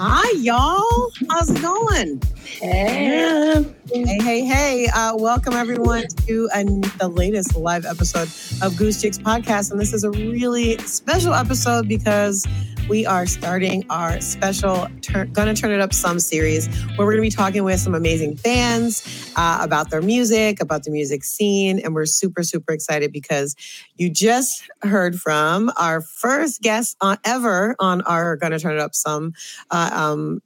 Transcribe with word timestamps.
Hi, 0.00 0.30
y'all. 0.36 1.10
How's 1.28 1.50
it 1.50 1.60
going? 1.60 2.22
Hey. 2.44 3.66
Hey, 3.92 4.18
hey, 4.20 4.40
hey. 4.42 4.86
Uh, 4.94 5.16
welcome, 5.16 5.54
everyone, 5.54 6.06
to 6.28 6.48
an, 6.54 6.82
the 7.00 7.08
latest 7.08 7.56
live 7.56 7.84
episode 7.84 8.28
of 8.64 8.76
Goose 8.76 9.02
Chicks 9.02 9.18
podcast. 9.18 9.72
And 9.72 9.80
this 9.80 9.92
is 9.92 10.04
a 10.04 10.10
really 10.12 10.78
special 10.78 11.34
episode 11.34 11.88
because 11.88 12.46
we 12.88 13.04
are 13.04 13.26
starting 13.26 13.84
our 13.90 14.18
special 14.20 14.88
tur- 15.02 15.26
Gonna 15.26 15.54
Turn 15.54 15.70
It 15.70 15.80
Up 15.80 15.92
Some 15.92 16.18
series 16.18 16.66
where 16.96 17.06
we're 17.06 17.12
going 17.12 17.30
to 17.30 17.30
be 17.30 17.36
talking 17.36 17.62
with 17.64 17.78
some 17.80 17.94
amazing 17.94 18.34
bands 18.36 19.30
uh, 19.36 19.58
about 19.60 19.90
their 19.90 20.00
music, 20.00 20.60
about 20.62 20.84
the 20.84 20.90
music 20.90 21.22
scene. 21.22 21.78
And 21.80 21.94
we're 21.94 22.06
super, 22.06 22.42
super 22.42 22.72
excited 22.72 23.12
because 23.12 23.54
you 23.96 24.08
just 24.08 24.62
heard 24.82 25.20
from 25.20 25.70
our 25.78 26.00
first 26.00 26.62
guest 26.62 26.96
on, 27.00 27.18
ever 27.24 27.76
on 27.78 28.00
our 28.02 28.36
Gonna 28.36 28.58
Turn 28.58 28.72
It 28.72 28.80
Up 28.80 28.94
Some 28.94 29.34
uh, 29.70 29.90
um, 29.92 30.40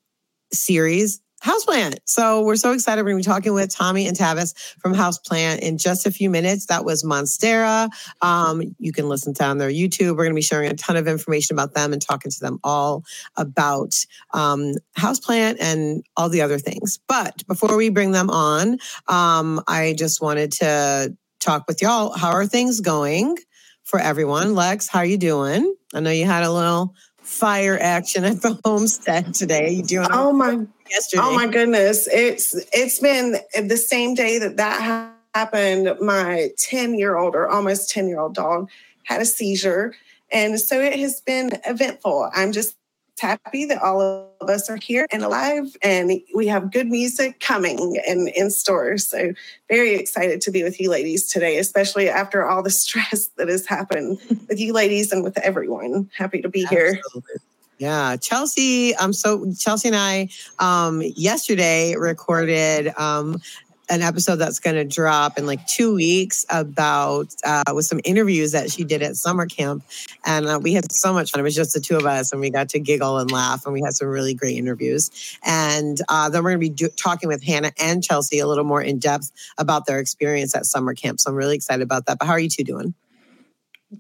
series, 0.52 1.20
Houseplant. 1.42 1.96
So 2.04 2.42
we're 2.42 2.56
so 2.56 2.72
excited. 2.72 3.02
We're 3.02 3.10
going 3.10 3.22
to 3.22 3.28
be 3.28 3.32
talking 3.32 3.52
with 3.52 3.74
Tommy 3.74 4.06
and 4.06 4.16
Tavis 4.16 4.54
from 4.78 4.94
Houseplant 4.94 5.58
in 5.58 5.76
just 5.76 6.06
a 6.06 6.10
few 6.10 6.30
minutes. 6.30 6.66
That 6.66 6.84
was 6.84 7.02
Monstera. 7.02 7.88
Um, 8.20 8.62
you 8.78 8.92
can 8.92 9.08
listen 9.08 9.34
to 9.34 9.44
on 9.44 9.58
their 9.58 9.70
YouTube. 9.70 10.10
We're 10.10 10.24
going 10.24 10.30
to 10.30 10.34
be 10.34 10.42
sharing 10.42 10.70
a 10.70 10.74
ton 10.74 10.96
of 10.96 11.08
information 11.08 11.54
about 11.54 11.74
them 11.74 11.92
and 11.92 12.00
talking 12.00 12.30
to 12.30 12.40
them 12.40 12.58
all 12.62 13.04
about 13.36 13.94
um, 14.34 14.74
Houseplant 14.96 15.56
and 15.60 16.04
all 16.16 16.28
the 16.28 16.42
other 16.42 16.58
things. 16.58 17.00
But 17.08 17.46
before 17.48 17.76
we 17.76 17.88
bring 17.88 18.12
them 18.12 18.30
on, 18.30 18.78
um, 19.08 19.60
I 19.66 19.94
just 19.98 20.22
wanted 20.22 20.52
to 20.52 21.16
talk 21.40 21.64
with 21.66 21.82
y'all. 21.82 22.16
How 22.16 22.30
are 22.30 22.46
things 22.46 22.80
going 22.80 23.36
for 23.82 23.98
everyone? 23.98 24.54
Lex, 24.54 24.88
how 24.88 25.00
are 25.00 25.04
you 25.04 25.18
doing? 25.18 25.74
I 25.92 26.00
know 26.00 26.10
you 26.10 26.24
had 26.24 26.44
a 26.44 26.52
little 26.52 26.94
fire 27.22 27.78
action 27.80 28.24
at 28.24 28.42
the 28.42 28.58
homestead 28.64 29.34
today. 29.34 29.70
You 29.70 29.82
doing 29.82 30.08
Oh 30.10 30.32
my 30.32 30.66
yesterday? 30.92 31.22
oh 31.24 31.34
my 31.34 31.46
goodness. 31.46 32.08
It's 32.12 32.54
it's 32.72 32.98
been 33.00 33.36
the 33.54 33.76
same 33.76 34.14
day 34.14 34.38
that 34.38 34.56
that 34.56 35.14
happened. 35.34 35.96
My 36.00 36.50
10-year-old 36.58 37.34
or 37.34 37.48
almost 37.48 37.92
10-year-old 37.94 38.34
dog 38.34 38.68
had 39.04 39.20
a 39.20 39.26
seizure. 39.26 39.94
And 40.30 40.60
so 40.60 40.80
it 40.80 40.98
has 40.98 41.20
been 41.20 41.58
eventful. 41.66 42.30
I'm 42.34 42.52
just 42.52 42.76
happy 43.20 43.64
that 43.66 43.80
all 43.80 44.00
of 44.40 44.50
us 44.50 44.68
are 44.68 44.76
here 44.76 45.06
and 45.12 45.22
alive 45.22 45.76
and 45.82 46.10
we 46.34 46.46
have 46.48 46.72
good 46.72 46.88
music 46.88 47.38
coming 47.40 48.00
and 48.06 48.28
in 48.30 48.50
store. 48.50 48.98
So 48.98 49.32
very 49.68 49.94
excited 49.94 50.40
to 50.42 50.50
be 50.50 50.64
with 50.64 50.80
you 50.80 50.90
ladies 50.90 51.30
today, 51.30 51.58
especially 51.58 52.08
after 52.08 52.44
all 52.44 52.62
the 52.62 52.70
stress 52.82 53.28
that 53.36 53.48
has 53.48 53.66
happened 53.66 54.18
with 54.48 54.58
you 54.58 54.72
ladies 54.72 55.12
and 55.12 55.22
with 55.22 55.38
everyone. 55.38 56.10
Happy 56.16 56.42
to 56.42 56.48
be 56.48 56.64
here. 56.66 57.00
Yeah, 57.82 58.16
Chelsea. 58.16 58.94
Um, 58.94 59.12
so 59.12 59.52
Chelsea 59.58 59.88
and 59.88 59.96
I 59.96 60.28
um 60.60 61.02
yesterday 61.16 61.96
recorded 61.96 62.96
um 62.96 63.42
an 63.90 64.02
episode 64.02 64.36
that's 64.36 64.60
going 64.60 64.76
to 64.76 64.84
drop 64.84 65.36
in 65.36 65.46
like 65.46 65.66
two 65.66 65.92
weeks 65.92 66.46
about 66.48 67.34
uh, 67.44 67.64
with 67.74 67.84
some 67.84 67.98
interviews 68.04 68.52
that 68.52 68.70
she 68.70 68.84
did 68.84 69.02
at 69.02 69.16
summer 69.16 69.46
camp, 69.46 69.82
and 70.24 70.46
uh, 70.46 70.60
we 70.62 70.74
had 70.74 70.92
so 70.92 71.12
much 71.12 71.32
fun. 71.32 71.40
It 71.40 71.42
was 71.42 71.56
just 71.56 71.74
the 71.74 71.80
two 71.80 71.96
of 71.96 72.06
us, 72.06 72.30
and 72.30 72.40
we 72.40 72.50
got 72.50 72.68
to 72.68 72.78
giggle 72.78 73.18
and 73.18 73.32
laugh, 73.32 73.66
and 73.66 73.74
we 73.74 73.82
had 73.82 73.94
some 73.94 74.06
really 74.06 74.32
great 74.32 74.56
interviews. 74.56 75.10
And 75.44 75.98
uh, 76.08 76.28
then 76.28 76.44
we're 76.44 76.50
going 76.50 76.60
to 76.60 76.68
be 76.68 76.74
do- 76.74 76.94
talking 76.96 77.28
with 77.28 77.42
Hannah 77.42 77.72
and 77.80 78.04
Chelsea 78.04 78.38
a 78.38 78.46
little 78.46 78.62
more 78.62 78.80
in 78.80 79.00
depth 79.00 79.32
about 79.58 79.86
their 79.86 79.98
experience 79.98 80.54
at 80.54 80.66
summer 80.66 80.94
camp. 80.94 81.18
So 81.18 81.30
I'm 81.30 81.36
really 81.36 81.56
excited 81.56 81.82
about 81.82 82.06
that. 82.06 82.20
But 82.20 82.26
how 82.26 82.32
are 82.32 82.40
you 82.40 82.48
two 82.48 82.62
doing? 82.62 82.94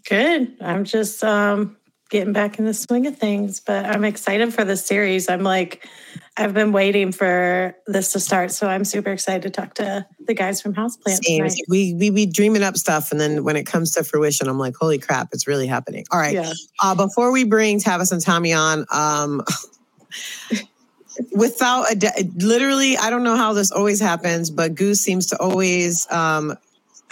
Good. 0.08 0.56
I'm 0.60 0.84
just 0.84 1.22
um, 1.24 1.76
getting 2.12 2.34
back 2.34 2.58
in 2.58 2.66
the 2.66 2.74
swing 2.74 3.06
of 3.06 3.16
things, 3.16 3.58
but 3.58 3.86
I'm 3.86 4.04
excited 4.04 4.52
for 4.52 4.66
this 4.66 4.84
series. 4.84 5.30
I'm 5.30 5.42
like, 5.42 5.88
I've 6.36 6.52
been 6.52 6.70
waiting 6.70 7.10
for 7.10 7.74
this 7.86 8.12
to 8.12 8.20
start, 8.20 8.52
so 8.52 8.68
I'm 8.68 8.84
super 8.84 9.10
excited 9.10 9.42
to 9.44 9.50
talk 9.50 9.72
to 9.74 10.06
the 10.26 10.34
guys 10.34 10.60
from 10.60 10.74
Houseplant. 10.74 11.24
Same. 11.24 11.38
tonight. 11.38 11.58
We 11.70 11.94
we 11.94 12.10
be 12.10 12.26
dreaming 12.26 12.62
up 12.62 12.76
stuff, 12.76 13.12
and 13.12 13.20
then 13.20 13.44
when 13.44 13.56
it 13.56 13.64
comes 13.64 13.92
to 13.92 14.04
fruition, 14.04 14.46
I'm 14.46 14.58
like, 14.58 14.74
holy 14.78 14.98
crap, 14.98 15.30
it's 15.32 15.46
really 15.46 15.66
happening. 15.66 16.04
All 16.12 16.20
right. 16.20 16.34
Yeah. 16.34 16.52
Uh, 16.82 16.94
before 16.94 17.32
we 17.32 17.44
bring 17.44 17.80
Tavis 17.80 18.12
and 18.12 18.20
Tommy 18.20 18.52
on, 18.52 18.84
um, 18.92 19.42
without 21.32 21.90
a 21.90 21.94
de- 21.94 22.30
literally, 22.36 22.98
I 22.98 23.08
don't 23.08 23.24
know 23.24 23.36
how 23.36 23.54
this 23.54 23.72
always 23.72 24.00
happens, 24.00 24.50
but 24.50 24.74
Goose 24.74 25.00
seems 25.00 25.28
to 25.28 25.40
always 25.40 26.06
um, 26.12 26.58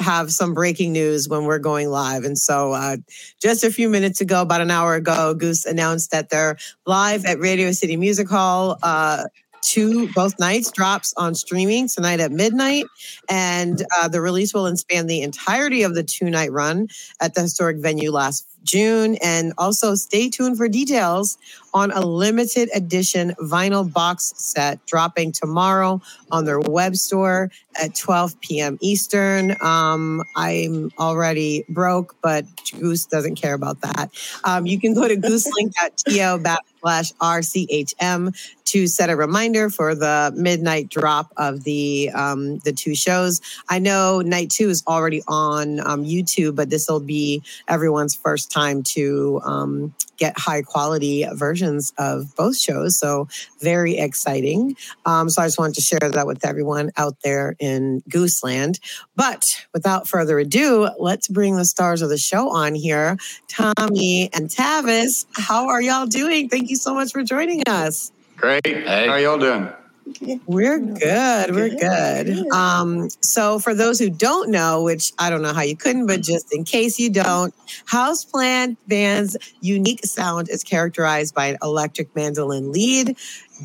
have 0.00 0.32
some 0.32 0.55
breaking 0.55 0.93
news 0.93 1.29
when 1.29 1.44
we're 1.44 1.58
going 1.58 1.91
live. 1.91 2.25
And 2.25 2.38
so, 2.38 2.73
uh, 2.73 2.97
just 3.41 3.64
a 3.64 3.70
few 3.70 3.88
minutes 3.88 4.20
ago, 4.20 4.43
about 4.43 4.61
an 4.61 4.70
hour 4.70 4.94
ago, 4.94 5.35
Goose 5.35 5.67
announced 5.67 6.11
that 6.11 6.31
they're 6.31 6.56
live 6.87 7.25
at 7.25 7.38
Radio 7.38 7.70
City 7.73 7.97
Music 7.97 8.29
Hall. 8.29 8.79
Uh, 8.82 9.25
Two 9.62 10.11
both 10.12 10.39
nights 10.39 10.71
drops 10.71 11.12
on 11.17 11.35
streaming 11.35 11.89
tonight 11.89 12.21
at 12.21 12.33
midnight, 12.33 12.85
and 13.29 13.85
uh, 13.99 14.09
the 14.09 14.21
release 14.21 14.55
will 14.55 14.75
span 14.77 15.07
the 15.07 15.23
entirety 15.23 15.83
of 15.83 15.95
the 15.95 16.03
two 16.03 16.31
night 16.31 16.53
run 16.53 16.89
at 17.21 17.35
the 17.35 17.43
historic 17.43 17.79
venue 17.79 18.11
last 18.11 18.47
June. 18.65 19.17
And 19.23 19.53
also 19.59 19.95
stay 19.95 20.29
tuned 20.29 20.57
for 20.57 20.69
details 20.69 21.39
on 21.73 21.91
a 21.93 22.01
limited 22.01 22.69
edition 22.75 23.35
vinyl 23.41 23.91
box 23.91 24.33
set 24.37 24.85
dropping 24.87 25.33
tomorrow 25.33 26.01
on 26.31 26.45
their 26.45 26.61
web 26.61 26.97
store 26.97 27.51
at 27.81 27.95
12 27.95 28.41
p.m. 28.41 28.79
Eastern. 28.81 29.57
Um, 29.62 30.23
I'm 30.37 30.91
already 30.99 31.65
broke, 31.69 32.17
but 32.23 32.45
Goose 32.79 33.07
doesn't 33.07 33.37
care 33.37 33.55
about 33.55 33.81
that. 33.83 34.11
Um, 34.45 34.67
you 34.67 34.81
can 34.81 34.95
go 34.95 35.07
to 35.09 35.17
gooselink.to 35.21 36.61
backslash 36.81 37.15
RCHM 37.15 38.37
to 38.67 38.87
set 38.87 39.11
a 39.11 39.17
reminder 39.17 39.71
for 39.71 39.94
the 39.94 40.32
midnight 40.37 40.88
drop 40.88 41.32
of 41.37 41.65
the 41.65 42.11
um, 42.15 42.59
the 42.59 42.73
two 42.73 42.94
shows. 42.94 43.41
I 43.69 43.79
know 43.79 44.21
night 44.21 44.50
two 44.50 44.69
is 44.69 44.82
already 44.87 45.23
on 45.27 45.81
um, 45.81 46.05
YouTube, 46.05 46.56
but 46.56 46.71
this 46.71 46.88
will 46.88 47.00
be 47.00 47.43
everyone's 47.69 48.15
first 48.15 48.50
time 48.50 48.82
to 48.82 49.41
um, 49.44 49.94
get 50.21 50.39
high 50.39 50.63
quality 50.63 51.27
versions 51.33 51.93
of 51.99 52.37
both 52.37 52.57
shows. 52.57 52.97
So 52.99 53.27
very 53.61 53.97
exciting. 53.99 54.77
Um, 55.07 55.29
so 55.31 55.43
I 55.43 55.47
just 55.47 55.59
wanted 55.59 55.75
to 55.77 55.81
share 55.81 55.99
that 55.99 56.27
with 56.27 56.45
everyone 56.45 56.93
out 56.97 57.17
there 57.25 57.57
in 57.59 58.03
Gooseland. 58.09 58.79
But 59.17 59.45
without 59.73 60.07
further 60.07 60.39
ado, 60.39 60.91
let's 60.99 61.27
bring 61.27 61.57
the 61.57 61.65
stars 61.65 62.03
of 62.03 62.11
the 62.11 62.19
show 62.19 62.51
on 62.51 62.75
here. 62.75 63.17
Tommy 63.49 64.31
and 64.33 64.49
Tavis, 64.49 65.27
how 65.33 65.69
are 65.69 65.83
y'all 65.83 66.07
doing? 66.07 66.49
Thank 66.49 66.71
you 66.71 66.77
so 66.77 66.95
much 66.95 67.11
for 67.13 67.23
joining 67.23 67.63
us. 67.67 68.13
Great. 68.37 68.65
Hey. 68.65 69.09
How 69.09 69.17
y'all 69.17 69.39
doing? 69.39 69.73
We're 70.47 70.79
good. 70.79 71.55
We're 71.55 71.71
good. 71.71 72.51
Um, 72.53 73.09
so, 73.21 73.59
for 73.59 73.75
those 73.75 73.99
who 73.99 74.11
don't 74.11 74.51
know, 74.51 74.83
which 74.83 75.12
I 75.19 75.31
don't 75.31 75.43
know 75.43 75.53
how 75.53 75.62
you 75.62 75.77
couldn't, 75.77 76.07
but 76.07 76.23
just 76.23 76.53
in 76.53 76.65
case 76.65 76.99
you 76.99 77.11
don't, 77.11 77.55
Houseplant 77.87 78.77
Band's 78.87 79.37
unique 79.61 80.05
sound 80.05 80.49
is 80.49 80.62
characterized 80.65 81.35
by 81.35 81.47
an 81.47 81.59
electric 81.62 82.15
mandolin 82.15 82.73
lead, 82.73 83.17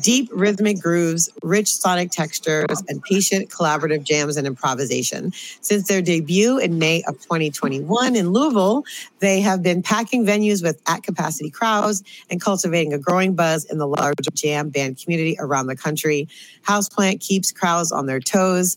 deep 0.02 0.28
rhythmic 0.32 0.80
grooves, 0.80 1.28
rich 1.42 1.74
sonic 1.74 2.10
textures, 2.10 2.82
and 2.88 3.02
patient 3.02 3.50
collaborative 3.50 4.04
jams 4.04 4.36
and 4.36 4.46
improvisation. 4.46 5.32
Since 5.60 5.88
their 5.88 6.02
debut 6.02 6.58
in 6.58 6.78
May 6.78 7.02
of 7.08 7.20
2021 7.22 8.16
in 8.16 8.30
Louisville, 8.30 8.84
they 9.20 9.40
have 9.40 9.62
been 9.62 9.82
packing 9.82 10.24
venues 10.24 10.62
with 10.62 10.80
at 10.86 11.02
capacity 11.02 11.50
crowds 11.50 12.02
and 12.30 12.40
cultivating 12.40 12.92
a 12.92 12.98
growing 12.98 13.34
buzz 13.34 13.64
in 13.64 13.78
the 13.78 13.86
larger 13.86 14.30
jam 14.34 14.68
band 14.68 15.02
community 15.02 15.36
around 15.38 15.66
the 15.66 15.76
country. 15.76 16.28
Houseplant 16.66 17.20
keeps 17.20 17.52
crowds 17.52 17.92
on 17.92 18.06
their 18.06 18.20
toes 18.20 18.76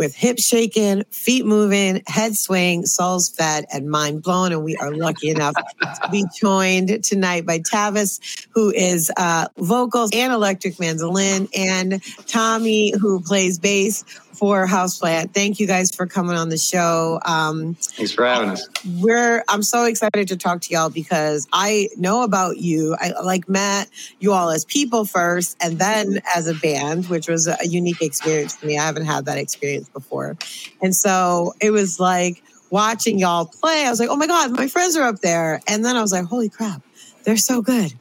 with 0.00 0.14
hips 0.14 0.46
shaking, 0.46 1.04
feet 1.10 1.44
moving, 1.44 2.02
head 2.06 2.34
swaying, 2.34 2.86
souls 2.86 3.28
fed, 3.28 3.66
and 3.70 3.90
mind 3.90 4.22
blown. 4.22 4.50
And 4.50 4.64
we 4.64 4.74
are 4.76 4.90
lucky 4.90 5.28
enough 5.28 5.54
to 5.54 6.08
be 6.10 6.24
joined 6.40 7.04
tonight 7.04 7.44
by 7.44 7.58
Tavis, 7.58 8.18
who 8.54 8.70
is 8.70 9.12
uh, 9.18 9.48
vocals 9.58 10.08
and 10.14 10.32
electric 10.32 10.80
mandolin, 10.80 11.48
and 11.54 12.02
Tommy, 12.26 12.94
who 12.98 13.20
plays 13.20 13.58
bass 13.58 14.02
for 14.40 14.66
Houseplant. 14.66 15.34
Thank 15.34 15.60
you 15.60 15.66
guys 15.66 15.94
for 15.94 16.06
coming 16.06 16.34
on 16.34 16.48
the 16.48 16.56
show. 16.56 17.20
Um, 17.26 17.74
Thanks 17.74 18.12
for 18.12 18.24
having 18.24 18.48
us. 18.48 18.66
We're 18.98 19.44
I'm 19.48 19.62
so 19.62 19.84
excited 19.84 20.28
to 20.28 20.36
talk 20.38 20.62
to 20.62 20.72
y'all 20.72 20.88
because 20.88 21.46
I 21.52 21.90
know 21.98 22.22
about 22.22 22.56
you. 22.56 22.96
I 22.98 23.10
like 23.22 23.50
Matt, 23.50 23.90
you 24.18 24.32
all 24.32 24.48
as 24.48 24.64
people 24.64 25.04
first, 25.04 25.58
and 25.62 25.78
then 25.78 26.20
as 26.34 26.48
a 26.48 26.54
band, 26.54 27.10
which 27.10 27.28
was 27.28 27.48
a 27.48 27.66
unique 27.66 28.00
experience 28.00 28.56
for 28.56 28.64
me. 28.64 28.78
I 28.78 28.86
haven't 28.86 29.04
had 29.04 29.26
that 29.26 29.36
experience 29.36 29.90
before, 29.90 30.38
and 30.80 30.96
so 30.96 31.52
it 31.60 31.70
was 31.70 32.00
like 32.00 32.42
watching 32.70 33.18
y'all 33.18 33.44
play. 33.44 33.84
I 33.84 33.90
was 33.90 34.00
like, 34.00 34.08
oh 34.08 34.16
my 34.16 34.26
god, 34.26 34.52
my 34.52 34.68
friends 34.68 34.96
are 34.96 35.04
up 35.04 35.20
there, 35.20 35.60
and 35.68 35.84
then 35.84 35.98
I 35.98 36.00
was 36.00 36.12
like, 36.12 36.24
holy 36.24 36.48
crap, 36.48 36.80
they're 37.24 37.36
so 37.36 37.60
good. 37.60 37.92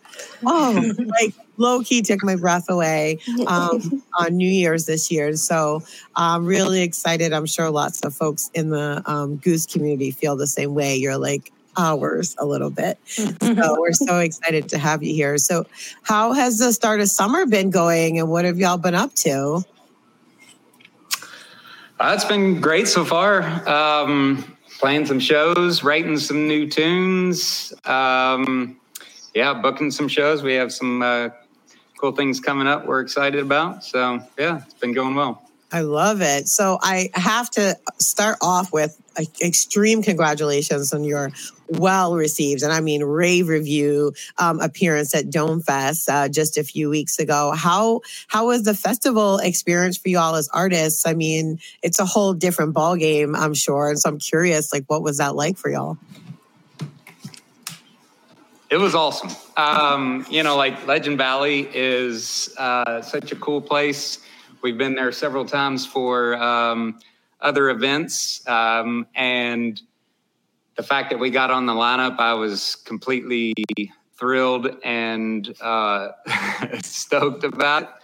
Oh, 0.45 0.93
like 1.21 1.35
low 1.59 1.81
key 1.81 2.01
took 2.01 2.23
my 2.23 2.35
breath 2.35 2.69
away 2.69 3.19
um, 3.47 4.01
on 4.19 4.35
New 4.35 4.49
Year's 4.49 4.85
this 4.85 5.11
year. 5.11 5.35
So 5.35 5.83
I'm 6.15 6.45
really 6.45 6.81
excited. 6.81 7.33
I'm 7.33 7.45
sure 7.45 7.69
lots 7.69 8.01
of 8.01 8.13
folks 8.13 8.49
in 8.53 8.69
the 8.69 9.03
um, 9.05 9.37
Goose 9.37 9.65
community 9.65 10.11
feel 10.11 10.35
the 10.35 10.47
same 10.47 10.73
way. 10.73 10.95
You're 10.95 11.17
like 11.17 11.51
hours 11.77 12.35
a 12.39 12.45
little 12.45 12.69
bit. 12.69 12.97
so 13.05 13.35
we're 13.79 13.93
so 13.93 14.19
excited 14.19 14.69
to 14.69 14.77
have 14.77 15.03
you 15.03 15.13
here. 15.13 15.37
So, 15.37 15.65
how 16.03 16.33
has 16.33 16.57
the 16.57 16.73
start 16.73 16.99
of 17.01 17.09
summer 17.09 17.45
been 17.45 17.69
going 17.69 18.17
and 18.19 18.29
what 18.29 18.45
have 18.45 18.57
y'all 18.57 18.77
been 18.77 18.95
up 18.95 19.13
to? 19.15 19.63
Uh, 21.99 22.13
it's 22.15 22.25
been 22.25 22.61
great 22.61 22.87
so 22.87 23.03
far. 23.03 23.43
Um, 23.67 24.57
playing 24.79 25.05
some 25.05 25.19
shows, 25.19 25.83
writing 25.83 26.17
some 26.17 26.47
new 26.47 26.67
tunes. 26.67 27.73
Um, 27.85 28.79
yeah, 29.35 29.53
booking 29.53 29.91
some 29.91 30.07
shows. 30.07 30.41
We 30.41 30.53
have 30.53 30.71
some 30.71 31.01
uh, 31.01 31.29
cool 31.99 32.13
things 32.13 32.39
coming 32.39 32.67
up 32.67 32.85
we're 32.85 33.01
excited 33.01 33.41
about. 33.41 33.83
So, 33.83 34.21
yeah, 34.37 34.61
it's 34.65 34.73
been 34.75 34.93
going 34.93 35.15
well. 35.15 35.43
I 35.71 35.81
love 35.81 36.21
it. 36.21 36.47
So, 36.47 36.79
I 36.81 37.09
have 37.13 37.49
to 37.51 37.77
start 37.99 38.37
off 38.41 38.71
with 38.71 38.99
extreme 39.41 40.01
congratulations 40.01 40.93
on 40.93 41.03
your 41.03 41.31
well 41.67 42.15
received 42.15 42.63
and 42.63 42.71
I 42.71 42.79
mean 42.79 43.03
rave 43.03 43.47
review 43.47 44.13
um, 44.37 44.59
appearance 44.59 45.13
at 45.13 45.25
Domefest 45.25 46.09
uh, 46.09 46.29
just 46.29 46.57
a 46.57 46.63
few 46.63 46.89
weeks 46.89 47.19
ago. 47.19 47.53
How 47.55 48.01
how 48.27 48.47
was 48.47 48.63
the 48.63 48.73
festival 48.73 49.37
experience 49.37 49.97
for 49.97 50.09
you 50.09 50.17
all 50.17 50.35
as 50.35 50.47
artists? 50.49 51.05
I 51.05 51.13
mean, 51.13 51.59
it's 51.83 51.99
a 51.99 52.05
whole 52.05 52.33
different 52.33 52.73
ball 52.73 52.95
game, 52.95 53.35
I'm 53.35 53.53
sure. 53.53 53.89
And 53.89 53.99
so 53.99 54.09
I'm 54.09 54.19
curious, 54.19 54.71
like, 54.73 54.85
what 54.87 55.03
was 55.03 55.17
that 55.17 55.35
like 55.35 55.57
for 55.57 55.69
y'all? 55.69 55.97
It 58.69 58.77
was 58.77 58.93
awesome. 58.93 59.31
Um, 59.57 60.27
you 60.29 60.43
know, 60.43 60.55
like 60.55 60.85
Legend 60.85 61.17
Valley 61.17 61.67
is 61.73 62.53
uh, 62.59 63.01
such 63.01 63.31
a 63.31 63.35
cool 63.35 63.61
place. 63.61 64.19
We've 64.61 64.77
been 64.77 64.93
there 64.93 65.11
several 65.11 65.43
times 65.43 65.87
for 65.87 66.35
um, 66.35 66.99
other 67.41 67.71
events. 67.71 68.47
Um, 68.47 69.07
and 69.15 69.81
the 70.75 70.83
fact 70.83 71.09
that 71.09 71.17
we 71.17 71.31
got 71.31 71.49
on 71.49 71.65
the 71.65 71.73
lineup, 71.73 72.19
I 72.19 72.35
was 72.35 72.75
completely 72.75 73.55
thrilled 74.19 74.77
and 74.83 75.51
uh, 75.61 76.09
stoked 76.83 77.43
about. 77.43 77.95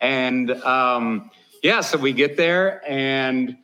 And 0.00 0.50
um, 0.62 1.30
yeah, 1.62 1.82
so 1.82 1.98
we 1.98 2.12
get 2.12 2.36
there, 2.36 2.82
and 2.90 3.56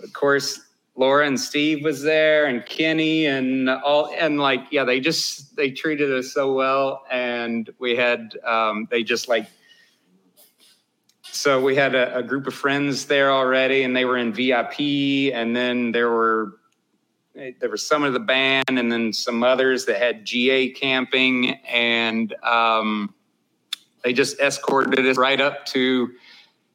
of 0.00 0.12
course, 0.12 0.60
Laura 0.96 1.26
and 1.26 1.38
Steve 1.38 1.82
was 1.82 2.02
there 2.02 2.46
and 2.46 2.64
Kenny 2.64 3.26
and 3.26 3.68
all 3.68 4.14
and 4.16 4.38
like 4.38 4.60
yeah 4.70 4.84
they 4.84 5.00
just 5.00 5.56
they 5.56 5.70
treated 5.70 6.12
us 6.12 6.32
so 6.32 6.52
well 6.52 7.04
and 7.10 7.68
we 7.78 7.96
had 7.96 8.36
um, 8.44 8.86
they 8.90 9.02
just 9.02 9.28
like 9.28 9.46
so 11.22 11.60
we 11.60 11.74
had 11.74 11.96
a, 11.96 12.18
a, 12.18 12.22
group 12.22 12.46
of 12.46 12.54
friends 12.54 13.06
there 13.06 13.32
already 13.32 13.82
and 13.82 13.96
they 13.96 14.04
were 14.04 14.16
in 14.18 14.32
VIP 14.32 14.78
and 15.34 15.54
then 15.56 15.90
there 15.90 16.10
were 16.10 16.60
there 17.34 17.68
were 17.68 17.76
some 17.76 18.04
of 18.04 18.12
the 18.12 18.20
band 18.20 18.78
and 18.78 18.92
then 18.92 19.12
some 19.12 19.42
others 19.42 19.84
that 19.86 20.00
had 20.00 20.24
GA 20.24 20.70
camping 20.70 21.54
and 21.68 22.32
um, 22.44 23.12
they 24.04 24.12
just 24.12 24.38
escorted 24.38 25.04
us 25.04 25.16
right 25.16 25.40
up 25.40 25.66
to 25.66 26.12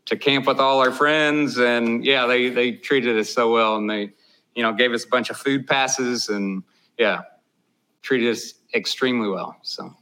to 0.09 0.17
camp 0.17 0.47
with 0.47 0.59
all 0.59 0.79
our 0.79 0.91
friends 0.91 1.59
and 1.59 2.03
yeah 2.03 2.25
they 2.25 2.49
they 2.49 2.71
treated 2.71 3.15
us 3.17 3.29
so 3.29 3.53
well 3.53 3.75
and 3.75 3.87
they 3.87 4.11
you 4.55 4.63
know 4.63 4.73
gave 4.73 4.91
us 4.91 5.05
a 5.05 5.07
bunch 5.07 5.29
of 5.29 5.37
food 5.37 5.67
passes 5.67 6.29
and 6.29 6.63
yeah 6.97 7.21
treated 8.01 8.31
us 8.31 8.55
extremely 8.73 9.29
well 9.29 9.55
so 9.61 9.95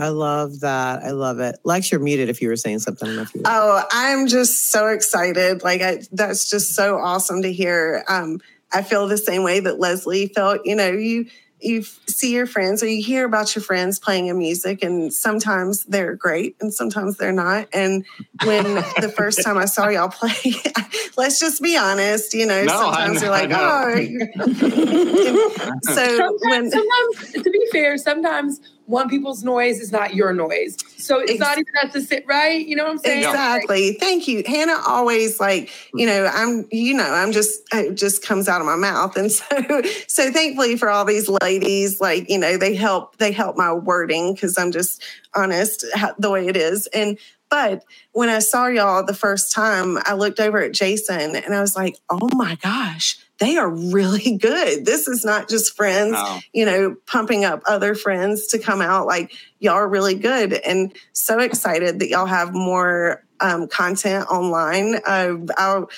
I 0.00 0.10
love 0.10 0.60
that. 0.60 1.02
I 1.02 1.10
love 1.10 1.40
it. 1.40 1.56
Lex, 1.64 1.90
you're 1.90 2.00
muted 2.00 2.28
if 2.28 2.40
you 2.40 2.46
were 2.46 2.54
saying 2.54 2.78
something. 2.78 3.26
Oh, 3.44 3.82
I'm 3.90 4.28
just 4.28 4.70
so 4.70 4.86
excited. 4.86 5.64
Like, 5.64 5.82
I, 5.82 6.02
that's 6.12 6.48
just 6.48 6.76
so 6.76 6.98
awesome 6.98 7.42
to 7.42 7.52
hear. 7.52 8.04
Um, 8.08 8.38
I 8.72 8.82
feel 8.82 9.08
the 9.08 9.18
same 9.18 9.42
way 9.42 9.58
that 9.58 9.80
Leslie 9.80 10.28
felt. 10.28 10.60
You 10.64 10.76
know, 10.76 10.92
you 10.92 11.26
you 11.60 11.82
see 11.82 12.32
your 12.34 12.46
friends 12.46 12.82
or 12.82 12.86
you 12.86 13.02
hear 13.02 13.24
about 13.24 13.54
your 13.54 13.62
friends 13.62 13.98
playing 13.98 14.26
in 14.26 14.38
music 14.38 14.82
and 14.82 15.12
sometimes 15.12 15.84
they're 15.84 16.14
great 16.14 16.56
and 16.60 16.72
sometimes 16.72 17.16
they're 17.16 17.32
not. 17.32 17.68
And 17.72 18.04
when 18.44 18.64
the 19.00 19.12
first 19.16 19.42
time 19.42 19.58
i 19.58 19.64
saw 19.64 19.88
y'all 19.88 20.08
play 20.08 20.32
let's 21.16 21.40
just 21.40 21.62
be 21.62 21.76
honest 21.76 22.34
you 22.34 22.46
know 22.46 22.64
no, 22.64 22.72
sometimes 22.72 23.22
you're 23.22 23.30
like 23.30 23.50
oh 23.52 23.94
so 25.82 26.16
sometimes, 26.16 26.40
when 26.42 26.70
sometimes 26.70 27.32
to 27.32 27.50
be 27.50 27.66
fair 27.72 27.96
sometimes 27.96 28.60
one 28.88 29.06
people's 29.10 29.44
noise 29.44 29.80
is 29.80 29.92
not 29.92 30.14
your 30.14 30.32
noise. 30.32 30.78
So 30.96 31.20
it's 31.20 31.38
not 31.38 31.58
even 31.58 31.72
have 31.82 31.92
to 31.92 32.00
sit 32.00 32.24
right. 32.26 32.66
You 32.66 32.74
know 32.74 32.84
what 32.84 32.92
I'm 32.92 32.98
saying? 32.98 33.18
Exactly. 33.18 33.92
Thank 33.92 34.26
you. 34.26 34.42
Hannah 34.46 34.80
always 34.86 35.38
like, 35.38 35.70
you 35.92 36.06
know, 36.06 36.24
I'm, 36.32 36.66
you 36.72 36.94
know, 36.94 37.04
I'm 37.04 37.30
just, 37.30 37.60
it 37.74 37.96
just 37.96 38.24
comes 38.24 38.48
out 38.48 38.62
of 38.62 38.66
my 38.66 38.76
mouth. 38.76 39.14
And 39.18 39.30
so, 39.32 39.82
so 40.08 40.32
thankfully 40.32 40.78
for 40.78 40.88
all 40.88 41.04
these 41.04 41.28
ladies, 41.28 42.00
like, 42.00 42.30
you 42.30 42.38
know, 42.38 42.56
they 42.56 42.74
help, 42.74 43.18
they 43.18 43.30
help 43.30 43.58
my 43.58 43.74
wording 43.74 44.32
because 44.32 44.56
I'm 44.56 44.72
just 44.72 45.04
honest 45.34 45.84
the 46.18 46.30
way 46.30 46.48
it 46.48 46.56
is. 46.56 46.86
And 46.88 47.18
but 47.50 47.84
when 48.12 48.28
I 48.28 48.40
saw 48.40 48.66
y'all 48.66 49.04
the 49.04 49.14
first 49.14 49.52
time, 49.52 49.98
I 50.04 50.14
looked 50.14 50.40
over 50.40 50.62
at 50.62 50.72
Jason 50.72 51.36
and 51.36 51.54
I 51.54 51.60
was 51.60 51.76
like, 51.76 51.96
oh 52.10 52.28
my 52.34 52.56
gosh, 52.56 53.18
they 53.38 53.56
are 53.56 53.70
really 53.70 54.36
good. 54.40 54.84
This 54.84 55.08
is 55.08 55.24
not 55.24 55.48
just 55.48 55.76
friends, 55.76 56.14
Oh. 56.16 56.40
you 56.52 56.64
know, 56.64 56.96
pumping 57.06 57.44
up 57.44 57.62
other 57.66 57.94
friends 57.94 58.46
to 58.48 58.58
come 58.58 58.80
out. 58.80 59.06
Like, 59.06 59.32
y'all 59.60 59.74
are 59.74 59.88
really 59.88 60.14
good. 60.14 60.52
And 60.54 60.92
so 61.12 61.38
excited 61.40 61.98
that 62.00 62.08
y'all 62.08 62.26
have 62.26 62.52
more 62.54 63.24
um, 63.40 63.68
content 63.68 64.26
online. 64.28 64.96
Uh, 65.06 65.36
I'll, 65.56 65.88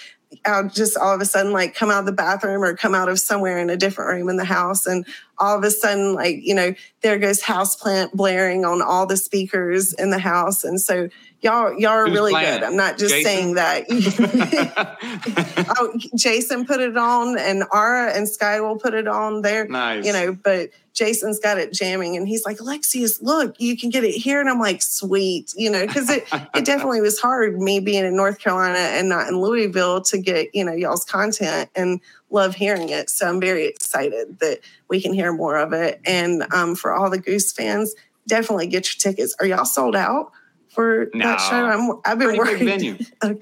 I'll 0.46 0.68
just 0.68 0.96
all 0.96 1.12
of 1.14 1.20
a 1.20 1.24
sudden 1.24 1.52
like 1.52 1.74
come 1.74 1.90
out 1.90 2.00
of 2.00 2.06
the 2.06 2.12
bathroom 2.12 2.62
or 2.62 2.76
come 2.76 2.94
out 2.94 3.08
of 3.08 3.18
somewhere 3.18 3.58
in 3.58 3.68
a 3.68 3.76
different 3.76 4.12
room 4.12 4.28
in 4.28 4.36
the 4.36 4.44
house 4.44 4.86
and 4.86 5.04
all 5.40 5.56
of 5.56 5.64
a 5.64 5.70
sudden 5.70 6.14
like 6.14 6.36
you 6.42 6.54
know 6.54 6.74
there 7.00 7.18
goes 7.18 7.42
houseplant 7.42 8.12
blaring 8.12 8.64
on 8.64 8.82
all 8.82 9.06
the 9.06 9.16
speakers 9.16 9.92
in 9.94 10.10
the 10.10 10.18
house. 10.18 10.62
And 10.64 10.80
so 10.80 11.08
y'all 11.40 11.72
y'all 11.78 11.92
are 11.92 12.04
really 12.04 12.32
playing 12.32 12.60
good. 12.60 12.62
I'm 12.62 12.76
not 12.76 12.98
just 12.98 13.14
Jason? 13.14 13.24
saying 13.24 13.54
that. 13.54 13.86
Oh 15.78 15.92
jason 16.14 16.66
put 16.66 16.80
it 16.80 16.96
on 16.96 17.38
and 17.38 17.64
ara 17.72 18.12
and 18.12 18.28
sky 18.28 18.60
will 18.60 18.76
put 18.76 18.94
it 18.94 19.06
on 19.06 19.42
there 19.42 19.66
nice. 19.68 20.04
you 20.04 20.12
know 20.12 20.32
but 20.32 20.70
jason's 20.92 21.38
got 21.38 21.58
it 21.58 21.72
jamming 21.72 22.16
and 22.16 22.26
he's 22.26 22.44
like 22.44 22.60
alexius 22.60 23.22
look 23.22 23.54
you 23.58 23.76
can 23.76 23.88
get 23.90 24.04
it 24.04 24.12
here. 24.12 24.40
And 24.40 24.48
i'm 24.48 24.58
like 24.58 24.82
sweet 24.82 25.52
you 25.56 25.70
know 25.70 25.86
because 25.86 26.10
it, 26.10 26.26
it 26.54 26.64
definitely 26.64 27.00
was 27.00 27.20
hard 27.20 27.58
me 27.58 27.78
being 27.80 28.04
in 28.04 28.16
north 28.16 28.40
carolina 28.40 28.78
and 28.78 29.08
not 29.08 29.28
in 29.28 29.40
louisville 29.40 30.00
to 30.02 30.18
get 30.18 30.52
you 30.54 30.64
know 30.64 30.72
y'all's 30.72 31.04
content. 31.04 31.70
And 31.76 32.00
love 32.30 32.54
hearing 32.54 32.88
it 32.90 33.10
so 33.10 33.26
i'm 33.28 33.40
very 33.40 33.66
excited 33.66 34.38
that 34.40 34.60
we 34.88 35.00
can 35.00 35.12
hear 35.12 35.32
more 35.32 35.56
of 35.56 35.72
it. 35.72 36.00
And 36.04 36.44
um, 36.52 36.74
for 36.74 36.92
all 36.92 37.08
the 37.10 37.18
goose 37.18 37.52
fans 37.52 37.94
definitely 38.26 38.66
get 38.66 38.86
your 38.86 39.12
tickets. 39.12 39.34
Are 39.40 39.46
y'all 39.46 39.64
sold 39.64 39.96
out 39.96 40.32
for 40.68 41.06
that 41.14 41.14
No. 41.14 41.36
show? 41.36 41.64
I'm 41.64 42.00
i've 42.04 42.18
been 42.18 42.36
Pretty 42.36 42.38
worried. 42.38 42.64
venue. 42.64 42.98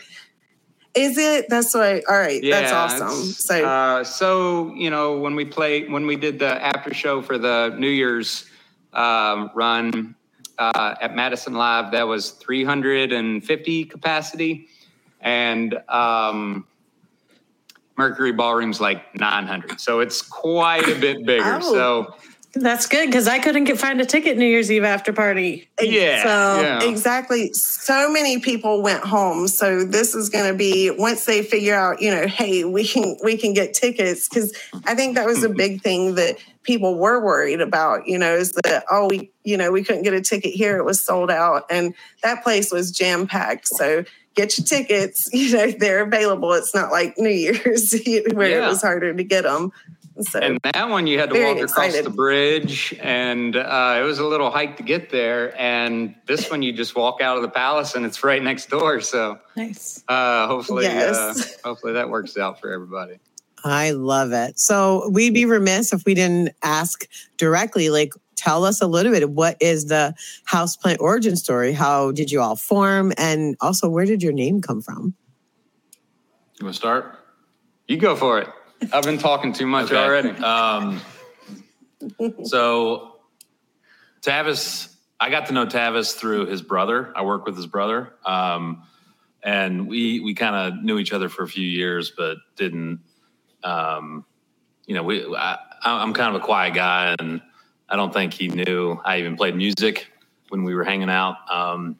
is 0.94 1.16
it? 1.18 1.46
That's 1.48 1.74
what 1.74 2.02
all 2.08 2.18
right 2.18 2.42
that's 2.42 2.72
awesome. 2.72 3.22
So 3.22 3.64
uh, 3.64 4.04
so 4.04 4.72
you 4.74 4.90
know, 4.90 5.18
when 5.18 5.34
we 5.34 5.44
play, 5.44 5.88
when 5.88 6.06
we 6.06 6.16
did 6.16 6.38
the 6.38 6.62
after 6.62 6.92
show 6.92 7.22
for 7.22 7.38
the 7.38 7.74
New 7.78 7.88
Year's 7.88 8.46
um, 8.92 9.50
run 9.54 10.14
uh, 10.58 10.94
at 11.00 11.14
Madison 11.14 11.54
Live, 11.54 11.92
that 11.92 12.06
was 12.06 12.32
350 12.32 13.84
capacity, 13.84 14.68
and 15.20 15.74
um, 15.88 16.66
Mercury 17.98 18.32
Ballroom's 18.32 18.80
like 18.80 19.14
900. 19.16 19.80
So 19.80 20.00
it's 20.00 20.22
quite 20.22 20.88
a 20.88 20.98
bit 20.98 21.26
bigger. 21.26 21.58
Oh. 21.60 21.72
So 21.72 22.14
That's 22.54 22.86
good 22.86 23.06
because 23.06 23.26
I 23.26 23.40
couldn't 23.40 23.64
get 23.64 23.76
find 23.76 24.00
a 24.00 24.06
ticket 24.06 24.38
New 24.38 24.46
Year's 24.46 24.70
Eve 24.70 24.84
after 24.84 25.12
party. 25.12 25.68
yeah, 25.80 26.22
So, 26.22 26.62
yeah. 26.62 26.84
Exactly. 26.84 27.52
So 27.52 28.10
many 28.10 28.38
people 28.38 28.82
went 28.82 29.02
home. 29.02 29.48
So 29.48 29.84
this 29.84 30.14
is 30.14 30.28
going 30.30 30.50
to 30.50 30.56
be 30.56 30.90
once 30.90 31.26
they 31.26 31.42
figure 31.42 31.74
out, 31.74 32.00
you 32.00 32.10
know, 32.10 32.28
hey, 32.28 32.64
we 32.64 32.86
can 32.86 33.16
we 33.22 33.36
can 33.36 33.52
get 33.52 33.74
tickets 33.74 34.28
because 34.28 34.56
I 34.86 34.94
think 34.94 35.16
that 35.16 35.26
was 35.26 35.42
a 35.42 35.48
big 35.48 35.72
mm-hmm. 35.72 35.82
thing 35.82 36.14
that 36.14 36.38
people 36.62 36.98
were 36.98 37.22
worried 37.22 37.60
about. 37.60 38.06
You 38.06 38.18
know, 38.18 38.34
is 38.34 38.52
that 38.64 38.84
oh 38.90 39.08
we 39.08 39.32
you 39.42 39.56
know 39.56 39.72
we 39.72 39.82
couldn't 39.82 40.04
get 40.04 40.14
a 40.14 40.20
ticket 40.20 40.52
here; 40.52 40.78
it 40.78 40.84
was 40.84 41.04
sold 41.04 41.30
out, 41.30 41.64
and 41.68 41.94
that 42.22 42.44
place 42.44 42.70
was 42.70 42.92
jam 42.92 43.26
packed. 43.26 43.66
So 43.66 44.04
get 44.38 44.56
your 44.58 44.64
tickets. 44.64 45.28
You 45.38 45.52
know, 45.56 45.70
they're 45.70 46.02
available. 46.02 46.52
It's 46.54 46.74
not 46.74 46.90
like 46.90 47.16
New 47.18 47.28
Year's 47.30 47.92
where 48.32 48.58
it 48.62 48.66
was 48.66 48.80
harder 48.82 49.12
to 49.14 49.22
get 49.24 49.42
them. 49.44 49.72
So 50.20 50.40
And 50.40 50.58
that 50.74 50.88
one 50.88 51.06
you 51.06 51.18
had 51.18 51.28
to 51.28 51.34
Very 51.36 51.54
walk 51.54 51.62
across 51.70 52.00
the 52.00 52.10
bridge, 52.10 52.92
and 53.00 53.54
uh, 53.54 53.98
it 54.00 54.02
was 54.02 54.18
a 54.18 54.26
little 54.26 54.50
hike 54.50 54.76
to 54.78 54.82
get 54.82 55.10
there. 55.10 55.58
And 55.60 56.14
this 56.26 56.50
one 56.50 56.60
you 56.62 56.72
just 56.72 56.96
walk 56.96 57.20
out 57.22 57.36
of 57.36 57.42
the 57.42 57.48
palace, 57.48 57.94
and 57.94 58.04
it's 58.04 58.24
right 58.24 58.42
next 58.42 58.68
door. 58.68 59.00
So 59.00 59.38
nice. 59.56 60.02
uh, 60.08 60.48
hopefully, 60.48 60.84
Yes. 60.86 61.16
uh, 61.16 61.34
hopefully 61.68 61.92
that 61.92 62.10
works 62.10 62.36
out 62.36 62.60
for 62.60 62.72
everybody. 62.72 63.18
I 63.64 63.92
love 63.92 64.32
it. 64.32 64.58
So 64.58 65.08
we'd 65.08 65.34
be 65.34 65.44
remiss 65.44 65.92
if 65.92 66.04
we 66.04 66.14
didn't 66.14 66.50
ask 66.62 67.06
directly, 67.36 67.88
like, 67.90 68.12
tell 68.38 68.64
us 68.64 68.80
a 68.80 68.86
little 68.86 69.12
bit. 69.12 69.30
What 69.30 69.56
is 69.60 69.86
the 69.86 70.14
houseplant 70.50 70.98
origin 71.00 71.36
story? 71.36 71.72
How 71.72 72.12
did 72.12 72.30
you 72.30 72.40
all 72.40 72.56
form? 72.56 73.12
And 73.18 73.56
also, 73.60 73.88
where 73.88 74.04
did 74.06 74.22
your 74.22 74.32
name 74.32 74.62
come 74.62 74.80
from? 74.80 75.14
You 76.58 76.64
want 76.66 76.74
to 76.74 76.78
start? 76.78 77.18
You 77.86 77.96
go 77.98 78.16
for 78.16 78.38
it. 78.40 78.48
I've 78.92 79.04
been 79.04 79.18
talking 79.18 79.52
too 79.52 79.66
much 79.66 79.86
Okay. 79.86 79.96
already. 79.96 80.30
Um, 80.42 81.00
so 82.44 83.16
Tavis, 84.22 84.94
I 85.20 85.30
got 85.30 85.46
to 85.46 85.52
know 85.52 85.66
Tavis 85.66 86.14
through 86.14 86.46
his 86.46 86.62
brother. 86.62 87.12
I 87.16 87.22
work 87.22 87.44
with 87.44 87.56
his 87.56 87.66
brother, 87.66 88.12
um, 88.24 88.82
and 89.42 89.88
we 89.88 90.20
we 90.20 90.34
kind 90.34 90.54
of 90.54 90.82
knew 90.82 90.98
each 90.98 91.12
other 91.12 91.28
for 91.28 91.42
a 91.42 91.48
few 91.48 91.66
years, 91.66 92.12
but 92.16 92.38
didn't. 92.56 93.00
Um, 93.64 94.24
you 94.86 94.94
know, 94.94 95.02
we 95.02 95.24
I, 95.36 95.58
I'm 95.82 96.12
kind 96.12 96.34
of 96.34 96.40
a 96.40 96.44
quiet 96.44 96.74
guy, 96.74 97.14
and 97.18 97.40
I 97.88 97.96
don't 97.96 98.12
think 98.12 98.34
he 98.34 98.48
knew 98.48 99.00
I 99.04 99.18
even 99.18 99.36
played 99.36 99.56
music 99.56 100.08
when 100.48 100.62
we 100.62 100.74
were 100.74 100.84
hanging 100.84 101.10
out. 101.10 101.36
Um, 101.50 101.98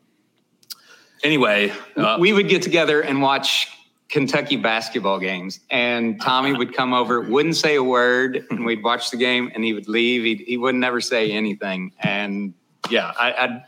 anyway, 1.23 1.73
uh, 1.97 2.16
we 2.18 2.33
would 2.33 2.49
get 2.49 2.62
together 2.62 3.00
and 3.00 3.23
watch 3.23 3.68
Kentucky 4.09 4.57
basketball 4.57 5.18
games, 5.18 5.61
and 5.71 6.21
Tommy 6.21 6.54
would 6.54 6.75
come 6.75 6.95
over, 6.95 7.21
wouldn't 7.21 7.57
say 7.57 7.76
a 7.76 7.83
word, 7.83 8.47
and 8.50 8.64
we'd 8.64 8.83
watch 8.83 9.11
the 9.11 9.16
game, 9.16 9.50
and 9.54 9.64
he 9.64 9.73
would 9.75 9.88
leave. 9.88 10.25
He 10.25 10.45
he 10.45 10.57
would 10.57 10.75
never 10.75 11.00
say 11.00 11.30
anything, 11.30 11.92
and 12.00 12.54
yeah, 12.90 13.12
I. 13.18 13.33
I 13.33 13.64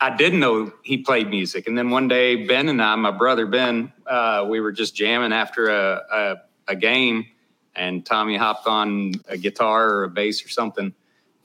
I 0.00 0.14
didn't 0.14 0.38
know 0.38 0.72
he 0.84 0.98
played 0.98 1.28
music, 1.28 1.66
and 1.66 1.76
then 1.76 1.90
one 1.90 2.06
day 2.06 2.46
Ben 2.46 2.68
and 2.68 2.80
I, 2.80 2.94
my 2.94 3.10
brother 3.10 3.44
Ben, 3.44 3.92
uh, 4.06 4.46
we 4.48 4.60
were 4.60 4.70
just 4.70 4.94
jamming 4.94 5.32
after 5.32 5.66
a, 5.68 6.02
a 6.12 6.36
a 6.68 6.76
game, 6.76 7.26
and 7.76 8.04
Tommy 8.04 8.36
hopped 8.36 8.66
on 8.66 9.12
a 9.28 9.36
guitar 9.36 9.90
or 9.90 10.04
a 10.04 10.08
bass 10.10 10.44
or 10.44 10.48
something, 10.48 10.92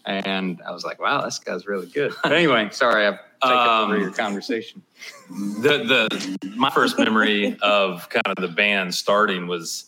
and 0.06 0.62
I 0.68 0.72
was 0.72 0.84
like, 0.84 1.00
"Wow, 1.00 1.22
this 1.22 1.40
guy's 1.40 1.68
really 1.68 1.88
good." 1.88 2.14
But 2.24 2.32
anyway, 2.34 2.70
sorry, 2.72 3.06
I've 3.08 3.20
taken 3.42 3.58
over 3.58 3.96
Um, 3.96 4.02
your 4.02 4.12
conversation. 4.12 4.82
the 5.30 5.84
the 5.84 6.50
my 6.56 6.70
first 6.70 6.98
memory 6.98 7.58
of 7.62 8.08
kind 8.10 8.28
of 8.28 8.36
the 8.42 8.48
band 8.54 8.94
starting 8.94 9.48
was 9.48 9.86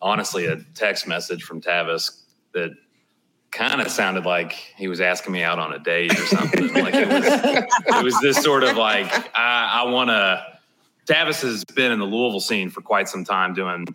honestly 0.00 0.46
a 0.46 0.56
text 0.74 1.06
message 1.08 1.42
from 1.42 1.60
Tavis 1.60 2.22
that 2.54 2.70
kind 3.50 3.80
of 3.80 3.88
sounded 3.90 4.24
like 4.26 4.52
he 4.52 4.88
was 4.88 5.00
asking 5.00 5.32
me 5.32 5.42
out 5.42 5.58
on 5.58 5.72
a 5.72 5.78
date 5.78 6.12
or 6.12 6.26
something. 6.26 6.72
like 6.74 6.94
it 6.94 7.08
was, 7.08 7.24
it 7.26 8.04
was 8.04 8.20
this 8.20 8.36
sort 8.42 8.62
of 8.62 8.76
like 8.76 9.06
I, 9.36 9.82
I 9.84 9.90
want 9.90 10.10
to. 10.10 10.44
Tavis 11.06 11.40
has 11.40 11.64
been 11.64 11.90
in 11.90 11.98
the 11.98 12.04
Louisville 12.04 12.38
scene 12.40 12.68
for 12.68 12.82
quite 12.82 13.08
some 13.08 13.24
time, 13.24 13.54
doing 13.54 13.86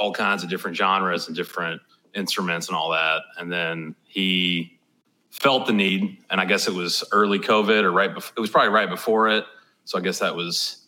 all 0.00 0.12
kinds 0.12 0.42
of 0.42 0.48
different 0.48 0.74
genres 0.74 1.26
and 1.26 1.36
different 1.36 1.82
instruments 2.14 2.68
and 2.68 2.76
all 2.76 2.90
that. 2.90 3.20
And 3.38 3.52
then 3.52 3.94
he 4.02 4.80
felt 5.28 5.66
the 5.66 5.74
need, 5.74 6.16
and 6.30 6.40
I 6.40 6.46
guess 6.46 6.66
it 6.66 6.72
was 6.72 7.04
early 7.12 7.38
COVID 7.38 7.82
or 7.82 7.92
right 7.92 8.12
before. 8.12 8.32
It 8.36 8.40
was 8.40 8.48
probably 8.48 8.70
right 8.70 8.88
before 8.88 9.28
it. 9.28 9.44
So 9.84 9.98
I 9.98 10.00
guess 10.00 10.18
that 10.20 10.34
was 10.34 10.86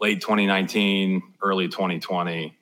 late 0.00 0.20
2019, 0.20 1.22
early 1.42 1.66
2020. 1.66 2.56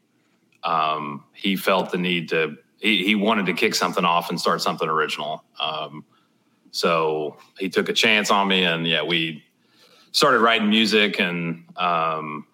Um, 0.64 1.24
he 1.34 1.54
felt 1.54 1.92
the 1.92 1.98
need 1.98 2.30
to. 2.30 2.56
He, 2.78 3.04
he 3.04 3.14
wanted 3.14 3.44
to 3.46 3.52
kick 3.52 3.74
something 3.74 4.04
off 4.04 4.30
and 4.30 4.40
start 4.40 4.62
something 4.62 4.88
original. 4.88 5.44
Um, 5.60 6.04
so 6.70 7.36
he 7.58 7.68
took 7.68 7.90
a 7.90 7.92
chance 7.92 8.30
on 8.30 8.48
me, 8.48 8.64
and 8.64 8.86
yeah, 8.86 9.02
we 9.02 9.44
started 10.12 10.40
writing 10.40 10.70
music 10.70 11.20
and 11.20 11.64
um, 11.76 12.46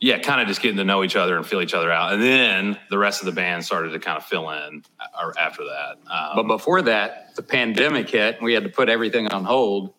yeah, 0.00 0.18
kind 0.18 0.40
of 0.40 0.46
just 0.46 0.60
getting 0.60 0.76
to 0.76 0.84
know 0.84 1.02
each 1.02 1.16
other 1.16 1.36
and 1.36 1.46
feel 1.46 1.62
each 1.62 1.74
other 1.74 1.90
out. 1.90 2.12
And 2.12 2.22
then 2.22 2.78
the 2.90 2.98
rest 2.98 3.22
of 3.22 3.26
the 3.26 3.32
band 3.32 3.64
started 3.64 3.90
to 3.90 3.98
kind 3.98 4.18
of 4.18 4.24
fill 4.24 4.50
in 4.50 4.84
uh, 5.00 5.30
after 5.38 5.64
that. 5.64 5.96
Um, 6.10 6.36
But 6.36 6.42
before 6.44 6.82
that, 6.82 7.34
the 7.34 7.42
pandemic 7.42 8.10
hit 8.10 8.36
and 8.36 8.44
we 8.44 8.52
had 8.52 8.64
to 8.64 8.68
put 8.68 8.88
everything 8.88 9.28
on 9.28 9.44
hold. 9.44 9.94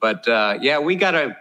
But 0.00 0.28
uh, 0.28 0.58
yeah, 0.60 0.78
we 0.78 0.94
got 0.94 1.14
a, 1.14 1.36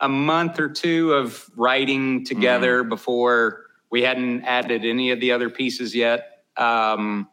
a 0.00 0.08
month 0.08 0.58
or 0.58 0.68
two 0.68 1.12
of 1.12 1.48
writing 1.56 2.24
together 2.24 2.82
before 2.82 3.66
we 3.90 4.02
hadn't 4.02 4.44
added 4.44 4.84
any 4.84 5.10
of 5.10 5.20
the 5.20 5.32
other 5.32 5.50
pieces 5.50 5.94
yet. 5.94 6.44
Um, 6.56 7.28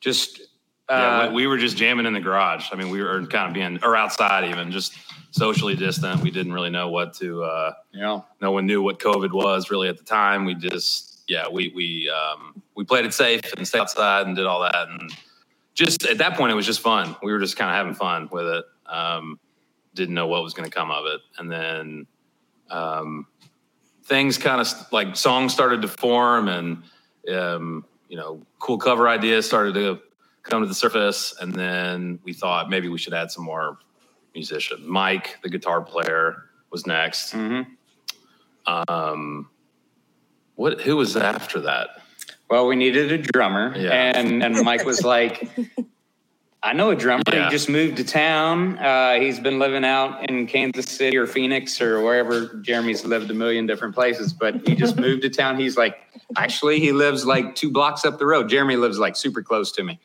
just, 0.00 0.40
yeah, 0.88 0.94
uh, 0.96 1.28
we, 1.28 1.34
we 1.34 1.46
were 1.46 1.58
just 1.58 1.76
jamming 1.76 2.06
in 2.06 2.12
the 2.12 2.20
garage. 2.20 2.68
I 2.72 2.76
mean, 2.76 2.90
we 2.90 3.02
were 3.02 3.26
kind 3.26 3.48
of 3.48 3.54
being, 3.54 3.78
or 3.82 3.96
outside 3.96 4.48
even, 4.50 4.70
just 4.70 4.94
socially 5.30 5.74
distant. 5.74 6.22
We 6.22 6.30
didn't 6.30 6.52
really 6.52 6.70
know 6.70 6.88
what 6.88 7.12
to, 7.14 7.42
uh, 7.42 7.72
you 7.92 8.00
know, 8.00 8.24
no 8.40 8.52
one 8.52 8.66
knew 8.66 8.82
what 8.82 8.98
COVID 8.98 9.32
was 9.32 9.70
really 9.70 9.88
at 9.88 9.98
the 9.98 10.04
time. 10.04 10.44
We 10.44 10.54
just, 10.54 11.24
yeah, 11.28 11.48
we, 11.48 11.72
we, 11.74 12.10
um, 12.10 12.62
we 12.74 12.84
played 12.84 13.04
it 13.04 13.12
safe 13.12 13.42
and 13.56 13.66
stayed 13.66 13.80
outside 13.80 14.26
and 14.26 14.36
did 14.36 14.46
all 14.46 14.60
that. 14.62 14.88
And 14.88 15.12
just 15.74 16.06
at 16.06 16.18
that 16.18 16.36
point, 16.36 16.52
it 16.52 16.54
was 16.54 16.66
just 16.66 16.80
fun. 16.80 17.16
We 17.22 17.32
were 17.32 17.40
just 17.40 17.56
kind 17.56 17.70
of 17.70 17.76
having 17.76 17.94
fun 17.94 18.28
with 18.30 18.46
it. 18.46 18.64
Um, 18.86 19.38
didn't 19.94 20.14
know 20.14 20.26
what 20.26 20.42
was 20.42 20.54
going 20.54 20.68
to 20.68 20.74
come 20.74 20.90
of 20.90 21.06
it. 21.06 21.20
And 21.38 21.50
then, 21.50 22.06
um, 22.70 23.26
things 24.04 24.38
kind 24.38 24.60
of 24.60 24.68
like 24.92 25.16
songs 25.16 25.52
started 25.52 25.82
to 25.82 25.88
form 25.88 26.48
and, 26.48 26.82
um, 27.34 27.84
you 28.08 28.16
know, 28.16 28.40
cool 28.60 28.78
cover 28.78 29.08
ideas 29.08 29.44
started 29.44 29.74
to 29.74 30.00
come 30.46 30.62
to 30.62 30.68
the 30.68 30.74
surface. 30.74 31.34
And 31.40 31.52
then 31.52 32.18
we 32.24 32.32
thought 32.32 32.70
maybe 32.70 32.88
we 32.88 32.98
should 32.98 33.14
add 33.14 33.30
some 33.30 33.44
more 33.44 33.78
musicians. 34.34 34.86
Mike, 34.86 35.38
the 35.42 35.48
guitar 35.48 35.80
player, 35.80 36.44
was 36.70 36.86
next. 36.86 37.32
Mhm. 37.34 37.66
Um, 38.66 39.48
what? 40.56 40.80
Who 40.82 40.96
was 40.96 41.16
after 41.16 41.60
that? 41.60 41.88
Well, 42.50 42.66
we 42.66 42.76
needed 42.76 43.12
a 43.12 43.18
drummer, 43.18 43.74
Yeah. 43.76 43.90
and 44.16 44.42
and 44.42 44.62
Mike 44.64 44.84
was 44.84 45.04
like, 45.04 45.48
"I 46.62 46.72
know 46.72 46.90
a 46.90 46.96
drummer. 46.96 47.22
Yeah. 47.32 47.44
He 47.44 47.50
just 47.50 47.68
moved 47.68 47.96
to 47.98 48.04
town. 48.04 48.78
Uh, 48.78 49.14
he's 49.20 49.38
been 49.38 49.58
living 49.58 49.84
out 49.84 50.28
in 50.28 50.46
Kansas 50.46 50.86
City 50.86 51.16
or 51.16 51.26
Phoenix 51.26 51.80
or 51.80 52.00
wherever. 52.00 52.46
Jeremy's 52.62 53.04
lived 53.04 53.30
a 53.30 53.34
million 53.34 53.66
different 53.66 53.94
places, 53.94 54.32
but 54.32 54.66
he 54.66 54.74
just 54.74 54.96
moved 55.06 55.22
to 55.22 55.30
town. 55.30 55.58
He's 55.58 55.76
like, 55.76 55.98
actually, 56.36 56.80
he 56.80 56.92
lives 56.92 57.24
like 57.24 57.54
two 57.54 57.70
blocks 57.70 58.04
up 58.04 58.18
the 58.18 58.26
road. 58.26 58.48
Jeremy 58.48 58.76
lives 58.76 58.98
like 58.98 59.16
super 59.16 59.42
close 59.42 59.70
to 59.72 59.84
me." 59.84 59.98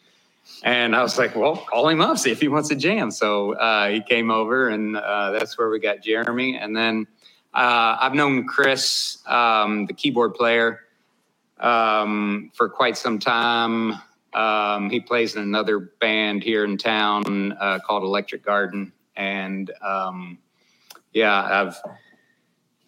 And 0.63 0.96
I 0.96 1.01
was 1.01 1.18
like, 1.18 1.36
well, 1.36 1.56
call 1.56 1.89
him 1.89 2.01
up, 2.01 2.18
see 2.18 2.32
if 2.32 2.39
he 2.39 2.48
wants 2.48 2.70
to 2.70 2.75
jam. 2.75 3.10
So 3.10 3.53
uh, 3.53 3.89
he 3.89 4.01
came 4.01 4.30
over, 4.30 4.70
and 4.70 4.96
uh, 4.96 5.32
that's 5.32 5.58
where 5.58 5.70
we 5.70 5.80
got 5.80 6.03
Jeremy. 6.03 6.58
And 6.58 6.75
then 6.75 7.08
uh, 7.53 7.98
I've 8.00 8.13
known 8.13 8.46
Chris, 8.48 9.18
um, 9.25 9.88
the 9.88 9.94
keyboard 9.94 10.36
player, 10.36 10.82
um, 11.60 12.51
for 12.53 12.70
quite 12.70 12.96
some 12.96 13.18
time. 13.18 13.96
Um, 14.34 14.89
he 14.89 15.00
plays 15.00 15.36
in 15.36 15.41
another 15.41 15.80
band 15.80 16.44
here 16.44 16.63
in 16.63 16.77
town 16.77 17.53
uh, 17.60 17.80
called 17.80 18.03
Electric 18.03 18.46
Garden. 18.46 18.94
And 19.15 19.72
um, 19.82 20.38
yeah, 21.12 21.65
I've 21.65 21.75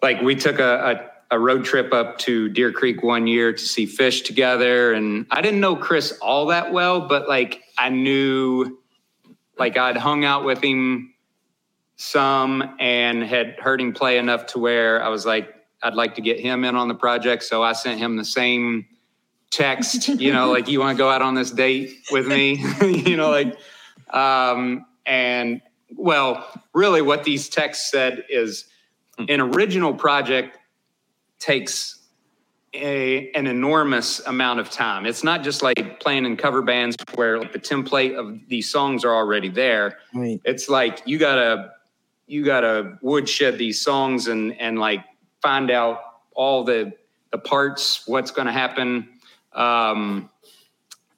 like 0.01 0.21
we 0.21 0.35
took 0.35 0.59
a, 0.59 1.09
a, 1.31 1.35
a 1.35 1.39
road 1.39 1.65
trip 1.65 1.93
up 1.93 2.17
to 2.19 2.49
Deer 2.49 2.71
Creek 2.71 3.03
one 3.03 3.27
year 3.27 3.51
to 3.51 3.59
see 3.59 3.85
Phish 3.85 4.23
together. 4.23 4.93
And 4.93 5.25
I 5.31 5.41
didn't 5.41 5.59
know 5.59 5.75
Chris 5.75 6.17
all 6.21 6.45
that 6.47 6.71
well, 6.71 7.01
but 7.01 7.27
like 7.27 7.62
I 7.77 7.89
knew, 7.89 8.79
like 9.57 9.77
I'd 9.77 9.97
hung 9.97 10.25
out 10.25 10.45
with 10.45 10.63
him 10.63 11.13
some 11.95 12.75
and 12.79 13.23
had 13.23 13.59
heard 13.59 13.79
him 13.79 13.93
play 13.93 14.17
enough 14.17 14.45
to 14.47 14.59
where 14.59 15.03
I 15.03 15.09
was 15.09 15.25
like, 15.25 15.53
I'd 15.81 15.95
like 15.95 16.15
to 16.15 16.21
get 16.21 16.39
him 16.39 16.63
in 16.63 16.75
on 16.75 16.87
the 16.87 16.95
project. 16.95 17.43
So 17.43 17.61
I 17.61 17.73
sent 17.73 17.99
him 17.99 18.15
the 18.15 18.25
same 18.25 18.85
text, 19.51 20.07
you 20.07 20.33
know, 20.33 20.51
like, 20.51 20.67
you 20.67 20.79
want 20.79 20.97
to 20.97 21.01
go 21.01 21.09
out 21.09 21.21
on 21.21 21.35
this 21.35 21.51
date 21.51 21.91
with 22.11 22.27
me? 22.27 22.63
you 22.81 23.15
know, 23.15 23.29
like, 23.29 23.55
um, 24.09 24.85
and 25.05 25.61
well, 25.95 26.47
really 26.73 27.01
what 27.01 27.23
these 27.23 27.49
texts 27.49 27.91
said 27.91 28.23
is 28.29 28.65
an 29.29 29.39
original 29.39 29.93
project 29.93 30.57
takes 31.39 31.99
a, 32.73 33.31
an 33.31 33.47
enormous 33.47 34.19
amount 34.21 34.59
of 34.59 34.69
time. 34.69 35.05
It's 35.05 35.23
not 35.23 35.43
just 35.43 35.61
like 35.61 35.99
playing 35.99 36.25
in 36.25 36.35
cover 36.37 36.61
bands 36.61 36.95
where 37.15 37.39
like 37.39 37.53
the 37.53 37.59
template 37.59 38.17
of 38.17 38.39
these 38.47 38.69
songs 38.69 39.05
are 39.05 39.13
already 39.13 39.49
there. 39.49 39.99
Right. 40.13 40.41
it's 40.43 40.69
like 40.69 41.01
you 41.05 41.17
gotta 41.17 41.73
you 42.25 42.43
gotta 42.43 42.97
woodshed 43.01 43.57
these 43.57 43.79
songs 43.81 44.27
and 44.27 44.59
and 44.59 44.79
like 44.79 45.03
find 45.41 45.69
out 45.69 46.01
all 46.33 46.63
the 46.63 46.93
the 47.31 47.37
parts 47.37 48.07
what's 48.07 48.31
going 48.31 48.47
to 48.47 48.53
happen. 48.53 49.09
Um 49.53 50.29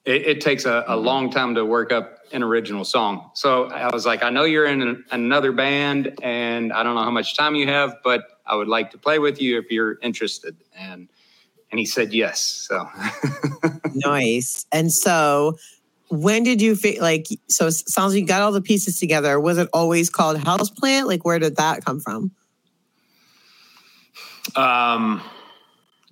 it, 0.04 0.28
it 0.28 0.42
takes 0.42 0.66
a, 0.66 0.84
a 0.88 0.96
long 0.96 1.32
time 1.32 1.56
to 1.56 1.66
work 1.66 1.92
up 1.92 2.20
an 2.32 2.44
original 2.44 2.84
song. 2.84 3.32
So 3.34 3.66
i 3.70 3.94
was 3.94 4.06
like 4.06 4.24
i 4.24 4.30
know 4.30 4.44
you're 4.44 4.66
in 4.66 4.82
an, 4.82 5.06
another 5.12 5.54
band 5.54 6.16
and 6.22 6.74
i 6.74 6.84
don't 6.84 6.96
know 6.96 7.04
how 7.04 7.12
much 7.12 7.38
time 7.38 7.56
you 7.56 7.68
have 7.68 7.98
but 8.04 8.24
i 8.46 8.56
would 8.56 8.68
like 8.68 8.92
to 8.92 8.98
play 8.98 9.20
with 9.20 9.40
you 9.42 9.58
if 9.58 9.72
you're 9.72 10.00
interested. 10.02 10.58
And 10.78 11.08
and 11.72 11.80
he 11.80 11.86
said 11.86 12.14
yes 12.14 12.42
so 12.42 12.88
Nice. 13.96 14.66
And 14.72 14.92
so, 14.92 15.58
when 16.10 16.44
did 16.44 16.62
you 16.62 16.76
feel 16.76 17.02
like? 17.02 17.28
So 17.48 17.68
it 17.68 17.72
sounds 17.72 18.14
like 18.14 18.22
you 18.22 18.28
got 18.28 18.42
all 18.42 18.52
the 18.52 18.62
pieces 18.62 19.00
together. 19.00 19.40
Was 19.40 19.58
it 19.58 19.70
always 19.74 20.10
called 20.10 20.38
Houseplant? 20.38 21.08
Like, 21.08 21.26
where 21.26 21.40
did 21.40 21.56
that 21.56 21.84
come 21.84 22.00
from? 22.00 22.32
Um, 24.56 25.22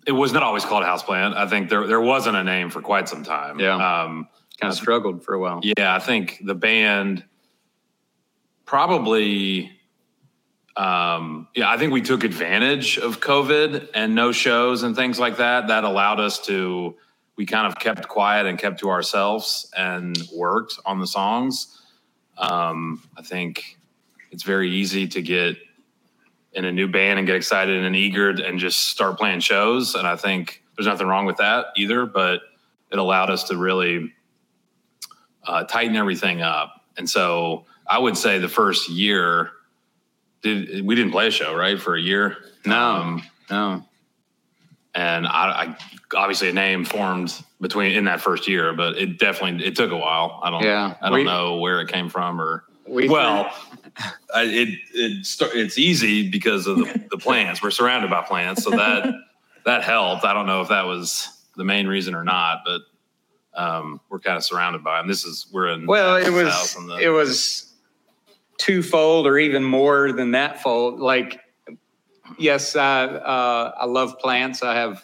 it 0.08 0.14
was 0.14 0.34
not 0.34 0.44
always 0.44 0.66
called 0.66 0.84
Houseplant. 0.84 1.36
I 1.36 1.48
think 1.48 1.70
there 1.70 1.86
there 1.86 2.02
wasn't 2.02 2.38
a 2.38 2.44
name 2.44 2.70
for 2.70 2.82
quite 2.82 3.08
some 3.08 3.24
time. 3.24 3.60
Yeah. 3.60 3.76
Um, 3.76 4.28
kind 4.60 4.72
of 4.72 4.78
struggled 4.78 5.24
for 5.26 5.34
a 5.34 5.40
while 5.40 5.60
yeah, 5.64 5.96
I 5.96 6.00
think 6.00 6.40
the 6.44 6.56
band 6.56 7.24
probably. 8.66 9.72
Um, 10.76 11.48
yeah, 11.56 11.70
I 11.70 11.78
think 11.78 11.94
we 11.94 12.02
took 12.02 12.24
advantage 12.24 12.98
of 12.98 13.20
COVID 13.20 13.90
and 13.94 14.16
no 14.16 14.32
shows 14.32 14.84
and 14.84 14.96
things 14.96 15.20
like 15.20 15.38
that. 15.38 15.68
That 15.68 15.84
allowed 15.84 16.20
us 16.20 16.44
to. 16.48 16.96
We 17.36 17.46
kind 17.48 17.66
of 17.66 17.76
kept 17.80 18.08
quiet 18.08 18.46
and 18.46 18.60
kept 18.60 18.80
to 18.82 18.90
ourselves 18.90 19.72
and 19.76 20.16
worked 20.36 20.80
on 20.86 21.00
the 21.00 21.08
songs. 21.08 21.82
Um, 22.38 23.02
I 23.18 23.24
think 23.24 23.78
it's 24.32 24.44
very 24.44 24.70
easy 24.70 25.08
to 25.08 25.22
get 25.22 25.58
in 26.54 26.66
a 26.66 26.72
new 26.72 26.88
band 26.88 27.18
and 27.18 27.26
get 27.28 27.36
excited 27.36 27.84
and 27.84 27.96
eager 27.96 28.30
and 28.30 28.60
just 28.60 28.90
start 28.90 29.18
playing 29.18 29.40
shows. 29.40 29.96
And 29.96 30.08
I 30.08 30.16
think 30.16 30.64
there's 30.76 30.88
nothing 30.88 31.08
wrong 31.08 31.26
with 31.26 31.38
that 31.38 31.68
either, 31.76 32.06
but 32.06 32.42
it 32.92 33.00
allowed 33.00 33.30
us 33.30 33.46
to 33.46 33.58
really 33.58 34.14
uh, 35.48 35.64
tighten 35.64 35.96
everything 35.96 36.42
up. 36.42 36.86
And 36.98 37.10
so 37.10 37.66
I 37.88 37.98
would 37.98 38.18
say 38.18 38.38
the 38.38 38.50
first 38.50 38.90
year, 38.90 39.52
did 40.44 40.86
we 40.86 40.94
didn't 40.96 41.12
play 41.12 41.28
a 41.28 41.32
show 41.32 41.56
right 41.56 41.82
for 41.82 41.96
a 41.96 42.02
year? 42.02 42.38
No. 42.66 42.78
Um, 42.80 43.24
no 43.50 43.84
and 44.96 45.26
I, 45.26 45.76
I 46.12 46.16
obviously 46.16 46.50
a 46.50 46.54
name 46.54 46.86
formed 46.86 47.34
between 47.60 47.94
in 47.94 48.06
that 48.06 48.22
first 48.22 48.48
year, 48.48 48.74
but 48.74 48.96
it 48.96 49.18
definitely 49.18 49.66
it 49.66 49.76
took 49.76 49.92
a 49.92 49.98
while. 49.98 50.40
I 50.44 50.52
don't 50.52 50.64
Yeah, 50.64 50.96
I 51.02 51.10
don't 51.10 51.20
we- 51.20 51.24
know 51.24 51.58
where 51.58 51.82
it 51.82 51.88
came 51.88 52.10
from 52.10 52.40
or 52.40 52.66
we 52.88 53.08
well, 53.10 53.50
I, 54.36 54.44
it 54.44 54.70
it 54.94 55.26
start, 55.26 55.52
it's 55.56 55.78
easy 55.78 56.30
because 56.30 56.68
of 56.68 56.78
the, 56.78 57.06
the 57.12 57.18
plants. 57.18 57.64
We're 57.64 57.72
surrounded 57.72 58.10
by 58.12 58.22
plants, 58.24 58.64
so 58.64 58.72
that 58.72 59.12
that 59.66 59.84
helped. 59.84 60.26
I 60.26 60.34
don't 60.34 60.46
know 60.46 60.62
if 60.62 60.68
that 60.70 60.86
was 60.86 61.30
the 61.56 61.64
main 61.64 61.88
reason 61.88 62.14
or 62.14 62.24
not, 62.26 62.64
but 62.66 62.82
um, 63.56 64.02
we're 64.10 64.20
kind 64.20 64.36
of 64.38 64.44
surrounded 64.44 64.84
by 64.84 64.98
them. 65.00 65.08
This 65.08 65.24
is 65.26 65.48
we're 65.52 65.70
in 65.70 65.86
Well, 65.88 66.18
it 66.18 66.30
was 66.30 66.76
the- 66.76 66.98
it 67.02 67.10
was 67.10 67.73
twofold 68.64 69.28
or 69.28 69.38
even 69.38 69.64
more 69.64 70.14
than 70.14 70.32
that 70.32 70.62
fold. 70.62 71.00
Like, 71.00 71.40
yes, 72.40 72.76
I 72.76 73.06
uh, 73.06 73.72
I 73.78 73.86
love 73.86 74.18
plants. 74.20 74.64
I 74.64 74.74
have 74.76 75.04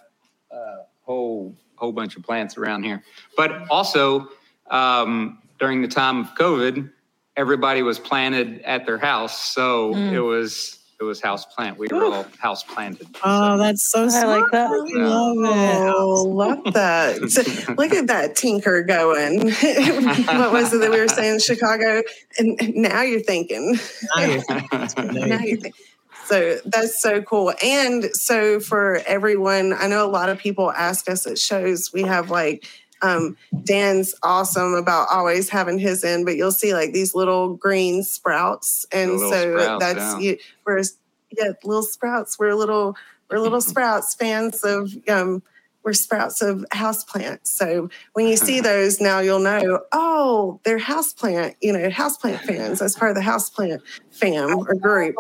a 0.52 0.78
whole 1.04 1.56
whole 1.76 1.92
bunch 1.92 2.16
of 2.16 2.24
plants 2.24 2.58
around 2.58 2.84
here. 2.84 3.04
But 3.36 3.70
also 3.70 4.30
um, 4.72 5.42
during 5.60 5.82
the 5.82 5.88
time 5.88 6.20
of 6.22 6.28
COVID, 6.36 6.90
everybody 7.36 7.82
was 7.82 8.00
planted 8.00 8.62
at 8.62 8.86
their 8.86 8.98
house, 8.98 9.40
so 9.54 9.94
Mm. 9.94 10.14
it 10.14 10.20
was 10.22 10.79
it 11.00 11.04
was 11.04 11.22
house 11.22 11.46
plant. 11.46 11.78
We 11.78 11.88
were 11.92 12.04
all 12.06 12.26
house 12.40 12.64
planted. 12.64 13.08
Oh, 13.24 13.58
that's 13.58 13.90
so 13.92 14.06
I 14.06 14.08
smart. 14.10 14.42
like 14.42 14.52
that. 14.52 14.70
I 14.70 15.02
love 15.02 15.38
it. 15.38 15.94
Oh, 15.96 16.24
love 16.24 16.64
that. 16.74 17.30
So, 17.30 17.74
look 17.74 17.94
at 17.94 18.08
that 18.08 18.36
tinker 18.36 18.84
going. 18.84 19.40
what 19.50 20.52
was 20.52 20.74
it 20.74 20.80
that 20.80 20.90
we 20.92 21.00
were 21.00 21.08
saying 21.08 21.36
in 21.36 21.40
Chicago? 21.40 22.02
And 22.38 22.58
now 22.76 23.02
you're 23.02 23.22
thinking. 23.22 23.78
Now 24.16 24.24
you're- 24.26 24.44
now 25.28 25.40
you're 25.40 25.58
thinking. 25.58 25.74
So 26.26 26.60
that's 26.66 27.02
so 27.02 27.24
cool. 27.24 27.54
And 27.64 28.06
so 28.14 28.60
for 28.60 28.98
everyone, 29.08 29.74
I 29.74 29.88
know 29.88 30.06
a 30.06 30.12
lot 30.12 30.30
of 30.30 30.38
people 30.38 30.72
ask 30.72 31.10
us 31.10 31.26
at 31.26 31.40
shows, 31.40 31.92
we 31.92 32.04
have 32.04 32.30
like, 32.30 32.66
um, 33.02 33.38
Dan's 33.64 34.16
awesome 34.24 34.74
about 34.74 35.08
always 35.12 35.50
having 35.50 35.80
his 35.80 36.04
in, 36.04 36.26
but 36.26 36.36
you'll 36.36 36.52
see 36.52 36.74
like 36.74 36.94
these 36.94 37.16
little 37.16 37.56
green 37.56 38.04
sprouts. 38.04 38.86
And 38.92 39.20
so 39.20 39.58
sprouts, 39.58 39.84
that's, 39.84 40.00
yeah. 40.00 40.20
you, 40.20 40.38
we're, 40.66 40.84
yeah, 41.38 41.52
little 41.64 41.84
sprouts. 41.84 42.38
We're 42.40 42.56
little, 42.56 42.96
we're 43.30 43.40
little 43.40 43.62
sprouts 43.72 44.16
fans 44.16 44.64
of, 44.64 44.92
um, 45.08 45.42
we're 45.84 45.94
sprouts 45.94 46.42
of 46.42 46.66
houseplant. 46.74 47.40
So 47.48 47.90
when 48.14 48.28
you 48.28 48.36
see 48.36 48.60
those 48.62 49.00
now, 49.00 49.20
you'll 49.20 49.40
know, 49.40 49.82
oh, 49.94 50.60
they're 50.64 50.80
houseplant, 50.80 51.56
you 51.62 51.72
know, 51.72 51.90
houseplant 51.90 52.42
fans. 52.42 52.80
That's 52.80 52.98
part 52.98 53.12
of 53.12 53.16
the 53.16 53.24
houseplant 53.24 53.82
fam 54.12 54.60
or 54.60 54.76
group. 54.76 55.16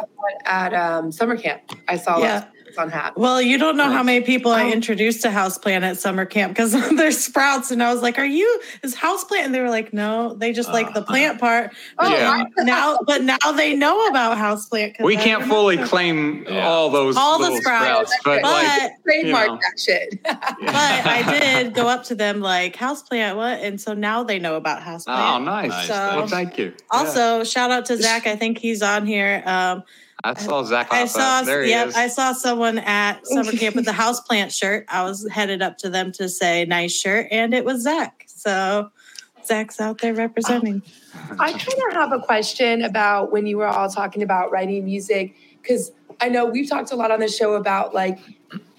at 0.45 0.73
um, 0.73 1.11
summer 1.11 1.37
camp. 1.37 1.61
I 1.87 1.97
saw 1.97 2.19
Yeah. 2.19 2.41
that 2.41 2.53
on 2.77 2.89
hat. 2.89 3.17
Well, 3.17 3.41
you 3.41 3.57
don't 3.57 3.75
know 3.77 3.89
how 3.89 4.03
many 4.03 4.21
people 4.21 4.51
I 4.51 4.63
Oh. 4.65 4.71
introduced 4.71 5.21
to 5.23 5.29
houseplant 5.29 5.81
at 5.83 5.97
summer 5.97 6.25
camp 6.25 6.53
because 6.53 6.71
they're 6.95 7.11
sprouts, 7.11 7.71
and 7.71 7.81
I 7.81 7.91
was 7.93 8.01
like, 8.01 8.19
"Are 8.19 8.25
you 8.25 8.61
is 8.83 8.95
houseplant?" 8.95 9.45
And 9.45 9.53
they 9.55 9.61
were 9.61 9.69
like, 9.69 9.93
"No, 9.93 10.33
they 10.35 10.51
just 10.53 10.69
like 10.69 10.93
the 10.93 11.01
plant 11.01 11.39
part." 11.39 11.71
But 11.97 12.11
Yeah. 12.11 12.43
now, 12.59 12.99
but 13.05 13.23
now 13.23 13.37
they 13.55 13.75
know 13.75 14.07
about 14.07 14.37
houseplant. 14.37 15.01
We 15.01 15.17
I 15.17 15.23
can't 15.23 15.45
fully 15.45 15.75
remember. 15.75 15.89
claim 15.89 16.45
Yeah. 16.47 16.67
all 16.67 16.89
those 16.89 17.15
All 17.17 17.37
the 17.39 17.45
little 17.45 17.57
sprouts, 17.61 18.13
but, 18.23 18.43
like 18.43 18.65
but 18.81 18.91
Trademark 19.05 19.47
know. 19.47 19.55
that 19.61 19.79
shit. 19.79 20.21
but 20.23 20.35
I 20.75 21.39
did 21.39 21.73
go 21.73 21.87
up 21.87 22.03
to 22.05 22.15
them 22.15 22.41
like 22.41 22.75
houseplant, 22.75 23.35
what? 23.35 23.59
And 23.59 23.79
so 23.79 23.93
now 23.93 24.23
they 24.23 24.39
know 24.39 24.55
about 24.55 24.81
oh, 24.81 24.85
houseplant. 24.85 25.35
Oh 25.35 25.39
Nice. 25.43 25.87
So- 25.87 25.93
well, 25.93 26.27
thank 26.27 26.57
you. 26.57 26.65
Yeah. 26.67 26.71
Also, 26.99 27.43
shout 27.43 27.71
out 27.71 27.85
to 27.85 27.97
Zach. 27.97 28.27
I 28.27 28.35
think 28.35 28.57
he's 28.57 28.81
on 28.81 29.05
here. 29.05 29.41
Um, 29.45 29.83
I 30.23 30.33
saw 30.33 30.63
Zach. 30.63 30.87
I 30.91 31.05
saw, 31.05 31.39
up. 31.39 31.45
There 31.45 31.63
he 31.63 31.69
yep, 31.69 31.89
is. 31.89 31.95
I 31.95 32.07
saw 32.07 32.33
someone 32.33 32.79
at 32.79 33.25
summer 33.25 33.51
camp 33.51 33.75
with 33.75 33.87
a 33.87 33.91
houseplant 33.93 34.57
shirt. 34.57 34.85
I 34.89 35.03
was 35.03 35.27
headed 35.29 35.61
up 35.61 35.77
to 35.79 35.89
them 35.89 36.11
to 36.13 36.27
say 36.27 36.65
nice 36.65 36.93
shirt, 36.93 37.27
and 37.31 37.53
it 37.53 37.63
was 37.63 37.83
Zach. 37.83 38.25
So 38.27 38.91
Zach's 39.45 39.79
out 39.79 39.99
there 39.99 40.13
representing. 40.13 40.81
I 41.39 41.51
kind 41.53 41.79
of 41.89 41.93
have 41.93 42.11
a 42.11 42.19
question 42.19 42.83
about 42.83 43.31
when 43.31 43.45
you 43.45 43.57
were 43.57 43.67
all 43.67 43.89
talking 43.89 44.21
about 44.21 44.51
writing 44.51 44.83
music, 44.83 45.35
because 45.61 45.91
I 46.21 46.29
know 46.29 46.45
we've 46.45 46.69
talked 46.69 46.91
a 46.91 46.95
lot 46.95 47.11
on 47.11 47.21
the 47.21 47.29
show 47.29 47.53
about 47.53 47.93
like 47.93 48.19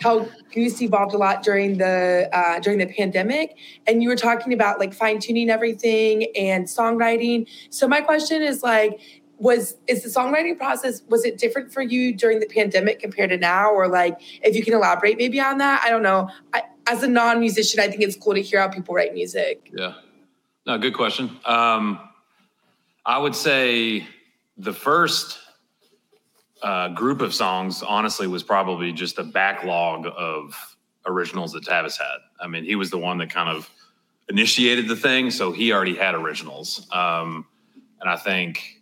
how 0.01 0.29
Goose 0.53 0.81
evolved 0.83 1.15
a 1.15 1.19
lot 1.19 1.43
during 1.43 1.79
the 1.79 2.29
uh, 2.33 2.61
during 2.61 2.79
the 2.79 2.87
pandemic, 2.87 3.57
and 3.87 4.03
you 4.03 4.09
were 4.09 4.17
talking 4.17 4.53
about 4.53 4.79
like 4.79 4.93
fine 4.93 5.19
tuning 5.19 5.49
everything 5.49 6.27
and 6.37 6.67
songwriting. 6.67 7.47
So 7.71 7.89
my 7.89 8.01
question 8.01 8.43
is 8.43 8.63
like, 8.63 9.01
was 9.41 9.77
is 9.89 10.03
the 10.03 10.09
songwriting 10.09 10.57
process 10.57 11.03
was 11.09 11.25
it 11.25 11.39
different 11.39 11.73
for 11.73 11.83
you 11.83 12.15
during 12.15 12.39
the 12.41 12.47
pandemic 12.47 13.01
compared 13.01 13.31
to 13.31 13.39
now, 13.39 13.71
or 13.71 13.89
like 13.89 14.21
if 14.43 14.55
you 14.55 14.63
can 14.63 14.75
elaborate 14.75 15.19
maybe 15.19 15.41
on 15.41 15.59
that? 15.59 15.83
I 15.85 15.91
don't 15.91 16.03
know. 16.03 16.29
I, 16.53 16.63
as 16.87 17.03
a 17.03 17.09
non 17.09 17.41
musician, 17.41 17.81
I 17.81 17.89
think 17.89 18.03
it's 18.03 18.17
cool 18.17 18.35
to 18.35 18.43
hear 18.43 18.61
how 18.61 18.69
people 18.69 18.95
write 18.95 19.15
music. 19.15 19.71
Yeah. 19.73 19.95
No, 20.67 20.77
good 20.79 20.95
question. 20.95 21.31
Um, 21.47 21.99
I 23.07 23.19
would 23.19 23.35
say 23.35 24.07
the 24.59 24.73
first 24.73 25.39
uh, 26.63 26.89
group 26.89 27.23
of 27.23 27.33
songs, 27.33 27.83
honestly, 27.83 28.27
was 28.27 28.43
probably 28.43 28.93
just 28.93 29.19
a 29.19 29.25
backlog 29.25 30.07
of 30.17 30.77
originals 31.07 31.53
that 31.53 31.65
Tavis 31.65 31.97
had. 31.99 32.19
I 32.41 32.47
mean, 32.47 32.65
he 32.65 32.77
was 32.77 32.91
the 32.91 32.99
one 32.99 33.17
that 33.19 33.31
kind 33.31 33.49
of 33.49 33.71
initiated 34.29 34.87
the 34.87 34.97
thing, 34.97 35.31
so 35.31 35.51
he 35.51 35.73
already 35.73 35.95
had 35.95 36.15
originals. 36.15 36.87
Um, 36.93 37.47
and 38.01 38.09
I 38.11 38.17
think 38.17 38.57
th- 38.59 38.80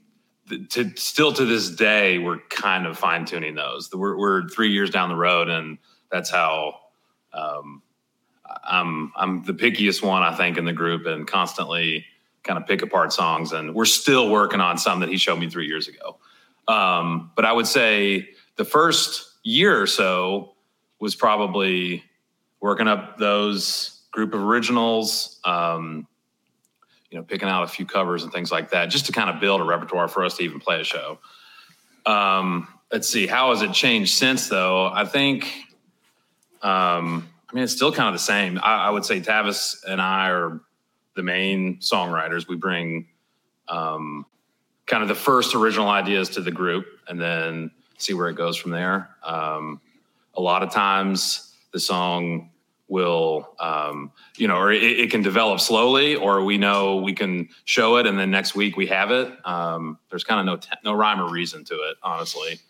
to 0.70 0.92
still 0.96 1.32
to 1.32 1.44
this 1.44 1.70
day, 1.70 2.18
we're 2.18 2.38
kind 2.50 2.86
of 2.86 2.98
fine 2.98 3.24
tuning 3.24 3.54
those. 3.54 3.90
We're, 3.92 4.16
we're 4.16 4.48
three 4.48 4.70
years 4.70 4.90
down 4.90 5.08
the 5.08 5.16
road, 5.16 5.48
and 5.48 5.78
that's 6.10 6.30
how. 6.30 6.80
Um, 7.32 7.82
I'm 8.64 9.12
I'm 9.16 9.42
the 9.44 9.52
pickiest 9.52 10.02
one 10.02 10.22
I 10.22 10.34
think 10.34 10.56
in 10.56 10.64
the 10.64 10.72
group 10.72 11.06
and 11.06 11.26
constantly 11.26 12.06
kind 12.44 12.58
of 12.58 12.66
pick 12.66 12.82
apart 12.82 13.12
songs 13.12 13.52
and 13.52 13.74
we're 13.74 13.84
still 13.84 14.30
working 14.30 14.60
on 14.60 14.78
some 14.78 15.00
that 15.00 15.08
he 15.08 15.18
showed 15.18 15.38
me 15.38 15.50
three 15.50 15.66
years 15.66 15.88
ago. 15.88 16.18
Um, 16.66 17.30
but 17.36 17.44
I 17.44 17.52
would 17.52 17.66
say 17.66 18.30
the 18.56 18.64
first 18.64 19.32
year 19.42 19.80
or 19.80 19.86
so 19.86 20.54
was 21.00 21.14
probably 21.14 22.04
working 22.60 22.88
up 22.88 23.18
those 23.18 24.02
group 24.12 24.34
of 24.34 24.40
originals, 24.40 25.40
um, 25.44 26.06
you 27.10 27.18
know, 27.18 27.24
picking 27.24 27.48
out 27.48 27.62
a 27.64 27.68
few 27.68 27.86
covers 27.86 28.22
and 28.22 28.32
things 28.32 28.52
like 28.52 28.70
that, 28.70 28.86
just 28.86 29.06
to 29.06 29.12
kind 29.12 29.30
of 29.30 29.40
build 29.40 29.60
a 29.60 29.64
repertoire 29.64 30.08
for 30.08 30.24
us 30.24 30.36
to 30.36 30.42
even 30.42 30.60
play 30.60 30.80
a 30.80 30.84
show. 30.84 31.18
Um, 32.06 32.68
let's 32.92 33.08
see, 33.08 33.26
how 33.26 33.50
has 33.50 33.62
it 33.62 33.72
changed 33.72 34.14
since 34.14 34.48
though? 34.48 34.86
I 34.86 35.04
think 35.04 35.44
um, 36.62 37.28
I 37.50 37.54
mean, 37.54 37.64
it's 37.64 37.72
still 37.72 37.92
kind 37.92 38.08
of 38.08 38.14
the 38.14 38.24
same. 38.24 38.58
I, 38.62 38.86
I, 38.86 38.90
would 38.90 39.04
say 39.04 39.20
Tavis 39.20 39.84
and 39.86 40.02
I 40.02 40.30
are 40.30 40.60
the 41.14 41.22
main 41.22 41.78
songwriters. 41.78 42.48
We 42.48 42.56
bring 42.56 43.06
um, 43.68 44.26
kind 44.86 45.02
of 45.02 45.08
the 45.08 45.14
first 45.14 45.54
original 45.54 45.88
ideas 45.88 46.30
to 46.30 46.40
the 46.40 46.50
group 46.50 46.86
and 47.06 47.20
then 47.20 47.70
see 47.96 48.12
where 48.12 48.28
it 48.28 48.34
goes 48.34 48.56
from 48.56 48.72
there. 48.72 49.10
Um, 49.22 49.80
a 50.34 50.40
lot 50.40 50.62
of 50.62 50.70
times 50.70 51.54
the 51.72 51.80
song 51.80 52.50
will, 52.88 53.54
um, 53.60 54.10
you 54.36 54.48
know, 54.48 54.56
or 54.56 54.72
it, 54.72 54.82
it, 54.82 55.10
can 55.10 55.22
develop 55.22 55.60
slowly, 55.60 56.16
or 56.16 56.42
we 56.42 56.58
know 56.58 56.96
we 56.96 57.12
can 57.12 57.48
show 57.64 57.96
it 57.96 58.06
and 58.06 58.18
then 58.18 58.30
next 58.30 58.54
week 58.54 58.76
we 58.76 58.86
have 58.86 59.10
it. 59.10 59.30
Um, 59.46 59.98
there's 60.10 60.24
kind 60.24 60.40
of 60.40 60.46
no, 60.46 60.56
t- 60.56 60.68
no 60.84 60.94
rhyme 60.94 61.20
or 61.20 61.30
reason 61.30 61.64
to 61.64 61.74
it, 61.74 61.96
honestly. 62.02 62.60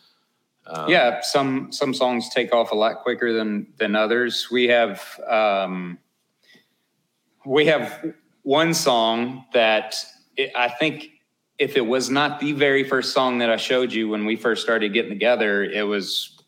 Um, 0.69 0.91
yeah, 0.91 1.21
some 1.23 1.73
some 1.73 1.95
songs 1.95 2.29
take 2.29 2.53
off 2.53 2.73
a 2.73 2.75
lot 2.75 2.99
quicker 3.03 3.33
than 3.33 3.69
than 3.79 3.97
others. 3.97 4.49
We 4.51 4.69
have 4.69 5.03
um, 5.27 5.99
we 7.47 7.65
have 7.67 8.13
one 8.43 8.75
song 8.75 9.47
that 9.55 9.97
it, 10.37 10.53
I 10.55 10.69
think 10.69 11.09
if 11.59 11.77
it 11.77 11.87
was 11.87 12.11
not 12.11 12.39
the 12.39 12.53
very 12.53 12.85
first 12.85 13.15
song 13.15 13.39
that 13.39 13.51
I 13.51 13.57
showed 13.57 13.93
you 13.93 14.09
when 14.11 14.27
we 14.27 14.37
first 14.37 14.63
started 14.63 14.93
getting 14.93 15.11
together, 15.11 15.65
it 15.65 15.87
was 15.87 16.39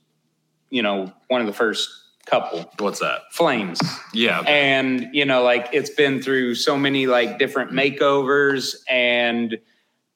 you 0.68 0.82
know 0.82 1.10
one 1.28 1.40
of 1.40 1.46
the 1.46 1.54
first 1.54 1.88
couple. 2.30 2.70
What's 2.78 3.00
that? 3.00 3.22
Flames. 3.32 3.80
Yeah. 4.14 4.40
And 4.40 5.08
you 5.12 5.24
know, 5.24 5.42
like 5.42 5.68
it's 5.72 5.90
been 5.90 6.22
through 6.22 6.54
so 6.54 6.76
many 6.76 7.06
like 7.06 7.38
different 7.38 7.72
makeovers 7.72 8.76
and 8.88 9.58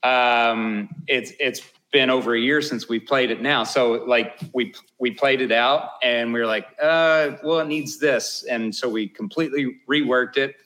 um 0.03 0.88
it's 1.09 1.33
it's 1.40 1.61
been 1.94 2.11
over 2.11 2.35
a 2.35 2.40
year 2.40 2.61
since 2.61 2.88
we 2.88 2.98
played 2.98 3.31
it 3.31 3.40
now. 3.40 3.64
So 3.64 4.05
like 4.07 4.38
we 4.53 4.74
we 4.98 5.12
played 5.12 5.40
it 5.40 5.53
out 5.53 5.90
and 6.03 6.33
we 6.33 6.40
were 6.40 6.46
like, 6.46 6.66
uh, 6.83 7.37
well, 7.42 7.61
it 7.61 7.68
needs 7.68 7.98
this. 7.98 8.44
And 8.50 8.74
so 8.74 8.88
we 8.88 9.09
completely 9.09 9.77
reworked 9.88 10.37
it 10.37 10.57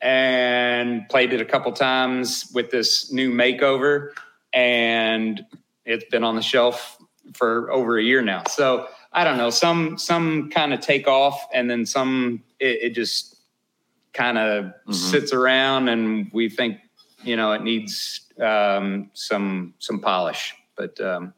and 0.00 1.08
played 1.08 1.32
it 1.32 1.40
a 1.40 1.44
couple 1.44 1.72
times 1.72 2.50
with 2.54 2.70
this 2.70 3.12
new 3.12 3.30
makeover. 3.32 4.10
And 4.52 5.44
it's 5.84 6.06
been 6.10 6.24
on 6.24 6.36
the 6.36 6.42
shelf 6.42 6.98
for 7.34 7.70
over 7.70 7.98
a 7.98 8.02
year 8.02 8.22
now. 8.22 8.44
So 8.48 8.88
I 9.16 9.24
don't 9.24 9.38
know, 9.38 9.48
some 9.48 9.96
some 9.96 10.50
kind 10.50 10.74
of 10.74 10.80
take 10.80 11.08
off 11.08 11.48
and 11.54 11.70
then 11.70 11.86
some 11.86 12.44
it, 12.60 12.82
it 12.82 12.94
just 12.94 13.36
kind 14.12 14.36
of 14.36 14.64
mm-hmm. 14.64 14.92
sits 14.92 15.32
around 15.32 15.88
and 15.88 16.30
we 16.34 16.50
think, 16.50 16.78
you 17.22 17.34
know, 17.34 17.52
it 17.52 17.62
needs 17.62 18.20
um, 18.40 19.10
some 19.14 19.72
some 19.78 20.00
polish. 20.00 20.54
But 20.76 21.00
um, 21.00 21.32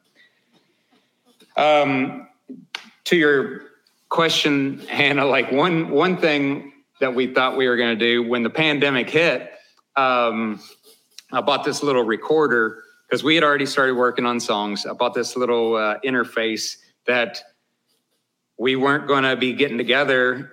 um, 1.56 2.28
to 3.04 3.16
your 3.16 3.62
question, 4.08 4.78
Hannah, 4.88 5.24
like 5.24 5.52
one 5.52 5.90
one 5.90 6.16
thing 6.16 6.72
that 6.98 7.14
we 7.14 7.32
thought 7.32 7.56
we 7.56 7.68
were 7.68 7.76
going 7.76 7.96
to 7.96 8.04
do 8.04 8.28
when 8.28 8.42
the 8.42 8.50
pandemic 8.50 9.08
hit, 9.08 9.52
um, 9.94 10.60
I 11.30 11.40
bought 11.40 11.64
this 11.64 11.84
little 11.84 12.02
recorder 12.02 12.82
because 13.06 13.22
we 13.22 13.36
had 13.36 13.44
already 13.44 13.66
started 13.66 13.94
working 13.94 14.26
on 14.26 14.40
songs. 14.40 14.84
I 14.84 14.94
bought 14.94 15.14
this 15.14 15.36
little 15.36 15.76
uh, 15.76 15.98
interface 16.04 16.78
that 17.06 17.40
we 18.58 18.76
weren't 18.76 19.06
going 19.06 19.24
to 19.24 19.36
be 19.36 19.52
getting 19.52 19.78
together 19.78 20.50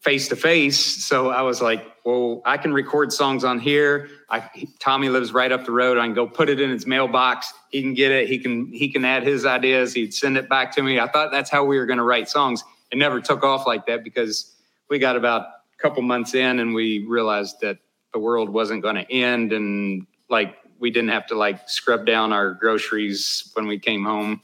face 0.00 0.28
to 0.28 0.36
face. 0.36 1.04
So 1.04 1.30
I 1.30 1.42
was 1.42 1.62
like, 1.62 1.82
well, 2.04 2.42
I 2.44 2.58
can 2.58 2.74
record 2.74 3.10
songs 3.10 3.42
on 3.42 3.58
here. 3.58 4.08
I, 4.28 4.50
Tommy 4.78 5.08
lives 5.08 5.32
right 5.32 5.50
up 5.50 5.64
the 5.64 5.72
road. 5.72 5.96
I 5.96 6.04
can 6.04 6.14
go 6.14 6.26
put 6.26 6.50
it 6.50 6.60
in 6.60 6.68
his 6.68 6.86
mailbox. 6.86 7.52
He 7.70 7.80
can 7.80 7.94
get 7.94 8.12
it. 8.12 8.28
He 8.28 8.38
can 8.38 8.70
he 8.70 8.90
can 8.90 9.04
add 9.06 9.22
his 9.22 9.46
ideas. 9.46 9.94
He'd 9.94 10.12
send 10.12 10.36
it 10.36 10.48
back 10.48 10.74
to 10.76 10.82
me. 10.82 11.00
I 11.00 11.08
thought 11.08 11.30
that's 11.30 11.50
how 11.50 11.64
we 11.64 11.78
were 11.78 11.86
going 11.86 11.98
to 11.98 12.04
write 12.04 12.28
songs. 12.28 12.62
It 12.92 12.98
never 12.98 13.20
took 13.20 13.42
off 13.42 13.66
like 13.66 13.86
that 13.86 14.04
because 14.04 14.54
we 14.90 14.98
got 14.98 15.16
about 15.16 15.42
a 15.42 15.82
couple 15.82 16.02
months 16.02 16.34
in 16.34 16.60
and 16.60 16.74
we 16.74 17.06
realized 17.06 17.60
that 17.62 17.78
the 18.12 18.18
world 18.18 18.50
wasn't 18.50 18.82
going 18.82 18.96
to 18.96 19.10
end 19.10 19.54
and 19.54 20.06
like 20.28 20.56
we 20.78 20.90
didn't 20.90 21.10
have 21.10 21.26
to 21.28 21.34
like 21.34 21.66
scrub 21.68 22.04
down 22.04 22.30
our 22.30 22.52
groceries 22.52 23.50
when 23.54 23.66
we 23.66 23.78
came 23.78 24.04
home. 24.04 24.42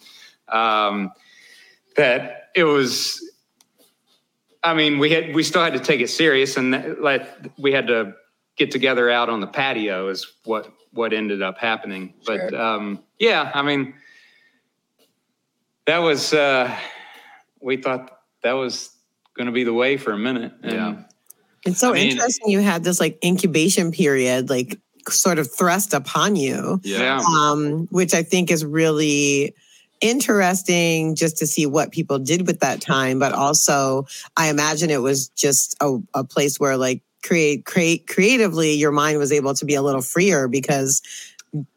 Um, 0.48 1.12
that 1.96 2.39
it 2.54 2.64
was 2.64 3.22
I 4.62 4.74
mean, 4.74 4.98
we 4.98 5.10
had 5.10 5.34
we 5.34 5.42
still 5.42 5.62
had 5.62 5.72
to 5.72 5.80
take 5.80 6.00
it 6.00 6.10
serious, 6.10 6.56
and 6.56 6.96
like 7.00 7.26
we 7.58 7.72
had 7.72 7.86
to 7.86 8.14
get 8.56 8.70
together 8.70 9.10
out 9.10 9.30
on 9.30 9.40
the 9.40 9.46
patio 9.46 10.08
is 10.08 10.30
what 10.44 10.70
what 10.92 11.12
ended 11.12 11.40
up 11.40 11.58
happening. 11.58 12.12
Sure. 12.26 12.50
But 12.50 12.60
um, 12.60 13.02
yeah, 13.18 13.50
I 13.54 13.62
mean, 13.62 13.94
that 15.86 15.98
was 15.98 16.34
uh, 16.34 16.74
we 17.60 17.78
thought 17.78 18.20
that 18.42 18.52
was 18.52 18.90
going 19.34 19.46
to 19.46 19.52
be 19.52 19.64
the 19.64 19.74
way 19.74 19.96
for 19.96 20.12
a 20.12 20.18
minute. 20.18 20.52
And, 20.62 20.72
yeah, 20.72 21.02
it's 21.64 21.80
so 21.80 21.90
I 21.90 21.94
mean, 21.94 22.10
interesting. 22.10 22.50
You 22.50 22.60
had 22.60 22.84
this 22.84 23.00
like 23.00 23.18
incubation 23.24 23.92
period, 23.92 24.50
like 24.50 24.78
sort 25.08 25.38
of 25.38 25.50
thrust 25.50 25.94
upon 25.94 26.36
you. 26.36 26.80
Yeah, 26.82 27.22
um, 27.38 27.88
which 27.90 28.12
I 28.12 28.22
think 28.22 28.50
is 28.50 28.62
really 28.62 29.54
interesting 30.00 31.14
just 31.14 31.36
to 31.38 31.46
see 31.46 31.66
what 31.66 31.92
people 31.92 32.18
did 32.18 32.46
with 32.46 32.60
that 32.60 32.80
time 32.80 33.18
but 33.18 33.32
also 33.32 34.06
i 34.36 34.48
imagine 34.48 34.90
it 34.90 35.02
was 35.02 35.28
just 35.30 35.76
a, 35.80 35.98
a 36.14 36.24
place 36.24 36.58
where 36.58 36.76
like 36.76 37.02
create 37.22 37.66
create 37.66 38.06
creatively 38.06 38.72
your 38.72 38.92
mind 38.92 39.18
was 39.18 39.30
able 39.30 39.52
to 39.54 39.64
be 39.64 39.74
a 39.74 39.82
little 39.82 40.00
freer 40.00 40.48
because 40.48 41.02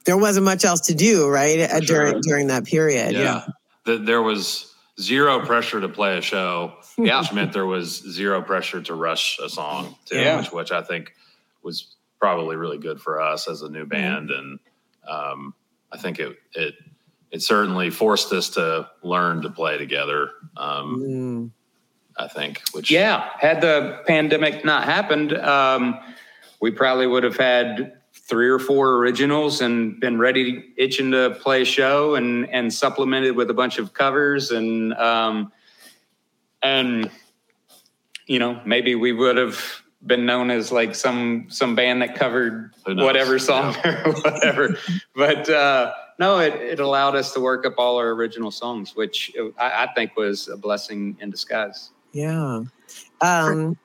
there 0.05 0.17
wasn't 0.17 0.45
much 0.45 0.63
else 0.63 0.79
to 0.81 0.93
do 0.93 1.27
right 1.27 1.59
uh, 1.59 1.81
sure. 1.81 1.81
during 1.81 2.21
during 2.21 2.47
that 2.47 2.63
period 2.63 3.13
yeah, 3.13 3.19
yeah. 3.19 3.45
The, 3.85 3.97
there 3.97 4.21
was 4.21 4.73
zero 4.99 5.45
pressure 5.45 5.81
to 5.81 5.89
play 5.89 6.17
a 6.17 6.21
show 6.21 6.73
yeah. 6.97 7.19
which 7.19 7.33
meant 7.33 7.51
there 7.51 7.65
was 7.65 7.97
zero 8.09 8.41
pressure 8.41 8.81
to 8.81 8.93
rush 8.93 9.39
a 9.39 9.49
song 9.49 9.95
too 10.05 10.17
yeah. 10.17 10.37
which, 10.37 10.51
which 10.51 10.71
i 10.71 10.81
think 10.81 11.13
was 11.61 11.95
probably 12.19 12.55
really 12.55 12.77
good 12.77 13.01
for 13.01 13.19
us 13.19 13.49
as 13.49 13.63
a 13.63 13.69
new 13.69 13.85
band 13.85 14.29
mm-hmm. 14.29 14.39
and 14.39 14.59
um, 15.09 15.53
i 15.91 15.97
think 15.97 16.19
it 16.19 16.37
it 16.53 16.75
it 17.33 17.41
certainly 17.41 17.89
forced 17.89 18.31
us 18.31 18.47
to 18.51 18.87
learn 19.01 19.41
to 19.41 19.49
play 19.49 19.79
together. 19.79 20.29
Um, 20.55 21.01
mm. 21.01 21.51
I 22.15 22.27
think, 22.27 22.61
which 22.73 22.91
yeah, 22.91 23.31
had 23.39 23.59
the 23.59 24.03
pandemic 24.05 24.63
not 24.63 24.83
happened, 24.83 25.33
um, 25.33 25.99
we 26.61 26.69
probably 26.69 27.07
would 27.07 27.23
have 27.23 27.35
had 27.35 27.93
three 28.13 28.47
or 28.47 28.59
four 28.59 28.97
originals 28.97 29.61
and 29.61 29.99
been 29.99 30.19
ready, 30.19 30.73
itching 30.77 31.09
to 31.09 31.31
play 31.41 31.63
a 31.63 31.65
show, 31.65 32.13
and 32.13 32.47
and 32.51 32.71
supplemented 32.71 33.35
with 33.35 33.49
a 33.49 33.53
bunch 33.55 33.79
of 33.79 33.95
covers 33.95 34.51
and 34.51 34.93
um, 34.93 35.51
and 36.61 37.09
you 38.27 38.37
know 38.37 38.61
maybe 38.63 38.93
we 38.93 39.11
would 39.11 39.37
have 39.37 39.81
been 40.05 40.27
known 40.27 40.51
as 40.51 40.71
like 40.71 40.93
some 40.93 41.47
some 41.49 41.73
band 41.73 42.03
that 42.03 42.13
covered 42.13 42.75
whatever 42.85 43.39
song 43.39 43.75
or 43.85 44.13
whatever. 44.21 44.77
But 45.15 45.49
uh, 45.49 45.93
no, 46.19 46.39
it, 46.39 46.53
it 46.53 46.79
allowed 46.79 47.15
us 47.15 47.33
to 47.33 47.39
work 47.39 47.65
up 47.65 47.75
all 47.77 47.97
our 47.97 48.09
original 48.11 48.51
songs, 48.51 48.95
which 48.95 49.31
I, 49.59 49.85
I 49.85 49.93
think 49.93 50.15
was 50.15 50.47
a 50.47 50.57
blessing 50.57 51.17
in 51.19 51.29
disguise. 51.29 51.91
Yeah. 52.11 52.63
Um, 53.21 53.77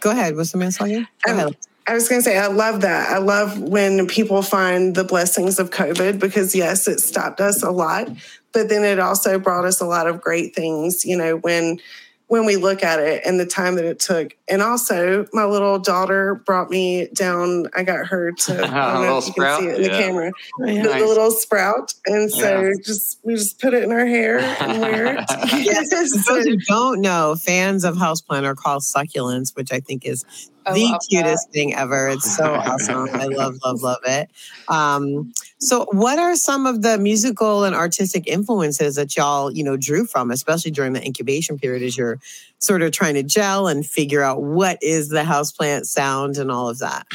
go 0.00 0.10
ahead. 0.10 0.36
What's 0.36 0.52
the 0.52 0.58
man 0.58 0.72
song? 0.72 0.88
Go 0.88 1.32
Um, 1.32 1.38
ahead. 1.38 1.56
I 1.86 1.94
was 1.94 2.06
going 2.06 2.20
to 2.20 2.22
say, 2.22 2.36
I 2.36 2.48
love 2.48 2.82
that. 2.82 3.08
I 3.10 3.16
love 3.16 3.58
when 3.60 4.06
people 4.06 4.42
find 4.42 4.94
the 4.94 5.04
blessings 5.04 5.58
of 5.58 5.70
COVID 5.70 6.18
because, 6.18 6.54
yes, 6.54 6.86
it 6.86 7.00
stopped 7.00 7.40
us 7.40 7.62
a 7.62 7.70
lot, 7.70 8.08
but 8.52 8.68
then 8.68 8.84
it 8.84 8.98
also 8.98 9.38
brought 9.38 9.64
us 9.64 9.80
a 9.80 9.86
lot 9.86 10.06
of 10.06 10.20
great 10.20 10.54
things, 10.54 11.04
you 11.04 11.16
know, 11.16 11.36
when 11.38 11.80
when 12.28 12.44
we 12.46 12.56
look 12.56 12.82
at 12.82 12.98
it 13.00 13.22
and 13.26 13.40
the 13.40 13.46
time 13.46 13.74
that 13.76 13.84
it 13.84 13.98
took. 13.98 14.34
And 14.48 14.62
also, 14.62 15.26
my 15.32 15.44
little 15.44 15.78
daughter 15.78 16.36
brought 16.46 16.70
me 16.70 17.08
down. 17.14 17.66
I 17.74 17.82
got 17.82 18.06
her 18.06 18.32
to, 18.32 18.52
I 18.64 18.92
don't 18.92 18.94
know 18.94 19.00
Little 19.00 19.18
if 19.18 19.26
you 19.26 19.32
sprout? 19.32 19.60
can 19.60 19.68
see 19.68 19.72
it 19.72 19.76
in 19.76 19.82
the 19.82 19.88
camera, 19.98 20.32
Oh, 20.60 20.66
yeah. 20.66 20.82
the, 20.82 20.88
the 20.88 21.06
little 21.06 21.30
sprout. 21.30 21.94
And 22.06 22.30
so 22.30 22.60
Yeah. 22.62 22.72
just 22.84 23.18
we 23.24 23.34
just 23.34 23.60
put 23.60 23.74
it 23.74 23.82
in 23.82 23.90
her 23.90 24.06
hair 24.06 24.38
and 24.60 24.80
wear 24.80 25.16
it. 25.16 25.24
Yes, 25.64 25.88
for 26.26 26.34
those 26.34 26.44
who 26.46 26.56
don't 26.68 27.00
know, 27.00 27.34
fans 27.36 27.84
of 27.84 27.96
Houseplant 27.96 28.44
are 28.44 28.54
called 28.54 28.82
succulents, 28.82 29.56
which 29.56 29.72
I 29.72 29.80
think 29.80 30.04
is 30.06 30.24
I 30.66 30.74
the 30.74 30.84
love 30.84 31.00
cutest 31.08 31.50
thing 31.50 31.74
ever. 31.74 32.08
It's 32.08 32.36
so 32.36 32.54
awesome. 32.54 33.08
I 33.12 33.24
love, 33.30 33.58
love, 33.64 33.82
love 33.82 34.00
it. 34.04 34.30
Um, 34.68 35.32
so, 35.58 35.86
what 35.92 36.18
are 36.18 36.36
some 36.36 36.66
of 36.66 36.82
the 36.82 36.98
musical 36.98 37.64
and 37.64 37.74
artistic 37.74 38.26
influences 38.26 38.96
that 38.96 39.16
y'all, 39.16 39.50
you 39.50 39.64
know, 39.64 39.76
drew 39.76 40.06
from, 40.06 40.30
especially 40.30 40.70
during 40.70 40.92
the 40.92 41.04
incubation 41.04 41.58
period, 41.58 41.82
as 41.82 41.96
you're 41.96 42.18
sort 42.58 42.82
of 42.82 42.92
trying 42.92 43.14
to 43.14 43.22
gel 43.22 43.66
and 43.66 43.86
figure 43.86 44.22
out 44.22 44.42
what 44.42 44.78
is 44.82 45.08
the 45.08 45.22
houseplant 45.22 45.86
sound 45.86 46.36
and 46.36 46.50
all 46.50 46.68
of 46.68 46.78
that? 46.78 47.06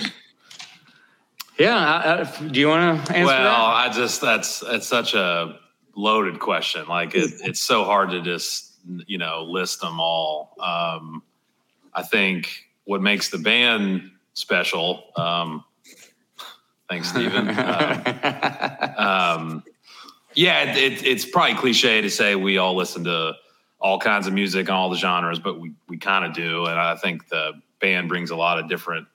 Yeah. 1.59 1.77
I, 1.77 2.21
I, 2.21 2.47
do 2.47 2.59
you 2.59 2.67
want 2.67 3.05
to 3.05 3.15
answer 3.15 3.25
well, 3.25 3.43
that? 3.43 3.91
I 3.91 3.93
just 3.93 4.21
that's 4.21 4.61
that's 4.61 4.87
such 4.87 5.13
a 5.13 5.59
loaded 5.95 6.39
question. 6.39 6.87
Like 6.87 7.15
it, 7.15 7.31
it's 7.43 7.59
so 7.59 7.83
hard 7.83 8.09
to 8.11 8.21
just 8.21 8.71
you 9.07 9.17
know 9.17 9.43
list 9.43 9.81
them 9.81 9.99
all. 9.99 10.55
Um, 10.59 11.23
I 11.93 12.03
think 12.03 12.67
what 12.85 13.01
makes 13.01 13.29
the 13.29 13.37
band 13.37 14.11
special. 14.33 15.03
Um, 15.15 15.63
thanks, 16.89 17.09
Stephen. 17.09 17.49
um, 17.49 18.95
um, 18.97 19.63
yeah, 20.35 20.71
it, 20.71 20.77
it, 20.77 21.05
it's 21.05 21.25
probably 21.25 21.55
cliche 21.55 22.01
to 22.01 22.09
say 22.09 22.35
we 22.35 22.57
all 22.57 22.75
listen 22.75 23.03
to 23.03 23.33
all 23.79 23.99
kinds 23.99 24.27
of 24.27 24.33
music 24.33 24.67
and 24.67 24.75
all 24.75 24.89
the 24.89 24.97
genres, 24.97 25.39
but 25.39 25.59
we 25.59 25.73
we 25.87 25.97
kind 25.97 26.25
of 26.25 26.33
do, 26.33 26.65
and 26.65 26.79
I 26.79 26.95
think 26.95 27.27
the 27.27 27.53
band 27.79 28.09
brings 28.09 28.31
a 28.31 28.35
lot 28.35 28.57
of 28.57 28.67
different 28.69 29.07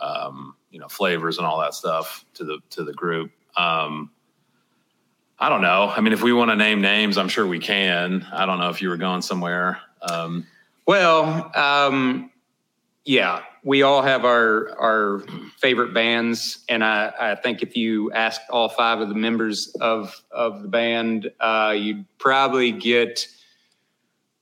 um, 0.00 0.54
you 0.70 0.78
know 0.78 0.88
flavors 0.88 1.38
and 1.38 1.46
all 1.46 1.60
that 1.60 1.74
stuff 1.74 2.24
to 2.34 2.44
the 2.44 2.58
to 2.70 2.84
the 2.84 2.92
group. 2.92 3.30
Um, 3.56 4.10
I 5.38 5.48
don't 5.50 5.60
know. 5.60 5.92
I 5.94 6.00
mean, 6.00 6.14
if 6.14 6.22
we 6.22 6.32
want 6.32 6.50
to 6.50 6.56
name 6.56 6.80
names, 6.80 7.18
I'm 7.18 7.28
sure 7.28 7.46
we 7.46 7.58
can. 7.58 8.26
I 8.32 8.46
don't 8.46 8.58
know 8.58 8.70
if 8.70 8.80
you 8.80 8.88
were 8.88 8.96
going 8.96 9.20
somewhere. 9.22 9.78
Um, 10.00 10.46
Well, 10.86 11.50
um, 11.54 12.30
yeah, 13.06 13.42
we 13.62 13.82
all 13.82 14.02
have 14.02 14.24
our 14.24 14.76
our 14.80 15.20
favorite 15.58 15.94
bands, 15.94 16.64
and 16.68 16.82
I, 16.84 17.12
I 17.18 17.34
think 17.36 17.62
if 17.62 17.76
you 17.76 18.10
asked 18.12 18.42
all 18.50 18.68
five 18.68 19.00
of 19.00 19.08
the 19.08 19.14
members 19.14 19.74
of 19.80 20.20
of 20.32 20.62
the 20.62 20.68
band, 20.68 21.30
uh, 21.38 21.72
you'd 21.76 22.04
probably 22.18 22.72
get 22.72 23.28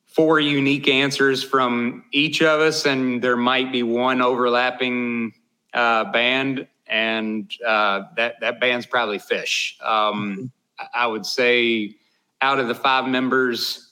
four 0.06 0.40
unique 0.40 0.88
answers 0.88 1.42
from 1.42 2.04
each 2.10 2.40
of 2.40 2.60
us, 2.60 2.86
and 2.86 3.20
there 3.20 3.36
might 3.36 3.70
be 3.70 3.82
one 3.82 4.22
overlapping 4.22 5.34
uh, 5.74 6.10
band, 6.10 6.66
and 6.86 7.52
uh, 7.66 8.04
that 8.16 8.36
that 8.40 8.60
band's 8.60 8.86
probably 8.86 9.18
Phish. 9.18 9.80
Um, 9.82 10.50
I- 10.94 11.06
would 11.06 11.26
say 11.26 11.96
out 12.40 12.58
of 12.58 12.68
the 12.68 12.74
five 12.74 13.06
members. 13.06 13.90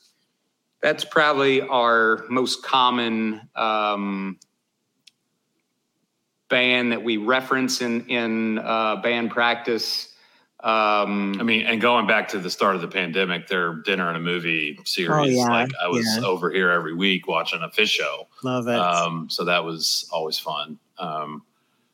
That's 0.82 1.04
probably 1.04 1.60
our 1.60 2.24
most 2.28 2.64
common 2.64 3.48
um, 3.54 4.36
band 6.52 6.92
that 6.92 7.02
we 7.02 7.16
reference 7.16 7.80
in 7.80 8.06
in 8.08 8.58
uh, 8.58 8.96
band 8.96 9.30
practice. 9.30 10.10
Um, 10.60 11.34
I 11.40 11.42
mean, 11.42 11.62
and 11.62 11.80
going 11.80 12.06
back 12.06 12.28
to 12.28 12.38
the 12.38 12.50
start 12.50 12.76
of 12.76 12.82
the 12.82 12.88
pandemic, 12.88 13.48
their 13.48 13.74
dinner 13.74 14.06
and 14.06 14.16
a 14.16 14.20
movie 14.20 14.78
series. 14.84 15.10
Oh, 15.10 15.24
yeah, 15.24 15.48
like 15.48 15.72
I 15.82 15.88
was 15.88 16.06
yeah. 16.06 16.24
over 16.24 16.52
here 16.52 16.70
every 16.70 16.94
week 16.94 17.26
watching 17.26 17.62
a 17.62 17.68
Phish 17.68 17.88
show. 17.88 18.28
Love 18.44 18.68
it. 18.68 18.78
Um, 18.78 19.28
so 19.28 19.44
that 19.46 19.64
was 19.64 20.08
always 20.12 20.38
fun. 20.38 20.78
Um, 20.98 21.42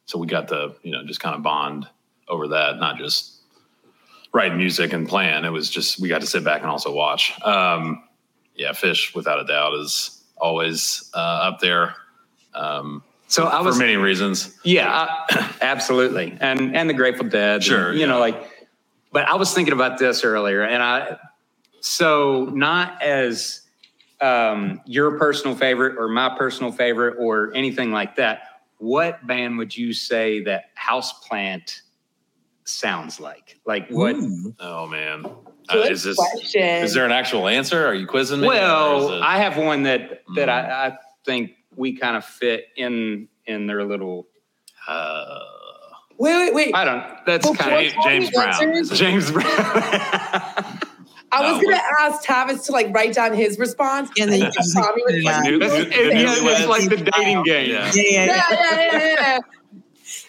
so 0.04 0.18
we 0.18 0.26
got 0.26 0.48
to, 0.48 0.74
you 0.82 0.92
know, 0.92 1.02
just 1.06 1.20
kind 1.20 1.34
of 1.34 1.42
bond 1.42 1.88
over 2.28 2.48
that, 2.48 2.78
not 2.78 2.98
just 2.98 3.36
write 4.34 4.54
music 4.54 4.92
and 4.92 5.08
plan. 5.08 5.46
It 5.46 5.50
was 5.50 5.70
just, 5.70 5.98
we 5.98 6.08
got 6.10 6.20
to 6.20 6.26
sit 6.26 6.44
back 6.44 6.60
and 6.60 6.70
also 6.70 6.92
watch. 6.92 7.40
Um, 7.42 8.04
yeah, 8.54 8.72
Phish, 8.72 9.14
without 9.14 9.40
a 9.40 9.44
doubt, 9.44 9.72
is 9.74 10.24
always 10.36 11.10
uh, 11.14 11.48
up 11.48 11.60
there 11.60 11.94
um, 12.54 13.02
so 13.28 13.44
I 13.44 13.60
was 13.60 13.76
for 13.76 13.80
many 13.82 13.96
reasons. 13.96 14.58
Yeah, 14.64 14.90
I- 15.30 15.54
absolutely. 15.62 16.36
And 16.40 16.76
and 16.76 16.88
the 16.90 16.94
Grateful 16.94 17.26
Dead. 17.28 17.56
and, 17.56 17.64
Sure, 17.64 17.92
you 17.92 18.06
know, 18.06 18.18
like 18.18 18.36
but 19.12 19.26
I 19.28 19.36
was 19.36 19.54
thinking 19.54 19.72
about 19.72 19.98
this 19.98 20.24
earlier 20.24 20.62
and 20.64 20.82
I 20.82 21.16
so 21.80 22.46
not 22.52 23.00
as 23.02 23.62
um 24.20 24.80
your 24.84 25.16
personal 25.18 25.54
favorite 25.56 25.96
or 25.96 26.08
my 26.08 26.28
personal 26.36 26.72
favorite 26.72 27.16
or 27.18 27.52
anything 27.54 27.92
like 27.92 28.16
that. 28.16 28.42
What 28.78 29.26
band 29.26 29.58
would 29.58 29.76
you 29.76 29.92
say 29.92 30.42
that 30.44 30.66
Houseplant 30.76 31.80
sounds 32.64 33.18
like? 33.20 33.58
Like 33.66 33.88
what 33.90 34.14
Oh, 34.60 34.86
man. 34.86 35.24
Uh, 35.68 35.74
Good 35.74 35.92
is 35.92 36.02
this, 36.04 36.16
question. 36.16 36.62
is 36.62 36.94
there 36.94 37.04
an 37.04 37.12
actual 37.12 37.46
answer? 37.48 37.86
Are 37.86 37.94
you 37.94 38.06
quizzing 38.06 38.40
me? 38.40 38.46
Well, 38.46 39.12
it- 39.14 39.22
I 39.22 39.38
have 39.38 39.56
one 39.56 39.82
that 39.84 40.22
that 40.36 40.48
Mm. 40.48 40.52
I, 40.52 40.86
I 40.88 40.98
think 41.24 41.52
we 41.78 41.96
kind 41.96 42.16
of 42.16 42.24
fit 42.24 42.66
in 42.76 43.28
in 43.46 43.66
their 43.66 43.84
little 43.84 44.26
uh, 44.86 45.38
wait, 46.18 46.36
wait, 46.36 46.54
wait. 46.54 46.74
I 46.74 46.84
don't 46.84 47.04
that's 47.24 47.48
Before 47.48 47.56
kind 47.66 47.86
of 47.86 47.92
James, 48.04 48.28
James 48.28 48.30
Brown. 48.34 48.76
answers- 48.76 48.98
James 48.98 49.30
Brown. 49.30 49.44
I 51.30 51.52
was 51.52 51.62
gonna 51.62 51.80
ask 52.00 52.24
Tavis 52.26 52.64
to 52.66 52.72
like 52.72 52.92
write 52.94 53.12
down 53.12 53.34
his 53.34 53.58
response. 53.58 54.10
And 54.18 54.32
then 54.32 54.40
you 54.40 54.46
I 54.46 54.50
just 54.50 54.74
thought 54.74 54.88
Tommy 54.88 55.02
was 55.04 55.22
yeah. 55.22 55.38
like, 55.40 55.44
New- 55.50 55.60
It's, 55.60 55.72
new- 55.74 55.80
it- 56.02 56.14
new- 56.14 56.50
yeah, 56.50 56.64
like 56.66 56.88
the 56.88 56.96
dating 56.96 57.42
game. 57.44 57.70
Yeah. 57.70 57.92
yeah, 57.94 58.02
yeah, 58.02 58.02
yeah, 58.02 58.26
yeah. 58.26 58.50
yeah, 58.50 58.92
yeah, 58.92 59.14
yeah. 59.20 59.40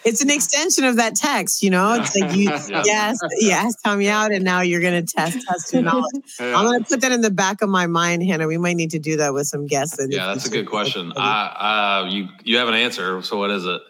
It's 0.04 0.22
an 0.22 0.30
extension 0.30 0.84
of 0.84 0.96
that 0.96 1.14
text, 1.14 1.62
you 1.62 1.68
know? 1.70 1.92
It's 1.94 2.16
like 2.16 2.34
you, 2.34 2.44
Yeah. 2.68 2.82
yes, 2.84 3.18
you 3.38 3.50
asked 3.50 3.78
Tommy 3.84 4.08
out, 4.08 4.32
and 4.32 4.42
now 4.44 4.62
you're 4.62 4.80
going 4.80 5.04
to 5.04 5.14
test, 5.14 5.38
test 5.46 5.72
your 5.72 5.82
knowledge. 5.82 6.24
Yeah. 6.40 6.56
I'm 6.56 6.64
going 6.64 6.82
to 6.82 6.88
put 6.88 7.00
that 7.02 7.12
in 7.12 7.20
the 7.20 7.30
back 7.30 7.60
of 7.60 7.68
my 7.68 7.86
mind, 7.86 8.22
Hannah. 8.22 8.46
We 8.46 8.56
might 8.56 8.76
need 8.76 8.90
to 8.92 8.98
do 8.98 9.16
that 9.18 9.34
with 9.34 9.46
some 9.46 9.66
guests. 9.66 9.98
Yeah, 10.08 10.26
that's 10.26 10.46
a 10.46 10.50
good 10.50 10.66
question. 10.66 11.12
I, 11.16 12.02
uh, 12.06 12.08
you 12.10 12.28
you 12.44 12.56
have 12.56 12.68
an 12.68 12.74
answer. 12.74 13.20
So 13.22 13.36
what 13.38 13.50
is 13.50 13.66
it? 13.66 13.80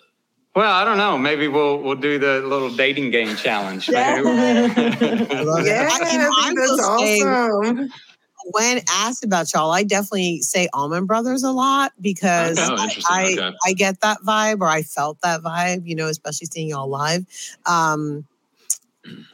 Well, 0.56 0.72
I 0.72 0.84
don't 0.84 0.98
know. 0.98 1.16
Maybe 1.16 1.46
we'll 1.46 1.78
we'll 1.80 1.94
do 1.94 2.18
the 2.18 2.40
little 2.40 2.70
dating 2.74 3.12
game 3.12 3.36
challenge. 3.36 3.88
I 3.90 3.92
Yeah. 3.92 4.20
love 4.20 5.64
Yeah, 5.64 5.86
it. 5.86 6.02
I, 6.02 6.12
you 6.12 6.18
know, 6.18 6.30
I 6.32 6.52
that's 6.56 6.70
will 6.70 6.98
say, 6.98 7.20
awesome. 7.22 7.88
When 8.46 8.80
asked 8.90 9.24
about 9.24 9.52
y'all, 9.52 9.70
I 9.70 9.82
definitely 9.82 10.40
say 10.42 10.68
Allman 10.72 11.06
Brothers 11.06 11.42
a 11.42 11.50
lot 11.52 11.92
because 12.00 12.58
Oh, 12.58 12.74
I, 12.76 12.84
interesting. 12.84 13.04
I, 13.08 13.32
Okay. 13.48 13.56
I 13.66 13.72
get 13.74 14.00
that 14.00 14.18
vibe 14.26 14.60
or 14.60 14.68
I 14.68 14.82
felt 14.82 15.20
that 15.22 15.42
vibe, 15.42 15.86
you 15.86 15.94
know, 15.94 16.06
especially 16.08 16.46
seeing 16.46 16.68
y'all 16.68 16.88
live. 16.88 17.24
Um, 17.66 18.26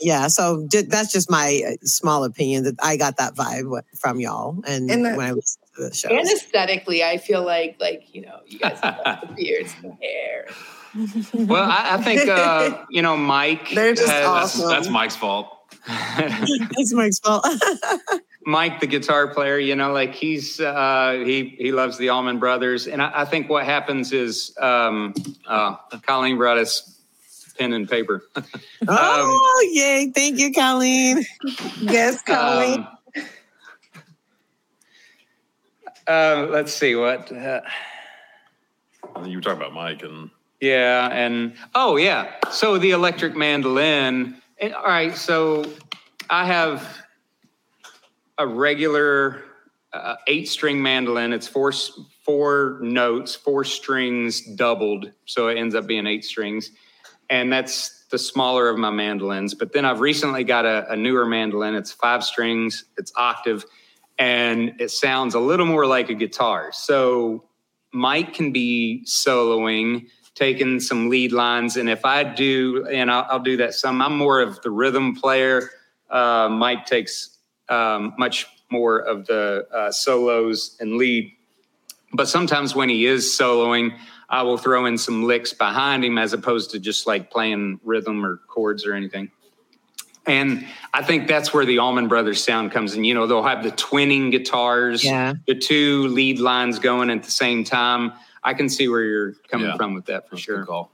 yeah, 0.00 0.28
so 0.28 0.64
ju- 0.70 0.82
that's 0.82 1.12
just 1.12 1.28
my 1.30 1.60
uh, 1.66 1.72
small 1.82 2.22
opinion 2.24 2.64
that 2.64 2.74
I 2.82 2.96
got 2.96 3.16
that 3.16 3.34
vibe 3.34 3.80
from 3.98 4.20
y'all, 4.20 4.62
and, 4.66 4.88
And 4.90 5.04
that- 5.04 5.16
when 5.16 5.26
I 5.26 5.32
listened 5.32 5.64
to 5.76 5.88
the 5.88 5.94
show. 5.94 6.08
And 6.08 6.20
aesthetically, 6.28 7.02
I 7.02 7.18
feel 7.18 7.44
like 7.44 7.76
like 7.80 8.04
you 8.14 8.22
know 8.22 8.38
you 8.46 8.58
guys 8.60 8.78
have 8.80 9.00
the 9.22 9.26
beards 9.36 9.74
and 9.82 9.92
the 9.92 9.96
hair. 10.06 10.46
Well, 11.46 11.64
I, 11.68 11.94
I 11.96 12.02
think 12.02 12.28
uh, 12.28 12.84
you 12.90 13.02
know 13.02 13.16
Mike. 13.16 13.70
They're 13.70 13.92
just 13.94 14.06
has- 14.08 14.24
That's, 14.24 14.54
Awesome. 14.56 14.68
that's 14.68 14.88
Mike's 14.88 15.16
fault. 15.16 15.48
it's 15.88 16.92
Mike's 16.92 17.18
fault. 17.18 17.44
Mike, 18.46 18.78
the 18.78 18.86
guitar 18.86 19.26
player. 19.26 19.58
You 19.58 19.74
know, 19.74 19.92
like 19.92 20.14
he's 20.14 20.60
uh, 20.60 21.20
he 21.24 21.56
he 21.58 21.72
loves 21.72 21.98
the 21.98 22.08
Allman 22.08 22.38
Brothers, 22.38 22.86
and 22.86 23.02
I, 23.02 23.10
I 23.22 23.24
think 23.24 23.50
what 23.50 23.64
happens 23.64 24.12
is 24.12 24.56
um, 24.60 25.12
uh, 25.46 25.74
Colleen 26.06 26.38
brought 26.38 26.56
us 26.56 27.00
pen 27.58 27.72
and 27.72 27.88
paper. 27.88 28.22
oh, 28.88 29.70
yay! 29.72 30.12
Thank 30.14 30.38
you, 30.38 30.52
Colleen. 30.52 31.24
Yes, 31.80 32.22
Colleen. 32.22 32.86
Um, 32.86 33.24
uh, 36.06 36.46
let's 36.48 36.72
see 36.72 36.94
what. 36.94 37.30
Uh, 37.32 37.60
You 39.24 39.38
were 39.38 39.42
talking 39.42 39.60
about 39.60 39.72
Mike 39.74 40.04
and 40.04 40.30
Yeah, 40.60 41.08
and 41.08 41.54
oh 41.74 41.96
yeah, 41.96 42.32
so 42.50 42.78
the 42.78 42.92
electric 42.92 43.34
mandolin. 43.34 44.40
And, 44.58 44.72
all 44.72 44.84
right, 44.86 45.16
so 45.16 45.64
I 46.30 46.46
have 46.46 47.05
a 48.38 48.46
regular 48.46 49.42
uh, 49.92 50.16
eight 50.26 50.48
string 50.48 50.82
mandolin. 50.82 51.32
It's 51.32 51.48
four 51.48 51.72
four 52.24 52.78
notes, 52.82 53.34
four 53.34 53.64
strings 53.64 54.42
doubled, 54.56 55.10
so 55.24 55.48
it 55.48 55.56
ends 55.56 55.74
up 55.74 55.86
being 55.86 56.06
eight 56.06 56.24
strings, 56.24 56.70
and 57.30 57.52
that's 57.52 58.04
the 58.10 58.18
smaller 58.18 58.68
of 58.68 58.78
my 58.78 58.90
mandolins. 58.90 59.54
But 59.54 59.72
then 59.72 59.84
I've 59.84 60.00
recently 60.00 60.44
got 60.44 60.64
a, 60.64 60.90
a 60.92 60.96
newer 60.96 61.26
mandolin. 61.26 61.74
It's 61.74 61.92
five 61.92 62.22
strings. 62.24 62.84
It's 62.98 63.12
octave, 63.16 63.64
and 64.18 64.80
it 64.80 64.90
sounds 64.90 65.34
a 65.34 65.40
little 65.40 65.66
more 65.66 65.86
like 65.86 66.10
a 66.10 66.14
guitar. 66.14 66.70
So 66.72 67.44
Mike 67.92 68.34
can 68.34 68.52
be 68.52 69.02
soloing, 69.06 70.08
taking 70.34 70.80
some 70.80 71.08
lead 71.08 71.32
lines, 71.32 71.76
and 71.76 71.88
if 71.88 72.04
I 72.04 72.22
do, 72.22 72.86
and 72.86 73.10
I'll, 73.10 73.26
I'll 73.30 73.40
do 73.40 73.56
that 73.58 73.74
some. 73.74 74.02
I'm 74.02 74.16
more 74.16 74.40
of 74.40 74.60
the 74.62 74.70
rhythm 74.70 75.14
player. 75.14 75.70
Uh, 76.10 76.48
Mike 76.50 76.86
takes 76.86 77.35
um, 77.68 78.14
much 78.18 78.46
more 78.70 78.98
of 78.98 79.26
the 79.26 79.66
uh, 79.72 79.90
solos 79.92 80.76
and 80.80 80.96
lead. 80.96 81.32
But 82.12 82.28
sometimes 82.28 82.74
when 82.74 82.88
he 82.88 83.06
is 83.06 83.24
soloing, 83.26 83.96
I 84.28 84.42
will 84.42 84.58
throw 84.58 84.86
in 84.86 84.98
some 84.98 85.24
licks 85.24 85.52
behind 85.52 86.04
him 86.04 86.18
as 86.18 86.32
opposed 86.32 86.70
to 86.72 86.78
just 86.78 87.06
like 87.06 87.30
playing 87.30 87.80
rhythm 87.84 88.24
or 88.24 88.38
chords 88.48 88.84
or 88.86 88.94
anything. 88.94 89.30
And 90.26 90.66
I 90.92 91.02
think 91.04 91.28
that's 91.28 91.54
where 91.54 91.64
the 91.64 91.78
Allman 91.78 92.08
Brothers 92.08 92.42
sound 92.42 92.72
comes 92.72 92.94
in. 92.96 93.04
You 93.04 93.14
know, 93.14 93.28
they'll 93.28 93.44
have 93.44 93.62
the 93.62 93.70
twinning 93.70 94.32
guitars, 94.32 95.04
Yeah. 95.04 95.34
the 95.46 95.54
two 95.54 96.08
lead 96.08 96.40
lines 96.40 96.80
going 96.80 97.10
at 97.10 97.22
the 97.22 97.30
same 97.30 97.62
time. 97.62 98.12
I 98.42 98.54
can 98.54 98.68
see 98.68 98.88
where 98.88 99.02
you're 99.04 99.32
coming 99.48 99.68
Yeah. 99.68 99.76
from 99.76 99.94
with 99.94 100.06
that 100.06 100.28
for 100.28 100.34
That's 100.34 100.42
a 100.42 100.44
sure. 100.46 100.86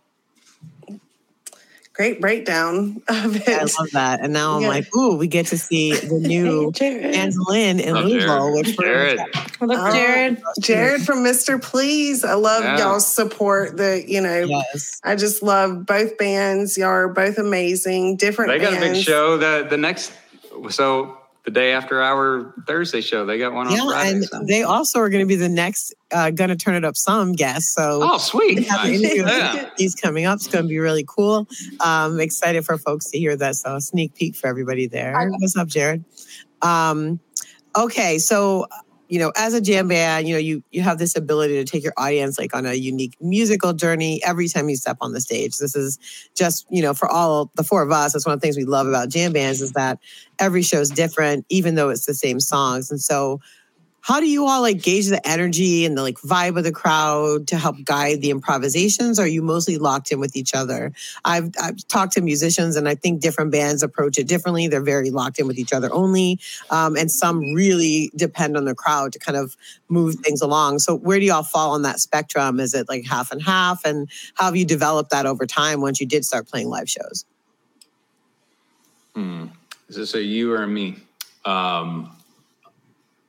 Good 2.03 2.21
call. 2.21 2.21
Great 2.21 2.21
breakdown 2.21 3.03
of 3.09 3.37
it. 3.37 3.49
I 3.49 3.61
love 3.63 3.91
that. 3.93 4.21
And 4.21 4.33
now 4.33 4.57
I'm 4.57 4.63
Yeah. 4.63 4.69
like, 4.69 4.97
ooh, 4.97 5.17
we 5.17 5.27
get 5.27 5.47
to 5.47 5.59
see 5.59 5.93
the 5.95 6.19
new 6.19 6.73
Jared. 6.73 7.13
mandolin 7.13 7.81
in 7.81 7.97
Oh, 7.97 8.01
Louisville, 8.03 8.55
which 8.55 8.77
we're- 8.79 9.17
Jared. 9.17 9.19
Look, 9.61 9.79
Oh, 9.81 9.93
Jared. 9.93 10.43
Jared 10.61 11.03
from 11.03 11.19
Mr. 11.25 11.61
Please. 11.63 12.25
I 12.25 12.35
love 12.35 12.65
Yeah. 12.65 12.79
y'all's 12.79 13.07
support. 13.07 13.77
The 13.77 14.03
you 14.07 14.21
know, 14.21 14.41
yes. 14.45 15.01
I 15.05 15.15
just 15.17 15.43
love 15.43 15.87
both 15.87 16.17
bands. 16.19 16.77
Y'all 16.77 16.89
are 16.89 17.09
both 17.09 17.39
amazing. 17.39 18.17
Different 18.17 18.51
They 18.51 18.59
got 18.59 18.73
bands. 18.73 18.87
a 18.87 18.93
big 18.93 19.05
show 19.05 19.37
the 19.37 19.67
the 19.69 19.77
next 19.77 20.13
so 20.71 21.17
the 21.45 21.51
day 21.51 21.73
after 21.73 22.01
our 22.01 22.55
Thursday 22.69 23.01
show, 23.01 23.27
they 23.27 23.37
got 23.39 23.53
one 23.53 23.67
on 23.67 23.73
Yeah, 23.73 23.85
Friday. 23.87 24.11
and 24.11 24.25
so. 24.25 24.45
they 24.47 24.63
also 24.63 25.01
are 25.01 25.09
going 25.09 25.23
to 25.25 25.27
be 25.29 25.35
the 25.35 25.49
next 25.49 25.93
uh, 26.13 26.31
"Gonna 26.31 26.55
Turn 26.57 26.75
It 26.75 26.85
Up" 26.85 26.97
some 26.97 27.33
guest. 27.33 27.75
So 27.75 28.01
Oh, 28.03 28.19
sweet. 28.19 28.59
we 28.59 28.65
have 28.65 28.87
the 28.87 28.99
Nice. 28.99 29.17
Yeah. 29.17 29.71
He's 29.77 29.95
coming 29.97 30.25
up. 30.25 30.37
It's 30.37 30.47
going 30.47 30.65
to 30.65 30.69
be 30.69 30.79
really 30.79 31.05
cool. 31.09 31.49
Um, 31.81 32.21
excited 32.21 32.65
for 32.65 32.79
folks 32.79 33.11
to 33.11 33.19
hear 33.19 33.37
that. 33.37 33.57
So 33.57 33.75
a 33.77 33.81
sneak 33.81 34.15
peek 34.15 34.37
for 34.37 34.47
everybody 34.47 34.87
there. 34.87 35.13
Hi. 35.15 35.27
What's 35.39 35.57
up, 35.57 35.67
Jared? 35.69 36.05
Um, 36.63 37.19
okay, 37.77 38.19
so 38.19 38.67
you 39.13 39.19
know, 39.19 39.31
as 39.37 39.53
a 39.53 39.61
jam 39.61 39.83
mm-hmm. 39.83 39.89
band, 39.91 40.27
you 40.27 40.33
know, 40.33 40.39
you 40.39 40.65
you 40.71 40.81
have 40.81 40.97
this 40.97 41.15
ability 41.15 41.63
to 41.63 41.71
take 41.71 41.85
your 41.85 41.93
audience 41.99 42.39
like 42.39 42.57
on 42.57 42.65
a 42.65 42.73
unique 42.73 43.15
musical 43.21 43.75
journey 43.75 44.23
every 44.25 44.49
time 44.49 44.71
you 44.71 44.77
step 44.77 44.97
on 45.03 45.13
the 45.13 45.21
stage. 45.21 45.59
This 45.59 45.77
is 45.77 45.99
just 46.35 46.65
you 46.71 46.81
know 46.81 46.95
for 46.95 47.09
all 47.09 47.51
the 47.55 47.63
four 47.63 47.83
of 47.83 47.91
us. 47.91 48.15
That's 48.15 48.25
one 48.25 48.33
of 48.33 48.41
the 48.41 48.47
things 48.47 48.57
we 48.57 48.65
love 48.65 48.87
about 48.87 49.11
jam 49.11 49.35
bands 49.35 49.61
is 49.61 49.73
that 49.73 49.99
every 50.39 50.63
show 50.63 50.81
is 50.81 50.89
different, 50.89 51.45
even 51.51 51.75
though 51.75 51.91
it's 51.91 52.07
the 52.07 52.15
same 52.15 52.41
songs. 52.41 52.91
And 52.91 53.03
so, 53.03 53.43
how 54.03 54.19
do 54.19 54.29
you 54.29 54.47
all 54.47 54.63
like 54.63 54.83
gauge 54.83 55.07
the 55.07 55.27
energy 55.27 55.87
and 55.87 55.97
the 55.97 56.03
like 56.03 56.19
vibe 56.19 56.59
of 56.59 56.65
the 56.65 56.73
crowd 56.73 57.47
to 57.47 57.57
help 57.57 57.77
guide 57.85 58.21
the 58.21 58.31
improvisations? 58.31 59.21
Are 59.21 59.29
you 59.29 59.43
mostly 59.43 59.79
locked 59.79 60.11
in 60.11 60.19
with 60.19 60.35
each 60.35 60.55
other? 60.55 60.93
I've 61.25 61.53
I've 61.61 61.87
talked 61.87 62.15
to 62.15 62.21
musicians, 62.21 62.75
and 62.75 62.89
I 62.89 62.97
think 62.97 63.21
different 63.21 63.53
bands 63.53 63.85
approach 63.85 64.19
it 64.19 64.27
differently. 64.27 64.67
They're 64.67 64.83
very 64.83 65.11
locked 65.11 65.39
in 65.39 65.47
with 65.47 65.57
each 65.57 65.73
other 65.73 65.93
only, 65.93 66.41
um, 66.71 66.97
and 66.97 67.13
some 67.13 67.55
really 67.55 68.11
depend 68.17 68.57
on 68.57 68.65
the 68.65 68.75
crowd 68.75 69.13
to 69.13 69.21
kind 69.21 69.39
of 69.39 69.57
move 69.89 70.17
things 70.17 70.43
along. 70.43 70.81
So, 70.81 70.97
where 70.97 71.21
do 71.21 71.25
y'all 71.25 71.45
fall 71.45 71.71
on 71.71 71.83
that 71.83 72.01
spectrum? 72.01 72.59
Is 72.59 72.75
it 72.75 72.89
like 72.89 73.07
half 73.07 73.31
and 73.31 73.41
half? 73.41 73.85
And 73.85 74.11
how 74.35 74.47
have 74.47 74.57
you 74.57 74.65
developed 74.65 75.11
that 75.11 75.27
over 75.27 75.47
time 75.47 75.81
once 75.81 76.01
you 76.01 76.07
did 76.09 76.25
start 76.25 76.49
playing 76.49 76.69
live 76.69 76.91
shows? 76.91 77.25
Hmm. 79.15 79.47
Is 79.89 79.95
this 79.95 80.15
a 80.15 80.23
you 80.23 80.53
or 80.53 80.65
a 80.65 80.67
me? 80.67 80.97
Um, 81.45 82.11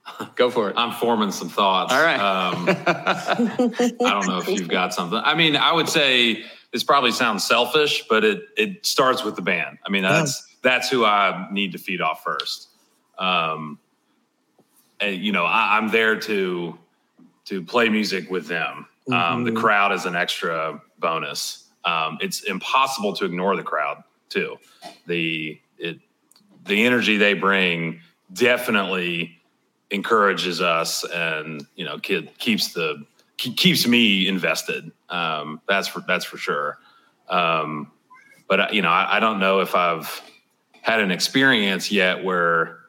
Go 0.35 0.49
for 0.49 0.69
it. 0.69 0.75
I'm 0.77 0.91
forming 0.91 1.31
some 1.31 1.49
thoughts. 1.49 1.93
All 1.93 2.01
right. 2.01 2.19
Um, 2.19 2.65
I 2.67 3.95
don't 3.99 4.27
know 4.27 4.39
if 4.39 4.47
you've 4.49 4.67
got 4.67 4.93
something. 4.93 5.19
I 5.23 5.33
mean, 5.35 5.55
I 5.55 5.71
would 5.71 5.87
say 5.89 6.43
this 6.71 6.83
probably 6.83 7.11
sounds 7.11 7.43
selfish, 7.45 8.03
but 8.09 8.23
it 8.23 8.43
it 8.57 8.85
starts 8.85 9.23
with 9.23 9.35
the 9.35 9.41
band. 9.41 9.77
I 9.85 9.89
mean, 9.89 10.03
that's 10.03 10.55
that's 10.61 10.89
who 10.89 11.05
I 11.05 11.47
need 11.51 11.71
to 11.73 11.77
feed 11.77 12.01
off 12.01 12.23
first. 12.23 12.69
Um, 13.17 13.79
and, 14.99 15.17
you 15.17 15.31
know, 15.31 15.45
I, 15.45 15.77
I'm 15.77 15.89
there 15.89 16.19
to 16.21 16.77
to 17.45 17.61
play 17.63 17.89
music 17.89 18.29
with 18.31 18.47
them. 18.47 18.87
Um, 19.11 19.43
the 19.43 19.51
Mhm. 19.51 19.57
crowd 19.57 19.91
is 19.91 20.05
an 20.05 20.15
extra 20.15 20.81
bonus. 20.99 21.65
Um, 21.83 22.17
it's 22.21 22.41
impossible 22.43 23.13
to 23.17 23.25
ignore 23.25 23.55
the 23.57 23.63
crowd 23.63 24.03
too. 24.29 24.57
The 25.07 25.59
it 25.77 25.99
the 26.65 26.85
energy 26.85 27.17
they 27.17 27.33
bring 27.33 27.99
definitely 28.31 29.41
encourages 29.93 30.60
us 30.60 31.06
and 31.06 31.65
you 31.75 31.86
know 31.86 31.99
kid 31.99 32.38
keeps 32.39 32.73
the 32.73 33.06
keeps 33.38 33.88
me 33.88 34.27
invested. 34.27 34.91
Um 35.10 35.62
that's 35.69 35.88
for 35.88 36.01
that's 36.08 36.25
for 36.25 36.38
sure. 36.38 36.79
Um 37.29 37.91
but 38.49 38.73
you 38.73 38.82
know 38.82 38.89
I, 38.89 39.17
I 39.17 39.19
don't 39.19 39.39
know 39.39 39.62
if 39.62 39.73
i've 39.73 40.21
had 40.82 40.99
an 40.99 41.12
experience 41.12 41.91
yet 41.91 42.23
where 42.23 42.79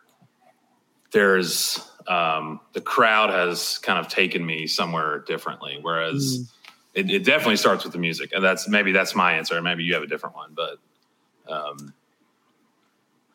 there's 1.13 1.79
um 2.09 2.59
the 2.73 2.81
crowd 2.81 3.31
has 3.31 3.79
kind 3.79 3.99
of 3.99 4.09
taken 4.09 4.45
me 4.45 4.67
somewhere 4.67 5.21
differently 5.21 5.79
whereas 5.81 6.53
it, 6.95 7.11
it 7.11 7.25
definitely 7.25 7.57
starts 7.57 7.83
with 7.85 7.93
the 7.93 7.99
music. 7.99 8.31
And 8.33 8.43
that's 8.45 8.69
maybe 8.69 8.93
that's 8.93 9.15
my 9.17 9.35
answer. 9.35 9.61
Maybe 9.61 9.83
you 9.85 9.95
have 9.95 10.03
a 10.03 10.07
different 10.07 10.35
one 10.35 10.55
but 10.55 10.79
um 11.53 11.95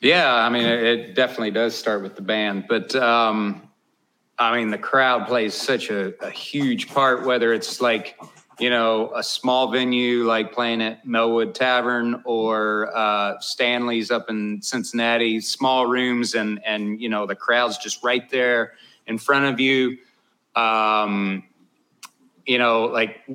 Yeah, 0.02 0.34
I 0.34 0.50
mean, 0.50 0.66
it, 0.66 0.84
it 0.84 1.16
definitely 1.16 1.52
does 1.52 1.76
start 1.76 2.02
with 2.02 2.16
the 2.16 2.22
band, 2.22 2.66
but 2.70 2.96
um, 2.96 3.70
I 4.38 4.56
mean, 4.58 4.72
the 4.72 4.78
crowd 4.78 5.28
plays 5.28 5.54
such 5.54 5.90
a, 5.90 6.14
a 6.24 6.30
huge 6.30 6.88
part. 6.88 7.26
Whether 7.26 7.54
it's 7.54 7.82
like, 7.82 8.18
you 8.60 8.70
know, 8.70 9.12
a 9.14 9.22
small 9.22 9.70
venue 9.70 10.24
like 10.24 10.54
playing 10.54 10.82
at 10.82 11.06
Mellwood 11.06 11.54
Tavern 11.54 12.22
or 12.24 12.96
uh, 12.96 13.38
Stanley's 13.42 14.10
up 14.10 14.30
in 14.30 14.62
Cincinnati, 14.62 15.42
small 15.42 15.86
rooms, 15.86 16.34
and 16.34 16.62
and 16.66 17.02
you 17.02 17.10
know 17.10 17.26
the 17.26 17.36
crowd's 17.36 17.78
just 17.78 18.02
right 18.02 18.30
there 18.30 18.74
in 19.08 19.18
front 19.18 19.46
of 19.46 19.60
you. 19.60 19.98
Um, 20.56 21.44
you 22.46 22.58
know, 22.58 22.86
like 22.86 23.28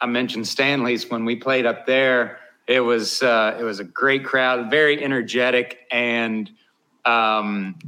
I 0.00 0.06
mentioned 0.06 0.48
Stanley's 0.48 1.08
when 1.08 1.24
we 1.24 1.36
played 1.36 1.64
up 1.64 1.86
there. 1.86 2.40
It 2.68 2.80
was 2.80 3.22
uh, 3.22 3.56
it 3.58 3.62
was 3.62 3.80
a 3.80 3.84
great 3.84 4.26
crowd, 4.26 4.70
very 4.70 5.02
energetic, 5.02 5.86
and 5.90 6.50
um, 7.06 7.78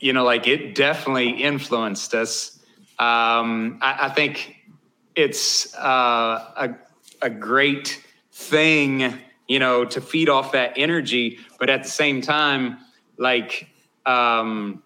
you 0.00 0.14
know, 0.14 0.24
like 0.24 0.48
it 0.48 0.74
definitely 0.74 1.30
influenced 1.30 2.14
us. 2.14 2.58
Um, 2.98 3.78
I, 3.82 4.06
I 4.06 4.08
think 4.08 4.56
it's 5.14 5.74
uh, 5.76 6.50
a 6.56 6.74
a 7.20 7.28
great 7.28 8.02
thing, 8.32 9.18
you 9.48 9.58
know, 9.58 9.84
to 9.84 10.00
feed 10.00 10.30
off 10.30 10.52
that 10.52 10.72
energy, 10.76 11.38
but 11.60 11.68
at 11.68 11.84
the 11.84 11.90
same 11.90 12.22
time, 12.22 12.78
like. 13.18 13.68
Um, 14.04 14.82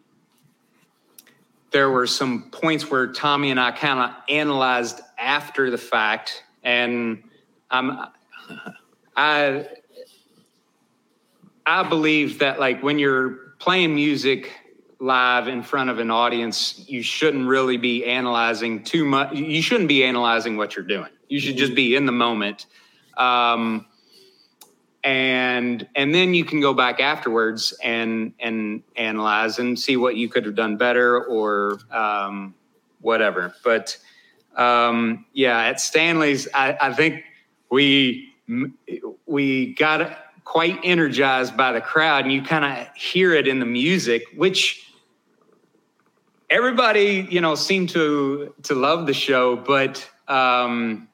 there 1.72 1.90
were 1.90 2.06
some 2.06 2.48
points 2.50 2.90
where 2.90 3.06
Tommy 3.08 3.50
and 3.50 3.60
I 3.60 3.70
kind 3.70 3.98
of 3.98 4.16
analyzed 4.30 5.00
after 5.18 5.70
the 5.70 5.76
fact, 5.76 6.44
and 6.62 7.22
I'm 7.70 8.08
I 9.16 9.66
I 11.64 11.82
believe 11.88 12.38
that 12.38 12.60
like 12.60 12.82
when 12.82 12.98
you're 12.98 13.54
playing 13.58 13.94
music 13.94 14.52
live 14.98 15.48
in 15.48 15.62
front 15.62 15.90
of 15.90 15.98
an 15.98 16.10
audience, 16.10 16.84
you 16.88 17.02
shouldn't 17.02 17.46
really 17.46 17.76
be 17.76 18.04
analyzing 18.04 18.82
too 18.82 19.04
much. 19.04 19.34
You 19.34 19.60
shouldn't 19.60 19.88
be 19.88 20.04
analyzing 20.04 20.56
what 20.56 20.76
you're 20.76 20.84
doing. 20.84 21.10
You 21.28 21.40
should 21.40 21.56
just 21.56 21.74
be 21.74 21.96
in 21.96 22.06
the 22.06 22.12
moment. 22.12 22.66
Um, 23.16 23.86
and 25.04 25.86
and 25.94 26.14
then 26.14 26.34
you 26.34 26.44
can 26.44 26.60
go 26.60 26.74
back 26.74 27.00
afterwards 27.00 27.72
and 27.82 28.32
and 28.40 28.82
analyze 28.96 29.58
and 29.58 29.78
see 29.78 29.96
what 29.96 30.16
you 30.16 30.28
could 30.28 30.44
have 30.44 30.56
done 30.56 30.76
better 30.76 31.24
or 31.24 31.78
um, 31.90 32.54
whatever. 33.00 33.54
But 33.62 33.96
um, 34.56 35.26
yeah, 35.32 35.60
at 35.60 35.80
Stanley's, 35.80 36.48
I, 36.52 36.76
I 36.80 36.92
think 36.92 37.22
we 37.70 38.34
we 39.26 39.74
got 39.74 40.18
quite 40.44 40.78
energized 40.84 41.56
by 41.56 41.72
the 41.72 41.80
crowd, 41.80 42.24
and 42.24 42.32
you 42.32 42.42
kind 42.42 42.64
of 42.64 42.94
hear 42.96 43.34
it 43.34 43.48
in 43.48 43.58
the 43.58 43.66
music, 43.66 44.24
which 44.36 44.90
everybody 46.50 47.26
you 47.30 47.40
know 47.40 47.54
seemed 47.54 47.88
to 47.90 48.54
to 48.62 48.74
love 48.74 49.06
the 49.06 49.14
show, 49.14 49.56
but 49.56 50.08
um, 50.28 51.08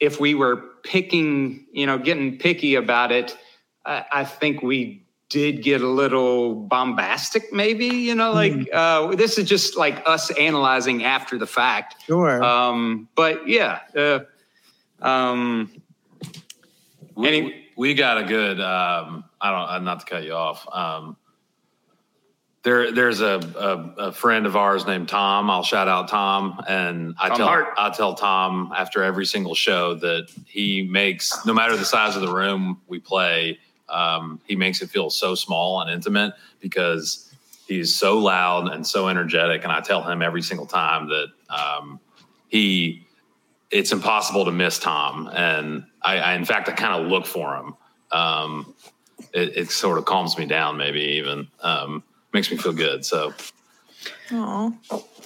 if 0.00 0.20
we 0.20 0.34
were 0.34 0.56
picking, 0.82 1.66
you 1.72 1.86
know, 1.86 1.98
getting 1.98 2.38
picky 2.38 2.74
about 2.76 3.10
it, 3.10 3.36
I, 3.84 4.04
I 4.12 4.24
think 4.24 4.62
we 4.62 5.02
did 5.28 5.62
get 5.62 5.80
a 5.80 5.88
little 5.88 6.54
bombastic, 6.54 7.52
maybe, 7.52 7.86
you 7.86 8.14
know, 8.14 8.32
like 8.32 8.52
Mm. 8.52 8.66
uh, 8.72 9.16
this 9.16 9.38
is 9.38 9.48
just 9.48 9.76
like 9.76 10.00
us 10.06 10.30
analyzing 10.38 11.02
after 11.02 11.36
the 11.36 11.46
fact. 11.46 12.04
Sure. 12.04 12.42
Um, 12.44 13.08
but 13.16 13.48
yeah, 13.48 13.80
uh, 13.96 14.20
um, 15.02 15.72
We, 17.16 17.28
Any- 17.28 17.66
we 17.76 17.94
got 17.94 18.18
a 18.18 18.24
good. 18.24 18.60
Um, 18.60 19.24
I 19.40 19.50
don't. 19.50 19.68
uh, 19.68 19.78
Not 19.80 20.00
to 20.00 20.06
cut 20.06 20.22
you 20.24 20.34
off. 20.34 20.66
Um, 20.72 21.16
there, 22.62 22.90
there's 22.90 23.20
a, 23.20 23.38
a, 23.98 24.08
a 24.08 24.12
friend 24.12 24.44
of 24.44 24.56
ours 24.56 24.86
named 24.86 25.08
Tom. 25.08 25.48
I'll 25.50 25.62
shout 25.62 25.86
out 25.86 26.08
Tom, 26.08 26.60
and 26.68 27.14
I 27.20 27.28
Tom 27.28 27.36
tell 27.38 27.46
Hart. 27.46 27.66
I 27.78 27.90
tell 27.90 28.14
Tom 28.14 28.72
after 28.76 29.02
every 29.04 29.24
single 29.24 29.54
show 29.54 29.94
that 29.96 30.28
he 30.46 30.82
makes, 30.82 31.46
no 31.46 31.54
matter 31.54 31.76
the 31.76 31.84
size 31.84 32.16
of 32.16 32.22
the 32.22 32.32
room 32.32 32.80
we 32.88 32.98
play, 32.98 33.58
um, 33.88 34.40
he 34.46 34.56
makes 34.56 34.82
it 34.82 34.90
feel 34.90 35.10
so 35.10 35.36
small 35.36 35.80
and 35.80 35.90
intimate 35.90 36.34
because 36.60 37.32
he's 37.68 37.94
so 37.94 38.18
loud 38.18 38.72
and 38.72 38.84
so 38.84 39.06
energetic. 39.08 39.62
And 39.62 39.70
I 39.70 39.80
tell 39.80 40.02
him 40.02 40.20
every 40.20 40.42
single 40.42 40.66
time 40.66 41.08
that 41.08 41.28
um, 41.50 42.00
he 42.48 43.06
it's 43.70 43.92
impossible 43.92 44.44
to 44.44 44.52
miss 44.52 44.78
Tom. 44.78 45.28
And 45.32 45.84
I, 46.06 46.18
I 46.18 46.34
in 46.34 46.44
fact, 46.44 46.68
I 46.68 46.72
kind 46.72 46.94
of 47.02 47.10
look 47.10 47.26
for 47.26 47.56
him. 47.56 47.74
Um, 48.12 48.74
it, 49.32 49.56
it 49.56 49.70
sort 49.70 49.98
of 49.98 50.04
calms 50.04 50.38
me 50.38 50.46
down, 50.46 50.76
maybe 50.76 51.00
even 51.00 51.48
um, 51.62 52.02
makes 52.32 52.50
me 52.50 52.56
feel 52.56 52.72
good. 52.72 53.04
So 53.04 53.34
Aw. 54.32 54.70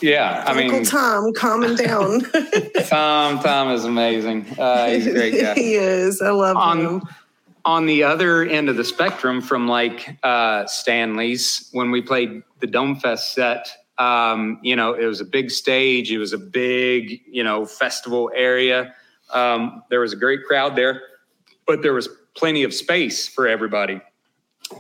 yeah, 0.01 0.45
I 0.47 0.51
Uncle 0.53 0.79
mean, 0.79 0.85
Tom, 0.85 1.33
calming 1.35 1.77
down. 1.77 2.21
Tom, 2.89 3.41
Tom 3.41 3.71
is 3.73 3.85
amazing. 3.85 4.47
Uh, 4.59 4.87
he's 4.89 5.07
a 5.07 5.13
great 5.13 5.41
guy. 5.41 5.55
he 5.55 5.75
is. 5.75 6.23
I 6.23 6.31
love 6.31 6.57
on 6.57 6.79
him. 6.81 7.03
on 7.65 7.87
the 7.87 8.03
other 8.05 8.43
end 8.45 8.69
of 8.69 8.77
the 8.77 8.85
spectrum 8.85 9.41
from 9.43 9.69
like 9.69 10.17
uh 10.23 10.65
Stanley's 10.67 11.69
when 11.73 11.91
we 11.91 12.01
played 12.01 12.43
the 12.61 12.67
Domefest 12.67 13.35
set 13.35 13.69
um 13.99 14.59
you 14.63 14.75
know 14.75 14.95
it 14.95 15.05
was 15.05 15.21
a 15.21 15.25
big 15.27 15.51
stage 15.51 16.11
it 16.11 16.17
was 16.19 16.33
a 16.33 16.39
big 16.39 17.21
you 17.31 17.45
know 17.45 17.67
festival 17.67 18.31
area 18.35 18.95
um 19.33 19.83
there 19.91 20.01
was 20.01 20.13
a 20.13 20.17
great 20.17 20.45
crowd 20.45 20.77
there 20.77 21.03
but 21.67 21.83
there 21.83 21.93
was 21.93 22.09
plenty 22.35 22.63
of 22.63 22.73
space 22.73 23.29
for 23.29 23.47
everybody 23.49 24.01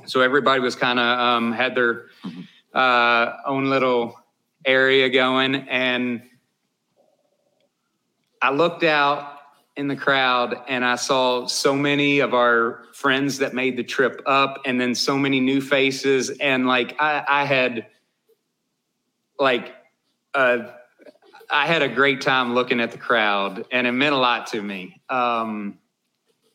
so 0.07 0.21
everybody 0.21 0.61
was 0.61 0.75
kind 0.75 0.99
of 0.99 1.19
um 1.19 1.53
had 1.53 1.75
their 1.75 2.07
uh 2.75 3.33
own 3.47 3.67
little 3.67 4.19
area 4.65 5.09
going 5.09 5.55
and 5.55 6.23
I 8.43 8.51
looked 8.51 8.85
out 8.85 9.39
in 9.77 9.87
the 9.87 9.97
crowd 9.97 10.57
and 10.69 10.85
I 10.85 10.97
saw 10.97 11.47
so 11.47 11.77
many 11.77 12.21
of 12.21 12.35
our 12.35 12.85
friends 12.93 13.39
that 13.39 13.55
made 13.55 13.77
the 13.77 13.83
trip 13.83 14.23
up 14.27 14.61
and 14.65 14.81
then 14.81 14.95
so 14.95 15.17
many 15.17 15.41
new 15.41 15.61
faces. 15.61 16.31
And 16.31 16.67
like 16.67 16.97
I, 17.01 17.25
I 17.29 17.45
had 17.45 17.87
like 19.39 19.75
uh 20.35 20.59
I 21.53 21.67
had 21.67 21.83
a 21.83 21.89
great 21.89 22.21
time 22.21 22.55
looking 22.55 22.81
at 22.81 22.93
the 22.93 22.99
crowd 22.99 23.65
and 23.73 23.87
it 23.87 23.93
meant 23.93 24.15
a 24.15 24.19
lot 24.19 24.47
to 24.49 24.63
me. 24.63 25.01
Um 25.09 25.79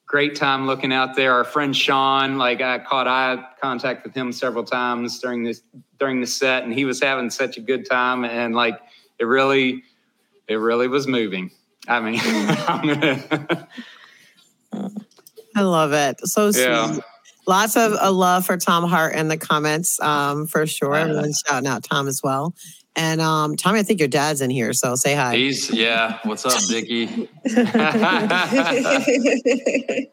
great 0.08 0.36
time 0.36 0.68
looking 0.68 0.94
out 0.94 1.16
there. 1.16 1.34
Our 1.34 1.44
friend 1.44 1.76
Sean, 1.76 2.38
like 2.38 2.62
I 2.62 2.80
caught 2.80 3.08
eye 3.08 3.44
contact 3.62 4.06
with 4.06 4.14
him 4.14 4.32
several 4.32 4.64
times 4.64 5.20
during 5.20 5.44
this 5.44 5.62
during 6.00 6.22
the 6.22 6.28
set 6.28 6.64
and 6.64 6.74
he 6.74 6.86
was 6.86 7.02
having 7.02 7.30
such 7.30 7.58
a 7.58 7.62
good 7.62 7.90
time 7.90 8.24
and 8.26 8.56
like 8.56 8.80
it 9.20 9.26
really 9.26 9.84
it 10.48 10.56
really 10.56 10.88
was 10.88 11.08
moving. 11.08 11.52
I 11.88 12.00
mean, 12.00 12.20
I 15.56 15.62
love 15.62 15.94
it. 15.94 16.20
So 16.28 16.52
sweet. 16.52 16.64
Yeah. 16.64 16.98
Lots 17.48 17.78
of 17.78 17.94
uh, 17.94 18.12
love 18.12 18.46
for 18.46 18.58
Tom 18.58 18.86
Hart 18.86 19.16
in 19.16 19.28
the 19.28 19.38
comments, 19.38 20.00
um, 20.02 20.48
for 20.48 20.66
sure. 20.66 20.96
Everyone's 20.96 21.44
shouting 21.48 21.68
out 21.68 21.84
Tom 21.84 22.08
as 22.08 22.22
well. 22.24 22.56
And 22.96 23.22
um, 23.22 23.58
Tommy, 23.58 23.80
I 23.80 23.84
think 23.84 24.00
your 24.00 24.08
dad's 24.08 24.42
in 24.42 24.50
here, 24.50 24.74
so 24.74 24.96
say 24.96 25.14
hi. 25.16 25.36
he's 25.36 25.70
yeah. 25.70 26.20
What's 26.24 26.46
up, 26.46 26.62
Dickie? 26.70 27.30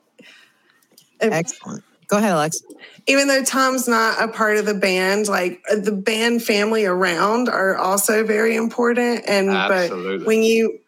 Excellent. 1.20 1.85
Go 2.09 2.18
ahead, 2.18 2.33
Alex. 2.33 2.61
Even 3.07 3.28
though 3.28 3.43
Tom's 3.43 3.89
not 3.89 4.22
a 4.22 4.28
part 4.28 4.59
of 4.59 4.66
the 4.66 4.74
band, 4.74 5.28
like 5.28 5.62
uh, 5.70 5.76
the 5.76 5.93
band 5.93 6.43
family 6.43 6.85
around 6.85 7.49
are 7.49 7.76
also 7.76 8.22
very 8.24 8.55
important. 8.55 9.24
And 9.26 9.49
Absolutely. 9.49 10.18
but 10.18 10.26
when 10.26 10.43
you 10.43 10.78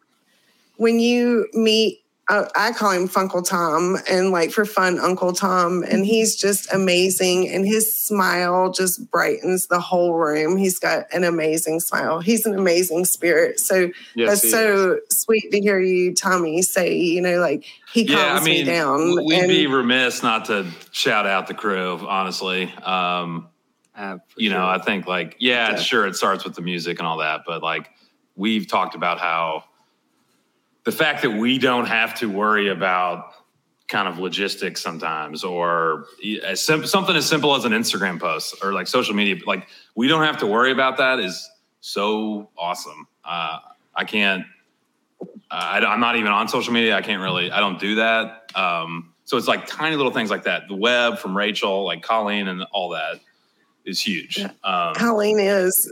when 0.77 1.01
you 1.01 1.49
meet 1.55 2.04
uh, 2.29 2.47
I 2.57 2.73
call 2.73 2.91
him 2.93 3.09
Funkle 3.09 3.47
Tom 3.47 3.99
and 4.09 4.31
like 4.31 4.51
for 4.51 4.65
fun, 4.65 4.99
Uncle 4.99 5.33
Tom. 5.33 5.83
And 5.91 6.07
he's 6.07 6.37
just 6.37 6.73
amazing. 6.73 7.49
And 7.51 7.67
his 7.67 7.93
smile 7.93 8.71
just 8.73 9.11
brightens 9.11 9.67
the 9.67 9.79
whole 9.81 10.15
room. 10.15 10.57
He's 10.57 10.79
got 10.79 11.05
an 11.13 11.25
amazing 11.25 11.81
smile. 11.81 12.21
He's 12.21 12.47
an 12.47 12.55
amazing 12.59 13.05
spirit. 13.05 13.61
So 13.61 13.91
Yes, 14.15 14.29
that's 14.31 14.43
he 14.43 14.51
so 14.51 14.99
sweet 15.11 15.51
to 15.53 15.61
hear 15.61 15.81
you, 15.81 16.15
Tommy, 16.15 16.63
say, 16.63 16.95
you 16.97 17.21
know, 17.21 17.41
like 17.41 17.65
he 17.93 18.07
calms 18.07 18.19
yeah, 18.19 18.35
I 18.41 18.43
mean, 18.43 18.65
me 18.67 18.73
down. 18.73 19.25
we'd 19.27 19.39
and 19.41 19.49
be 19.49 19.67
remiss 19.67 20.23
not 20.23 20.47
to 20.47 20.67
shout 20.93 21.27
out 21.27 21.47
the 21.47 21.55
crew. 21.55 21.99
Honestly, 22.09 22.73
um, 22.83 23.49
Uh, 23.97 24.17
for 24.29 24.41
you 24.41 24.51
know. 24.51 24.67
I 24.67 24.79
think 24.79 25.07
like 25.07 25.37
yeah, 25.39 25.73
Yeah. 25.73 25.77
sure, 25.79 26.07
it 26.07 26.17
starts 26.17 26.43
with 26.45 26.55
the 26.55 26.63
music 26.63 26.99
and 26.99 27.07
all 27.07 27.19
that, 27.19 27.43
but 27.47 27.63
like 27.63 27.91
we've 28.35 28.67
talked 28.67 28.95
about 28.97 29.21
how 29.21 29.65
the 30.85 30.93
fact 30.93 31.23
that 31.23 31.31
we 31.31 31.59
don't 31.59 31.87
have 31.87 32.15
to 32.21 32.31
worry 32.31 32.69
about 32.69 33.33
kind 33.89 34.09
of 34.09 34.19
logistics 34.19 34.83
sometimes 34.83 35.45
or 35.45 36.07
as 36.43 36.63
sim- 36.63 36.87
something 36.87 37.15
as 37.17 37.27
simple 37.27 37.55
as 37.55 37.65
an 37.65 37.73
Instagram 37.73 38.19
post 38.19 38.57
or 38.63 38.73
like 38.73 38.87
social 38.87 39.15
media 39.15 39.37
like 39.47 39.69
we 39.95 40.09
don't 40.09 40.25
have 40.25 40.39
to 40.39 40.47
worry 40.47 40.73
about 40.73 40.97
that 40.97 41.21
is 41.21 41.51
so 41.81 42.49
awesome. 42.57 43.07
Uh, 43.25 43.59
I 43.95 44.05
can't 44.05 44.45
I, 45.51 45.79
I'm 45.79 46.01
not 46.01 46.17
even 46.17 46.33
on 46.33 46.49
social 46.49 46.73
media. 46.73 46.97
I 46.97 47.03
can't 47.03 47.23
really, 47.23 47.51
I 47.51 47.61
don't 47.61 47.79
do 47.79 47.97
that. 47.97 48.51
Um, 48.55 49.13
so 49.25 49.37
it's 49.37 49.49
like 49.49 49.67
tiny 49.67 49.97
little 49.97 50.13
things 50.13 50.31
like 50.31 50.45
that. 50.45 50.69
The 50.69 50.75
web 50.75 51.19
from 51.19 51.37
Rachel, 51.37 51.85
like 51.85 52.03
Colleen 52.03 52.49
and 52.49 52.65
all 52.73 52.91
that 52.91 53.21
is 53.85 54.01
huge. 54.01 54.39
Um, 54.65 54.95
Colleen 54.95 55.39
is. 55.39 55.91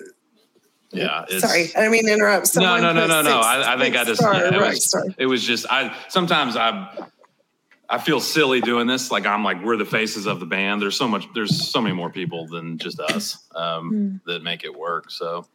Yeah. 0.93 1.25
It's, 1.29 1.41
Sorry, 1.41 1.63
I 1.75 1.81
didn't 1.81 1.93
mean 1.93 2.07
to 2.07 2.13
interrupt. 2.13 2.55
No, 2.57 2.63
Someone 2.63 2.83
no, 2.83 2.93
no, 2.93 3.01
put 3.03 3.09
no, 3.09 3.23
no. 3.23 3.31
six- 3.43 3.47
I, 3.47 3.75
I 3.75 3.79
think 3.79 3.97
I 3.97 4.05
six 4.05 4.09
just, 4.09 4.21
star 4.21 4.35
yeah, 4.35 4.55
it, 4.55 4.61
rock 4.61 4.71
was, 4.71 4.89
star. 4.89 5.05
it 5.19 5.27
was 5.27 5.43
just, 5.43 5.67
I, 5.71 5.97
sometimes 6.09 6.57
I, 6.57 7.09
I 7.89 7.99
feel 7.99 8.21
silly 8.21 8.61
doing 8.61 8.87
this. 8.87 9.11
Like 9.11 9.27
I'm 9.27 9.45
like, 9.45 9.63
we're 9.63 9.77
the 9.77 9.85
faces 9.85 10.27
of 10.27 10.41
the 10.41 10.47
band. 10.47 10.81
There's 10.81 10.97
so 10.97 11.07
much, 11.09 11.27
there's 11.35 11.71
so 11.71 11.81
many 11.81 11.95
more 11.95 12.11
people 12.11 12.47
than 12.47 12.79
just 12.79 12.99
us 13.01 13.47
um, 13.55 14.21
that 14.27 14.43
make 14.43 14.65
it 14.65 14.75
work. 14.75 15.11
So 15.11 15.47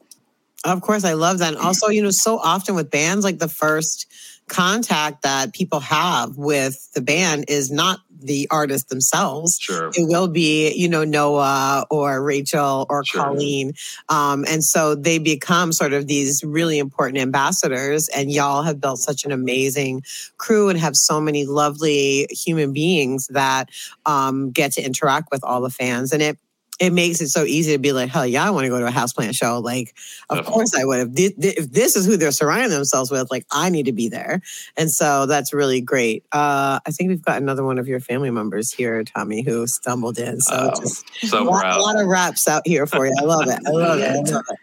Of 0.66 0.82
course, 0.82 1.04
I 1.04 1.14
love 1.14 1.40
that. 1.40 1.54
And 1.54 1.58
also, 1.58 1.88
you 1.88 2.02
know, 2.02 2.12
so 2.12 2.38
often 2.38 2.76
with 2.76 2.92
bands, 2.92 3.24
like 3.24 3.40
the 3.40 3.48
first 3.48 4.06
contact 4.48 5.22
that 5.24 5.54
people 5.54 5.80
have 5.80 6.38
with 6.38 6.92
the 6.94 7.02
band 7.02 7.46
is 7.48 7.72
not 7.72 8.00
the 8.20 8.48
artist 8.50 8.90
themselves. 8.90 9.58
sure. 9.62 9.90
It 9.90 10.08
will 10.08 10.28
be, 10.28 10.74
you 10.74 10.90
know, 10.90 11.04
Noah 11.04 11.86
or 11.92 12.24
Rachel 12.24 12.86
or 12.90 13.06
Sure. 13.06 13.24
Colleen. 13.24 13.74
Um, 14.10 14.44
and 14.48 14.64
so 14.64 14.96
they 14.96 15.20
become 15.20 15.72
sort 15.72 15.94
of 15.94 16.08
these 16.08 16.44
really 16.44 16.80
important 16.80 17.20
ambassadors. 17.20 18.08
And 18.10 18.32
y'all 18.32 18.64
have 18.64 18.82
built 18.82 19.00
such 19.00 19.24
an 19.24 19.32
amazing 19.32 20.02
crew 20.38 20.70
and 20.70 20.80
have 20.80 20.96
so 20.96 21.22
many 21.22 21.46
lovely 21.46 22.28
human 22.32 22.74
beings 22.74 23.28
that 23.28 23.70
um, 24.06 24.50
get 24.52 24.72
to 24.74 24.82
interact 24.82 25.28
with 25.32 25.44
all 25.44 25.62
the 25.62 25.70
fans. 25.70 26.12
And 26.12 26.22
it, 26.24 26.40
it 26.80 26.94
makes 26.94 27.22
it 27.22 27.30
so 27.30 27.44
easy 27.44 27.72
to 27.72 27.80
be 27.80 27.92
like, 27.92 28.10
hell 28.10 28.26
yeah, 28.26 28.46
I 28.46 28.52
want 28.52 28.66
to 28.66 28.70
go 28.70 28.80
to 28.80 28.88
a 28.88 28.92
houseplant 28.92 29.36
show. 29.36 29.60
Like, 29.60 29.96
of 30.30 30.38
Definitely. 30.38 30.54
course 30.54 30.76
I 30.76 30.84
would. 30.86 31.00
If 31.00 31.36
this, 31.38 31.56
if 31.58 31.72
this 31.72 31.96
is 31.96 32.06
who 32.06 32.18
they're 32.18 32.32
surrounding 32.32 32.70
themselves 32.70 33.10
with, 33.10 33.32
like, 33.32 33.46
I 33.52 33.70
need 33.70 33.88
to 33.88 33.92
be 33.92 34.10
there. 34.10 34.42
And 34.78 34.92
so 34.92 35.26
that's 35.26 35.54
really 35.54 35.82
great. 35.82 36.24
Uh, 36.32 36.80
I 36.86 36.92
think 36.92 37.10
we've 37.10 37.22
got 37.22 37.42
another 37.42 37.64
one 37.64 37.80
of 37.80 37.88
your 37.88 38.00
family 38.00 38.30
members 38.30 38.72
here, 38.72 39.04
Tommy, 39.04 39.42
who 39.42 39.66
stumbled 39.66 40.20
in. 40.20 40.40
So 40.42 40.72
Oh, 40.76 40.80
just 40.80 41.06
So 41.28 41.42
a 41.42 41.44
lot, 41.44 41.66
a 41.66 41.82
lot 41.82 42.00
of 42.00 42.08
raps 42.08 42.48
out 42.48 42.62
here 42.66 42.86
for 42.86 43.08
you. 43.08 43.14
I 43.20 43.24
love 43.24 43.48
it. 43.48 43.60
I 43.66 43.72
love 43.72 44.00
it. 44.00 44.10
I 44.10 44.16
love 44.32 44.46
it. 44.50 44.60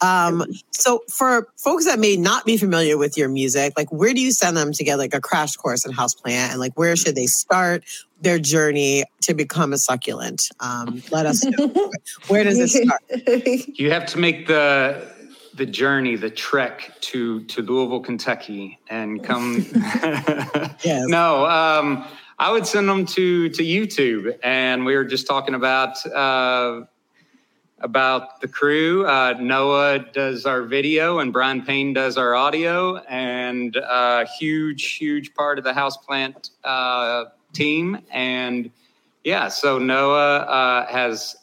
Um, 0.00 0.44
so 0.72 1.00
for 1.08 1.48
folks 1.56 1.84
that 1.84 1.98
may 1.98 2.16
not 2.16 2.44
be 2.44 2.56
familiar 2.56 2.98
with 2.98 3.16
your 3.16 3.28
music, 3.28 3.74
like 3.76 3.90
where 3.92 4.12
do 4.12 4.20
you 4.20 4.32
send 4.32 4.56
them 4.56 4.72
to 4.72 4.82
get 4.84 4.96
like 4.96 5.14
a 5.14 5.20
crash 5.20 5.54
course 5.56 5.86
in 5.86 5.92
houseplant 5.92 6.50
and 6.50 6.58
like 6.58 6.72
where 6.76 6.96
should 6.96 7.14
they 7.14 7.26
start 7.26 7.84
their 8.20 8.38
journey 8.38 9.04
to 9.22 9.34
become 9.34 9.72
a 9.72 9.78
succulent? 9.78 10.48
Um, 10.60 11.02
let 11.10 11.26
us 11.26 11.44
know. 11.44 11.90
where 12.28 12.44
does 12.44 12.58
it 12.58 12.68
start? 12.68 13.02
you 13.78 13.90
have 13.90 14.06
to 14.06 14.18
make 14.18 14.46
the 14.46 15.10
the 15.54 15.66
journey, 15.66 16.16
the 16.16 16.30
trek 16.30 16.92
to 17.00 17.44
to 17.44 17.62
Louisville, 17.62 18.00
Kentucky, 18.00 18.78
and 18.88 19.22
come. 19.22 19.66
Yes. 20.82 21.04
No, 21.08 21.44
um, 21.44 22.06
I 22.38 22.50
would 22.50 22.66
send 22.66 22.88
them 22.88 23.04
to 23.06 23.48
to 23.50 23.62
YouTube, 23.62 24.38
and 24.42 24.86
we 24.86 24.96
were 24.96 25.04
just 25.04 25.26
talking 25.26 25.54
about 25.54 26.04
uh, 26.06 26.82
about 27.80 28.40
the 28.40 28.48
crew. 28.48 29.06
Uh, 29.06 29.34
Noah 29.38 29.98
does 29.98 30.46
our 30.46 30.62
video, 30.62 31.18
and 31.18 31.32
Brian 31.32 31.62
Payne 31.62 31.92
does 31.92 32.16
our 32.16 32.34
audio, 32.34 32.96
and 33.08 33.76
a 33.76 34.26
huge, 34.38 34.96
huge 34.96 35.34
part 35.34 35.58
of 35.58 35.64
the 35.64 35.72
houseplant 35.72 36.50
uh, 36.64 37.24
team. 37.52 37.98
And 38.10 38.70
yeah, 39.24 39.48
so 39.48 39.78
Noah 39.78 40.38
uh, 40.38 40.86
has 40.86 41.36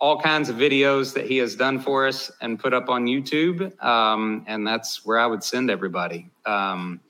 all 0.00 0.20
kinds 0.20 0.48
of 0.48 0.56
videos 0.56 1.14
that 1.14 1.26
he 1.26 1.36
has 1.38 1.54
done 1.54 1.78
for 1.78 2.08
us 2.08 2.30
and 2.40 2.58
put 2.58 2.74
up 2.74 2.88
on 2.88 3.06
YouTube, 3.06 3.80
um, 3.84 4.44
and 4.48 4.66
that's 4.66 5.06
where 5.06 5.18
I 5.18 5.26
would 5.26 5.44
send 5.44 5.70
everybody. 5.70 6.28
Um, 6.44 7.00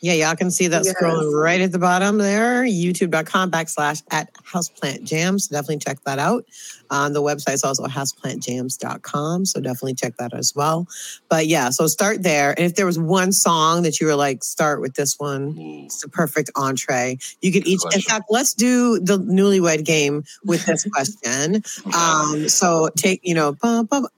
Yeah, 0.00 0.14
y'all 0.14 0.36
can 0.36 0.50
see 0.50 0.68
that 0.68 0.84
Yes. 0.84 0.94
scrolling 0.94 1.32
right 1.32 1.60
at 1.60 1.72
the 1.72 1.78
bottom 1.78 2.18
there, 2.18 2.62
youtube.com 2.62 3.50
backslash 3.50 4.02
at 4.12 4.32
houseplant 4.34 5.02
jams. 5.02 5.48
Definitely 5.48 5.78
check 5.78 5.98
that 6.04 6.18
out. 6.18 6.44
Um, 6.90 7.12
the 7.12 7.22
website, 7.22 7.48
website's 7.48 7.64
also 7.64 7.84
houseplantjams.com. 7.86 9.46
So 9.46 9.60
definitely 9.60 9.94
check 9.94 10.16
that 10.16 10.34
as 10.34 10.52
well. 10.54 10.86
But 11.28 11.46
yeah, 11.46 11.70
so 11.70 11.86
start 11.86 12.22
there. 12.22 12.50
And 12.50 12.60
if 12.60 12.74
there 12.74 12.86
was 12.86 12.98
one 12.98 13.32
song 13.32 13.82
that 13.82 14.00
you 14.00 14.06
were 14.06 14.14
like, 14.14 14.44
start 14.44 14.80
with 14.80 14.94
this 14.94 15.18
one, 15.18 15.56
it's 15.58 16.02
the 16.02 16.08
perfect 16.08 16.50
entree. 16.56 17.18
You 17.40 17.52
could 17.52 17.66
each, 17.66 17.82
in 17.94 18.00
fact, 18.00 18.26
let's 18.30 18.54
do 18.54 18.98
the 18.98 19.18
newlywed 19.18 19.84
game 19.84 20.24
with 20.44 20.64
this 20.66 20.84
question. 20.92 21.62
Um, 21.96 22.48
so 22.48 22.90
take, 22.96 23.20
you 23.22 23.34
know, 23.34 23.56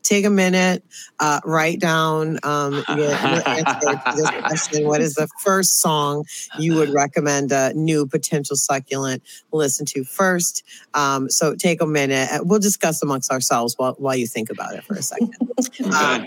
take 0.03 0.25
a 0.25 0.31
minute, 0.31 0.85
uh, 1.19 1.41
write 1.45 1.81
down 1.81 2.39
um, 2.43 2.85
your, 2.89 2.99
your 2.99 3.49
answer 3.49 3.81
to 3.81 4.13
this 4.17 4.31
question. 4.41 4.87
What 4.87 5.01
is 5.01 5.15
the 5.15 5.29
first 5.43 5.81
song 5.81 6.25
you 6.59 6.75
would 6.77 6.91
recommend 6.91 7.53
a 7.53 7.73
new 7.75 8.07
potential 8.07 8.57
succulent 8.57 9.23
listen 9.53 9.87
to 9.87 10.05
first? 10.05 10.63
Um, 10.95 11.29
so 11.31 11.55
take 11.55 11.81
a 11.81 11.87
minute. 11.87 12.29
and 12.31 12.49
We'll 12.61 12.69
discuss 12.69 13.03
amongst 13.03 13.33
ourselves 13.33 13.73
while, 13.79 13.95
while 13.97 14.15
you 14.15 14.27
think 14.27 14.51
about 14.51 14.75
it 14.75 14.85
for 14.85 14.95
a 14.95 15.03
second. 15.03 15.35
Um, 15.95 16.27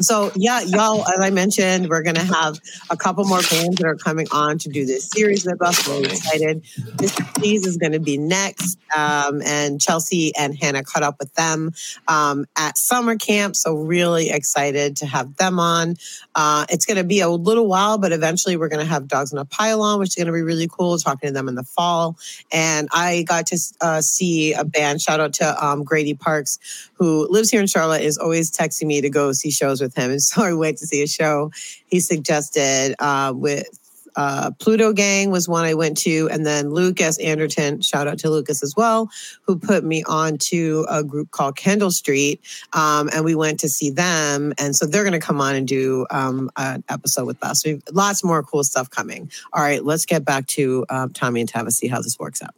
so 0.00 0.30
yeah, 0.34 0.60
y'all, 0.60 1.06
as 1.06 1.20
I 1.20 1.30
mentioned, 1.30 1.88
we're 1.88 2.02
gonna 2.02 2.24
have 2.24 2.58
a 2.90 2.96
couple 2.96 3.24
more 3.24 3.40
bands 3.50 3.76
that 3.76 3.86
are 3.86 3.96
coming 3.96 4.26
on 4.32 4.58
to 4.58 4.68
do 4.68 4.84
this 4.84 5.08
series 5.08 5.44
with 5.44 5.60
us. 5.62 5.88
We're 5.88 6.04
excited. 6.04 6.62
This 6.94 7.14
Please 7.34 7.66
is 7.66 7.76
gonna 7.76 8.00
be 8.00 8.18
next. 8.18 8.78
Um, 8.96 9.42
and 9.42 9.80
Chelsea 9.80 10.34
and 10.36 10.56
Hannah 10.58 10.82
caught 10.84 11.02
up 11.02 11.16
with 11.18 11.32
them 11.34 11.72
um, 12.08 12.46
at 12.56 12.78
summer 12.78 13.16
camp. 13.16 13.56
So 13.56 13.74
really 13.74 14.30
excited 14.30 14.96
to 14.98 15.06
have 15.06 15.36
them 15.36 15.58
on. 15.58 15.96
Uh, 16.34 16.66
it's 16.68 16.86
gonna 16.86 17.04
be 17.04 17.20
a 17.20 17.28
little 17.28 17.66
while, 17.66 17.98
but 17.98 18.12
eventually 18.12 18.56
we're 18.56 18.68
gonna 18.68 18.84
have 18.84 19.08
Dogs 19.08 19.32
in 19.32 19.38
a 19.38 19.44
Pile, 19.44 19.98
which 19.98 20.10
is 20.10 20.14
gonna 20.14 20.32
be 20.32 20.42
really 20.42 20.68
cool, 20.68 20.98
talking 20.98 21.28
to 21.28 21.32
them 21.32 21.48
in 21.48 21.54
the 21.54 21.64
fall. 21.64 22.16
And 22.52 22.88
I 22.92 23.22
got 23.22 23.46
to 23.48 23.58
uh, 23.80 24.00
see 24.00 24.52
a 24.52 24.64
band, 24.64 25.00
shout 25.00 25.20
out 25.20 25.34
to 25.34 25.64
um, 25.64 25.84
Grady 25.84 26.14
Parks, 26.14 26.58
who 26.94 27.28
lives 27.30 27.50
here 27.50 27.60
in 27.60 27.66
Charlotte, 27.66 28.02
is 28.02 28.18
always 28.18 28.50
texting 28.50 28.86
me 28.86 29.00
to 29.00 29.10
go 29.10 29.32
see 29.32 29.50
shows 29.50 29.80
with 29.80 29.85
him. 29.94 30.10
And 30.10 30.22
so 30.22 30.42
I 30.42 30.52
went 30.52 30.78
to 30.78 30.86
see 30.86 31.02
a 31.02 31.06
show 31.06 31.50
he 31.86 32.00
suggested 32.00 32.94
uh, 32.98 33.32
with 33.34 33.68
uh, 34.16 34.50
Pluto 34.58 34.92
Gang 34.92 35.30
was 35.30 35.48
one 35.48 35.64
I 35.64 35.74
went 35.74 35.96
to, 35.98 36.28
and 36.32 36.46
then 36.46 36.70
Lucas 36.70 37.18
Anderton, 37.18 37.82
shout 37.82 38.08
out 38.08 38.18
to 38.20 38.30
Lucas 38.30 38.62
as 38.62 38.74
well, 38.74 39.10
who 39.42 39.58
put 39.58 39.84
me 39.84 40.02
on 40.04 40.38
to 40.38 40.86
a 40.88 41.04
group 41.04 41.30
called 41.30 41.56
Kendall 41.56 41.90
Street, 41.90 42.40
um, 42.72 43.10
and 43.12 43.24
we 43.24 43.34
went 43.34 43.60
to 43.60 43.68
see 43.68 43.90
them, 43.90 44.54
and 44.58 44.74
so 44.74 44.86
they're 44.86 45.04
going 45.04 45.12
to 45.12 45.18
come 45.24 45.40
on 45.40 45.54
and 45.54 45.68
do 45.68 46.06
um, 46.10 46.50
an 46.56 46.82
episode 46.88 47.26
with 47.26 47.42
us. 47.44 47.64
We've 47.64 47.82
lots 47.92 48.24
more 48.24 48.42
cool 48.42 48.64
stuff 48.64 48.88
coming. 48.90 49.30
All 49.52 49.62
right, 49.62 49.84
let's 49.84 50.06
get 50.06 50.24
back 50.24 50.46
to 50.48 50.86
um, 50.88 51.12
Tommy 51.12 51.42
and 51.42 51.52
Tavis, 51.52 51.72
see 51.72 51.88
how 51.88 52.00
this 52.00 52.18
works 52.18 52.42
out. 52.42 52.54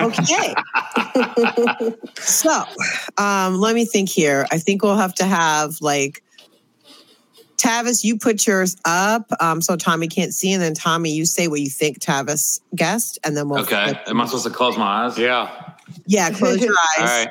Okay. 0.00 0.54
so 2.14 2.62
um, 3.18 3.58
let 3.58 3.74
me 3.74 3.84
think 3.84 4.08
here. 4.08 4.46
I 4.50 4.58
think 4.58 4.82
we'll 4.82 4.96
have 4.96 5.14
to 5.14 5.24
have 5.24 5.80
like 5.80 6.22
Tavis, 7.56 8.04
you 8.04 8.18
put 8.18 8.46
yours 8.46 8.76
up 8.84 9.30
um, 9.40 9.60
so 9.62 9.76
Tommy 9.76 10.08
can't 10.08 10.34
see, 10.34 10.52
and 10.52 10.62
then 10.62 10.74
Tommy, 10.74 11.10
you 11.12 11.24
say 11.24 11.48
what 11.48 11.60
you 11.60 11.70
think 11.70 11.98
Tavis 12.00 12.60
guessed, 12.74 13.18
and 13.24 13.36
then 13.36 13.48
we'll. 13.48 13.60
Okay. 13.62 13.98
Am 14.06 14.20
I 14.20 14.26
supposed 14.26 14.44
to 14.44 14.50
close 14.50 14.76
my 14.76 15.06
eyes? 15.06 15.18
yeah. 15.18 15.74
Yeah, 16.06 16.30
close 16.30 16.60
your 16.60 16.74
eyes. 16.98 16.98
All 16.98 17.04
right. 17.06 17.28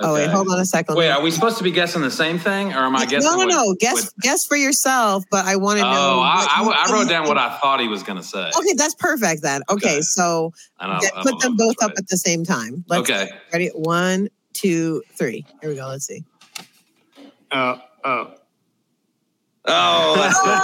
Oh 0.00 0.14
wait, 0.14 0.30
hold 0.30 0.48
on 0.48 0.60
a 0.60 0.64
second. 0.64 0.94
Wait, 0.94 1.10
are 1.10 1.20
we 1.20 1.30
supposed 1.32 1.58
to 1.58 1.64
be 1.64 1.72
guessing 1.72 2.02
the 2.02 2.10
same 2.10 2.38
thing, 2.38 2.72
or 2.72 2.78
am 2.84 2.94
I 2.94 3.04
guessing? 3.04 3.28
no, 3.28 3.36
no, 3.36 3.46
what- 3.46 3.48
no. 3.66 3.74
Guess 3.80 4.04
what- 4.04 4.12
guess 4.20 4.46
for 4.46 4.56
yourself, 4.56 5.24
but 5.28 5.44
I 5.44 5.56
want 5.56 5.78
to 5.80 5.82
know. 5.84 5.90
oh, 5.90 6.20
I, 6.20 6.46
I, 6.48 6.86
I 6.88 6.92
wrote 6.92 7.08
down 7.08 7.26
what. 7.26 7.36
I 7.36 7.58
thought 7.58 7.80
he 7.80 7.88
was 7.88 8.04
going 8.04 8.16
to 8.16 8.22
say. 8.22 8.48
Okay, 8.56 8.74
that's 8.74 8.94
perfect 8.94 9.42
then. 9.42 9.62
Okay, 9.68 9.94
Okay. 9.94 10.00
so 10.02 10.52
I 10.78 11.00
get- 11.00 11.12
put 11.14 11.40
them 11.40 11.56
both 11.56 11.74
if 11.80 11.84
up 11.84 11.92
at 11.98 12.06
the 12.08 12.16
same 12.16 12.44
time. 12.44 12.84
Let's 12.88 13.10
Okay. 13.10 13.28
ready. 13.52 13.70
One, 13.74 14.28
two, 14.52 15.02
three. 15.16 15.44
Here 15.60 15.70
we 15.70 15.76
go. 15.76 15.88
Let's 15.88 16.06
see. 16.06 16.22
Uh, 17.50 17.78
oh. 18.04 18.04
Oh, 18.04 18.14
that's 18.14 18.34
That's 18.34 18.34
true. 18.34 18.34
What 18.34 19.57
acetone 19.57 19.57
I 19.57 19.57
and 19.57 19.57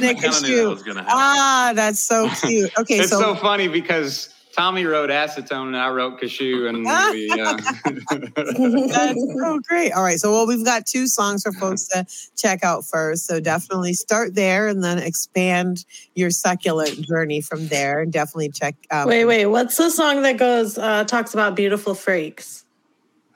that 0.00 0.16
cashew. 0.20 0.68
was 0.68 0.82
going 0.82 0.96
to. 0.96 1.04
Ah, 1.06 1.72
that's 1.74 2.02
so 2.02 2.28
cute. 2.40 2.70
Okay, 2.78 2.98
It's 2.98 3.10
so, 3.10 3.20
so 3.20 3.34
funny 3.36 3.68
because 3.68 4.34
Tommy 4.52 4.84
wrote 4.84 5.10
acetone 5.10 5.68
and 5.68 5.76
I 5.76 5.88
wrote 5.90 6.20
cashew, 6.20 6.66
and 6.66 6.84
we. 6.84 7.30
Uh, 7.30 7.56
That's 8.88 9.34
so 9.38 9.60
great. 9.68 9.92
All 9.92 10.02
right. 10.02 10.18
So, 10.18 10.32
well, 10.32 10.46
we've 10.46 10.64
got 10.64 10.86
two 10.86 11.06
songs 11.06 11.42
for 11.42 11.52
folks 11.52 11.86
to 11.88 12.04
check 12.36 12.64
out 12.64 12.84
first. 12.84 13.26
So, 13.26 13.40
definitely 13.40 13.94
start 13.94 14.34
there 14.34 14.66
and 14.66 14.82
then 14.82 14.98
expand 14.98 15.84
your 16.14 16.30
succulent 16.30 17.00
journey 17.02 17.40
from 17.40 17.68
there. 17.68 18.00
And 18.00 18.12
definitely 18.12 18.50
check 18.50 18.74
out. 18.90 19.06
Wait, 19.06 19.24
wait. 19.24 19.46
What's 19.46 19.76
the 19.76 19.90
song 19.90 20.22
that 20.22 20.36
goes 20.36 20.78
uh, 20.78 21.04
talks 21.04 21.32
about 21.32 21.54
beautiful 21.54 21.94
freaks? 21.94 22.64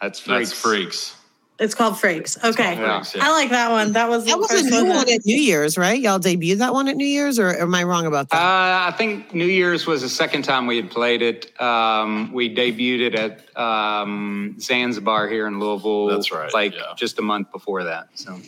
that's 0.01 0.21
freaks. 0.21 0.51
That's 0.51 0.61
freaks. 0.61 1.17
It's 1.61 1.75
called 1.75 1.99
Freaks. 2.01 2.37
Okay, 2.43 2.75
Yeah. 2.75 2.97
Freaks, 2.99 3.15
yeah. 3.15 3.27
I 3.29 3.31
like 3.31 3.51
that 3.51 3.71
one. 3.71 3.93
That 3.93 4.09
was 4.09 4.25
That 4.25 4.39
was 4.39 4.51
a 4.51 4.63
new 4.69 4.87
one. 4.87 4.97
one 4.97 5.09
at 5.09 5.25
New 5.25 5.37
Year's, 5.37 5.79
right? 5.79 6.01
Y'all 6.01 6.19
debuted 6.19 6.59
that 6.59 6.73
one 6.73 6.89
at 6.89 6.97
New 6.97 7.07
Year's, 7.07 7.39
or 7.39 7.57
am 7.57 7.73
I 7.77 7.85
wrong 7.85 8.07
about 8.07 8.27
Uh, 8.33 8.37
that? 8.37 8.93
I 8.93 8.97
think 8.97 9.33
New 9.33 9.47
Year's 9.47 9.87
was 9.87 10.03
the 10.03 10.09
second 10.09 10.43
time 10.43 10.67
we 10.67 10.77
had 10.77 10.91
played 10.91 11.23
it. 11.23 11.53
Um, 11.63 12.33
we 12.33 12.53
debuted 12.53 13.13
it 13.13 13.15
at 13.15 13.57
um, 13.57 14.57
Zanzabar 14.61 15.29
here 15.29 15.47
in 15.47 15.61
Louisville. 15.61 16.09
That's 16.09 16.33
right, 16.33 16.53
Like 16.53 16.75
yeah. 16.75 16.93
just 16.97 17.21
a 17.21 17.23
month 17.23 17.53
before 17.53 17.85
that. 17.85 18.09
So 18.15 18.41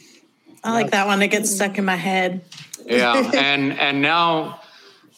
I 0.65 0.73
like 0.73 0.91
that 0.91 1.07
one. 1.07 1.23
It 1.23 1.29
gets 1.29 1.55
stuck 1.55 1.79
in 1.79 1.85
my 1.85 1.95
head. 1.97 2.43
yeah, 2.85 3.15
and 3.37 3.73
and 3.79 4.03
now 4.03 4.61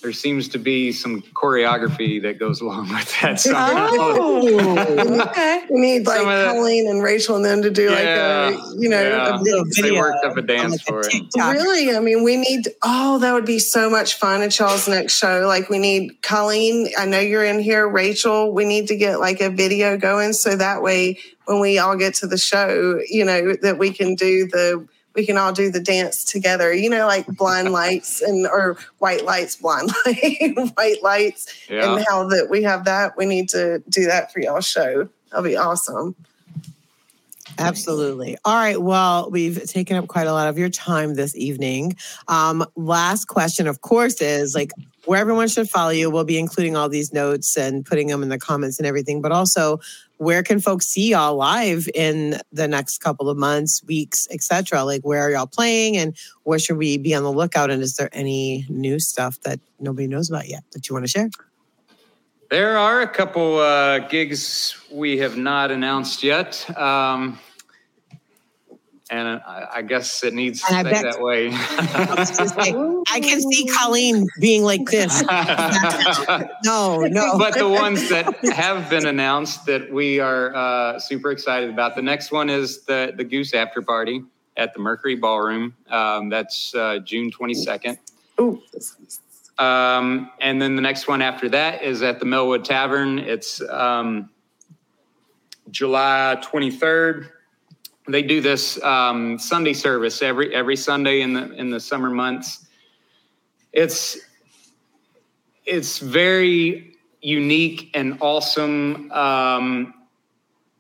there 0.00 0.12
seems 0.12 0.48
to 0.48 0.58
be 0.58 0.92
some 0.92 1.22
choreography 1.34 2.22
that 2.22 2.38
goes 2.38 2.60
along 2.60 2.88
with 2.90 3.20
that. 3.20 3.40
So 3.40 3.52
Oh, 3.56 5.20
okay. 5.28 5.64
We 5.70 5.80
need 5.80 6.06
like 6.06 6.18
Some 6.18 6.28
of 6.28 6.38
the- 6.38 6.52
Colleen 6.52 6.88
and 6.88 7.02
Rachel 7.02 7.36
and 7.36 7.44
them 7.44 7.62
to 7.62 7.70
do 7.70 7.90
like 7.90 7.98
a, 8.04 8.56
you 8.76 8.88
know, 8.88 9.02
yeah. 9.02 9.36
a 9.36 9.40
Little 9.40 9.64
video. 9.64 9.82
they 9.94 9.98
worked 10.00 10.24
up 10.24 10.36
a 10.36 10.42
dance 10.42 10.72
like, 10.72 10.80
a 10.80 10.84
for 10.84 11.00
it. 11.00 11.14
Really? 11.36 11.96
I 11.96 12.00
mean, 12.00 12.22
we 12.22 12.36
need, 12.36 12.68
oh, 12.82 13.18
that 13.18 13.32
would 13.32 13.44
be 13.46 13.58
so 13.58 13.90
much 13.90 14.14
fun 14.14 14.40
at 14.42 14.56
y'all's 14.58 14.88
next 14.88 15.16
show. 15.18 15.46
Like, 15.46 15.68
we 15.68 15.78
need 15.78 16.22
Colleen, 16.22 16.88
I 16.96 17.04
know 17.04 17.18
you're 17.18 17.44
in 17.44 17.58
here, 17.58 17.88
Rachel, 17.88 18.52
we 18.52 18.64
need 18.64 18.86
to 18.88 18.96
get 18.96 19.18
like 19.18 19.40
a 19.40 19.50
video 19.50 19.96
going 19.96 20.32
so 20.32 20.54
that 20.56 20.82
way 20.82 21.18
when 21.46 21.60
we 21.60 21.78
all 21.78 21.96
get 21.96 22.14
to 22.14 22.26
the 22.26 22.38
show, 22.38 23.00
you 23.08 23.24
know, 23.24 23.54
that 23.62 23.78
we 23.78 23.90
can 23.90 24.14
do 24.14 24.46
the, 24.46 24.86
we 25.14 25.26
can 25.26 25.36
all 25.36 25.52
do 25.52 25.70
the 25.70 25.80
dance 25.80 26.24
together, 26.24 26.72
you 26.72 26.88
know, 26.88 27.06
like 27.06 27.26
blind 27.26 27.72
lights 27.72 28.22
and, 28.22 28.46
or 28.46 28.78
white 28.98 29.24
lights, 29.24 29.56
blind 29.56 29.90
light, 30.06 30.70
white 30.76 31.02
lights, 31.02 31.68
Yeah. 31.68 31.94
and 31.96 32.04
how 32.08 32.28
that 32.28 32.48
we 32.50 32.62
have 32.62 32.84
that. 32.84 33.16
We 33.16 33.26
need 33.26 33.48
to 33.50 33.82
do 33.88 34.06
that 34.06 34.32
for 34.32 34.40
y'all 34.40 34.60
show. 34.60 35.08
That'll 35.30 35.44
be 35.44 35.56
awesome. 35.56 36.14
Absolutely. 37.58 38.36
All 38.44 38.54
right. 38.54 38.80
Well, 38.80 39.30
we've 39.30 39.64
taken 39.64 39.96
up 39.96 40.06
quite 40.06 40.26
a 40.26 40.32
lot 40.32 40.48
of 40.48 40.56
your 40.58 40.68
time 40.68 41.14
this 41.14 41.34
evening. 41.36 41.96
Um, 42.28 42.64
last 42.76 43.24
question, 43.26 43.66
of 43.66 43.80
course, 43.80 44.20
is 44.20 44.54
like 44.54 44.70
where 45.06 45.20
everyone 45.20 45.48
should 45.48 45.68
follow 45.68 45.90
you. 45.90 46.10
We'll 46.10 46.24
be 46.24 46.38
including 46.38 46.76
all 46.76 46.88
these 46.88 47.12
notes 47.12 47.56
and 47.56 47.84
putting 47.84 48.06
them 48.08 48.22
in 48.22 48.28
the 48.28 48.38
comments 48.38 48.78
and 48.78 48.86
everything, 48.86 49.20
but 49.20 49.32
also 49.32 49.80
where 50.18 50.42
can 50.42 50.60
folks 50.60 50.86
see 50.86 51.10
y'all 51.10 51.36
live 51.36 51.88
in 51.94 52.40
the 52.52 52.68
next 52.68 52.98
couple 52.98 53.30
of 53.30 53.38
months, 53.38 53.82
weeks, 53.84 54.28
etc. 54.30 54.84
Like 54.84 55.02
where 55.02 55.22
are 55.22 55.30
y'all 55.30 55.46
playing 55.46 55.96
and 55.96 56.16
where 56.42 56.58
should 56.58 56.76
we 56.76 56.98
be 56.98 57.14
on 57.14 57.22
the 57.22 57.32
lookout? 57.32 57.70
And 57.70 57.82
is 57.82 57.94
there 57.94 58.10
any 58.12 58.66
new 58.68 58.98
stuff 58.98 59.40
that 59.42 59.60
nobody 59.80 60.06
knows 60.06 60.28
about 60.28 60.48
yet 60.48 60.64
that 60.72 60.88
you 60.88 60.94
want 60.94 61.04
to 61.04 61.10
share? 61.10 61.30
There 62.50 62.76
are 62.78 63.02
a 63.02 63.08
couple 63.08 63.58
uh, 63.58 64.00
gigs 64.00 64.76
we 64.90 65.18
have 65.18 65.36
not 65.36 65.70
announced 65.70 66.22
yet. 66.22 66.68
Um, 66.78 67.38
and 69.10 69.26
I, 69.28 69.68
I 69.76 69.82
guess 69.82 70.22
it 70.22 70.34
needs 70.34 70.60
to 70.62 70.74
And 70.74 70.86
I 70.88 70.92
stay 70.92 71.02
bet- 71.02 71.12
that 71.14 71.22
way. 71.22 71.50
I 71.52 72.14
was 72.18 72.30
gonna 72.30 72.48
say, 72.48 72.74
I 73.10 73.20
can 73.20 73.40
see 73.40 73.66
Colleen 73.66 74.26
being 74.40 74.62
like 74.62 74.84
this. 74.86 75.22
No, 76.64 77.00
no. 77.00 77.38
but 77.38 77.54
the 77.54 77.68
ones 77.68 78.08
that 78.10 78.34
have 78.52 78.88
been 78.90 79.06
announced 79.06 79.64
that 79.66 79.90
we 79.92 80.20
are 80.20 80.54
uh, 80.54 80.98
super 80.98 81.30
excited 81.30 81.70
about. 81.70 81.96
The 81.96 82.02
next 82.02 82.30
one 82.32 82.50
is 82.50 82.82
the 82.82 83.12
the 83.16 83.24
Goose 83.24 83.54
After 83.54 83.80
Party 83.82 84.22
at 84.56 84.74
the 84.74 84.80
Mercury 84.80 85.14
Ballroom. 85.14 85.74
Um, 85.88 86.28
that's 86.28 86.74
uh, 86.74 86.98
June 86.98 87.30
22nd. 87.30 87.96
Ooh. 88.40 88.60
Um, 89.58 90.30
and 90.40 90.60
then 90.60 90.76
the 90.76 90.82
next 90.82 91.08
one 91.08 91.22
after 91.22 91.48
that 91.48 91.82
is 91.82 92.02
at 92.02 92.20
the 92.20 92.26
Mellwood 92.26 92.64
Tavern. 92.64 93.18
It's 93.20 93.60
um, 93.68 94.30
July 95.70 96.38
23rd. 96.42 97.28
They 98.08 98.22
do 98.22 98.40
this 98.40 98.82
um, 98.82 99.38
Sunday 99.38 99.74
service 99.74 100.22
every 100.22 100.54
every 100.54 100.76
Sunday 100.76 101.20
in 101.20 101.34
the 101.34 101.52
in 101.52 101.70
the 101.70 101.80
summer 101.80 102.10
months. 102.10 102.66
It's 103.72 104.18
it's 105.66 105.98
very 105.98 106.96
unique 107.20 107.90
and 107.94 108.16
awesome. 108.20 109.10
Um, 109.12 109.94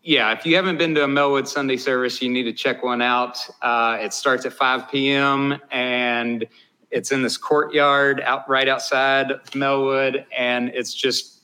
yeah, 0.02 0.32
if 0.32 0.46
you 0.46 0.56
haven't 0.56 0.78
been 0.78 0.94
to 0.94 1.04
a 1.04 1.06
Mellwood 1.06 1.46
Sunday 1.46 1.76
service, 1.76 2.22
you 2.22 2.30
need 2.30 2.44
to 2.44 2.52
check 2.52 2.82
one 2.82 3.02
out. 3.02 3.38
Uh, 3.60 3.98
it 4.00 4.14
starts 4.14 4.46
at 4.46 4.54
5 4.54 4.90
p.m. 4.90 5.58
and 5.70 6.46
it's 6.90 7.12
in 7.12 7.20
this 7.20 7.36
courtyard 7.36 8.22
out 8.22 8.48
right 8.48 8.68
outside 8.68 9.26
Mellwood, 9.50 10.24
and 10.36 10.70
it's 10.70 10.94
just 10.94 11.37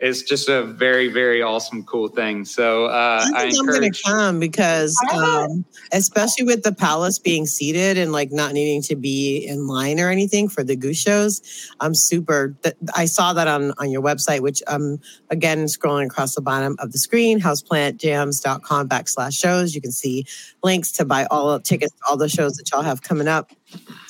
it's 0.00 0.22
just 0.22 0.48
a 0.48 0.64
very 0.64 1.08
very 1.08 1.42
awesome 1.42 1.84
cool 1.84 2.08
thing 2.08 2.44
so 2.44 2.86
uh, 2.86 3.24
I 3.34 3.50
think 3.50 3.54
I 3.54 3.58
am 3.58 3.66
going 3.66 3.92
to 3.92 4.02
come 4.02 4.40
because, 4.40 4.96
um, 5.12 5.64
especially 5.92 6.44
with 6.44 6.62
the 6.62 6.72
palace 6.72 7.18
being 7.18 7.46
seated 7.46 7.96
and 7.96 8.12
like 8.12 8.32
not 8.32 8.52
needing 8.52 8.82
to 8.82 8.96
be 8.96 9.38
in 9.46 9.66
line 9.66 10.00
or 10.00 10.10
anything 10.10 10.48
for 10.48 10.62
the 10.64 10.76
goose 10.76 10.98
shows, 10.98 11.70
I'm 11.80 11.94
super. 11.94 12.56
Th- 12.62 12.74
I 12.94 13.04
saw 13.06 13.32
that 13.32 13.48
on 13.48 13.72
on 13.78 13.90
your 13.90 14.02
website, 14.02 14.40
which 14.40 14.62
um 14.66 14.98
again 15.30 15.64
scrolling 15.66 16.06
across 16.06 16.34
the 16.34 16.42
bottom 16.42 16.76
of 16.78 16.92
the 16.92 16.98
screen, 16.98 17.40
houseplantjams.com 17.40 18.88
backslash 18.88 19.38
shows. 19.38 19.74
You 19.74 19.80
can 19.80 19.92
see 19.92 20.26
links 20.62 20.92
to 20.92 21.04
buy 21.04 21.26
all 21.30 21.52
the 21.52 21.60
tickets 21.60 21.92
to 21.92 22.00
all 22.10 22.16
the 22.16 22.28
shows 22.28 22.54
that 22.54 22.70
y'all 22.72 22.82
have 22.82 23.02
coming 23.02 23.28
up 23.28 23.52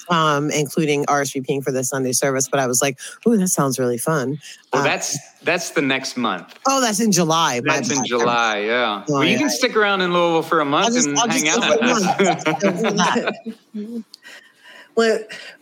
um, 0.08 0.50
including 0.50 1.04
RSVPing 1.06 1.62
for 1.62 1.72
the 1.72 1.84
Sunday 1.84 2.12
service. 2.12 2.48
But 2.48 2.60
I 2.60 2.66
was 2.66 2.82
like, 2.82 2.98
"Ooh, 3.26 3.36
that 3.36 3.48
sounds 3.48 3.78
really 3.78 3.98
fun." 3.98 4.38
Well, 4.72 4.82
uh, 4.82 4.84
that's 4.84 5.18
that's 5.42 5.70
the 5.70 5.82
next 5.82 6.16
month. 6.16 6.58
Oh, 6.66 6.80
that's 6.80 7.00
in 7.00 7.12
July. 7.12 7.60
That's 7.64 7.90
in 7.90 8.04
July. 8.04 8.58
Yeah. 8.60 9.04
Oh, 9.08 9.14
well, 9.14 9.24
you 9.24 9.32
yeah. 9.32 9.38
can 9.38 9.50
stick 9.50 9.76
around 9.76 10.00
in 10.00 10.12
Louisville 10.12 10.42
for 10.42 10.60
a 10.60 10.64
month 10.64 10.94
just, 10.94 11.08
and 11.08 11.18
I'll 11.18 11.28
hang 11.28 11.48
out. 11.48 11.62
well, 14.96 15.18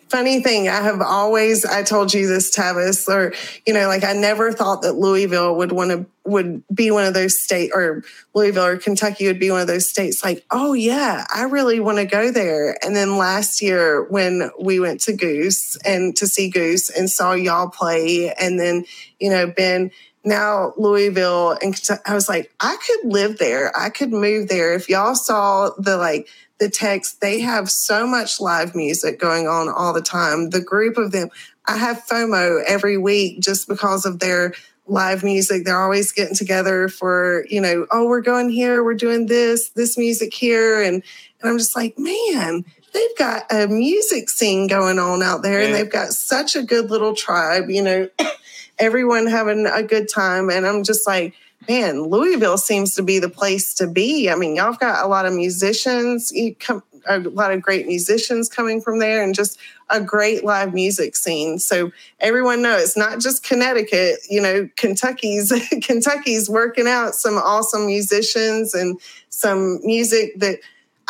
funny 0.08 0.40
thing, 0.42 0.68
I 0.68 0.80
have 0.80 1.00
always, 1.00 1.64
I 1.64 1.82
told 1.82 2.14
you 2.14 2.26
this, 2.26 2.54
Tavis, 2.54 3.08
or, 3.08 3.34
you 3.66 3.74
know, 3.74 3.86
like 3.86 4.04
I 4.04 4.12
never 4.12 4.52
thought 4.52 4.82
that 4.82 4.94
Louisville 4.94 5.56
would 5.56 5.72
want 5.72 5.90
to, 5.90 6.06
would 6.24 6.62
be 6.74 6.90
one 6.90 7.06
of 7.06 7.14
those 7.14 7.40
states, 7.40 7.72
or 7.74 8.02
Louisville 8.34 8.64
or 8.64 8.76
Kentucky 8.76 9.26
would 9.26 9.38
be 9.38 9.50
one 9.50 9.60
of 9.60 9.66
those 9.66 9.88
states 9.88 10.24
like, 10.24 10.44
oh 10.50 10.72
yeah, 10.72 11.24
I 11.34 11.44
really 11.44 11.80
want 11.80 11.98
to 11.98 12.04
go 12.04 12.30
there. 12.30 12.76
And 12.84 12.94
then 12.94 13.16
last 13.16 13.62
year 13.62 14.04
when 14.04 14.50
we 14.60 14.80
went 14.80 15.00
to 15.02 15.12
Goose 15.12 15.76
and 15.84 16.16
to 16.16 16.26
see 16.26 16.50
Goose 16.50 16.90
and 16.90 17.10
saw 17.10 17.32
y'all 17.32 17.68
play, 17.68 18.32
and 18.34 18.58
then, 18.58 18.84
you 19.20 19.30
know, 19.30 19.46
Ben, 19.46 19.90
now 20.24 20.74
Louisville 20.76 21.56
and 21.62 21.80
I 22.04 22.14
was 22.14 22.28
like, 22.28 22.52
I 22.60 22.76
could 22.76 23.12
live 23.12 23.38
there. 23.38 23.74
I 23.76 23.88
could 23.88 24.12
move 24.12 24.48
there. 24.48 24.74
If 24.74 24.88
y'all 24.88 25.14
saw 25.14 25.70
the 25.78 25.96
like 25.96 26.28
the 26.58 26.68
text, 26.68 27.20
they 27.20 27.40
have 27.40 27.70
so 27.70 28.06
much 28.06 28.40
live 28.40 28.74
music 28.74 29.18
going 29.18 29.46
on 29.46 29.68
all 29.68 29.92
the 29.92 30.02
time. 30.02 30.50
The 30.50 30.60
group 30.60 30.96
of 30.96 31.12
them, 31.12 31.30
I 31.66 31.76
have 31.76 32.04
FOMO 32.08 32.62
every 32.66 32.98
week 32.98 33.40
just 33.40 33.68
because 33.68 34.04
of 34.04 34.18
their 34.18 34.54
live 34.86 35.22
music. 35.22 35.64
They're 35.64 35.80
always 35.80 36.12
getting 36.12 36.34
together 36.34 36.88
for, 36.88 37.44
you 37.48 37.60
know, 37.60 37.86
oh, 37.90 38.06
we're 38.06 38.22
going 38.22 38.50
here, 38.50 38.82
we're 38.82 38.94
doing 38.94 39.26
this, 39.26 39.70
this 39.70 39.96
music 39.96 40.34
here. 40.34 40.82
And, 40.82 41.02
and 41.40 41.50
I'm 41.50 41.58
just 41.58 41.76
like, 41.76 41.98
man, 41.98 42.64
they've 42.92 43.18
got 43.18 43.44
a 43.52 43.68
music 43.68 44.30
scene 44.30 44.66
going 44.66 44.98
on 44.98 45.22
out 45.22 45.42
there 45.42 45.60
yeah. 45.60 45.66
and 45.66 45.74
they've 45.74 45.90
got 45.90 46.08
such 46.08 46.56
a 46.56 46.62
good 46.62 46.90
little 46.90 47.14
tribe, 47.14 47.70
you 47.70 47.82
know, 47.82 48.08
everyone 48.78 49.26
having 49.26 49.66
a 49.66 49.82
good 49.82 50.08
time. 50.08 50.50
And 50.50 50.66
I'm 50.66 50.82
just 50.82 51.06
like, 51.06 51.34
man, 51.68 52.04
Louisville 52.04 52.58
seems 52.58 52.94
to 52.94 53.02
be 53.02 53.18
the 53.18 53.28
place 53.28 53.74
to 53.74 53.86
be. 53.86 54.30
I 54.30 54.34
mean, 54.34 54.56
y'all 54.56 54.66
have 54.66 54.80
got 54.80 55.04
a 55.04 55.08
lot 55.08 55.26
of 55.26 55.34
musicians, 55.34 56.32
come, 56.58 56.82
a 57.06 57.20
lot 57.20 57.52
of 57.52 57.60
great 57.60 57.86
musicians 57.86 58.48
coming 58.48 58.80
from 58.80 58.98
there, 58.98 59.22
and 59.22 59.34
just 59.34 59.58
a 59.90 60.00
great 60.00 60.44
live 60.44 60.72
music 60.72 61.14
scene. 61.14 61.58
So 61.58 61.92
everyone 62.20 62.62
knows 62.62 62.82
it's 62.82 62.96
not 62.96 63.20
just 63.20 63.44
Connecticut. 63.44 64.20
You 64.28 64.40
know, 64.40 64.68
Kentucky's 64.76 65.52
Kentucky's 65.82 66.48
working 66.48 66.88
out 66.88 67.14
some 67.14 67.36
awesome 67.36 67.86
musicians 67.86 68.74
and 68.74 68.98
some 69.28 69.80
music 69.84 70.38
that. 70.38 70.58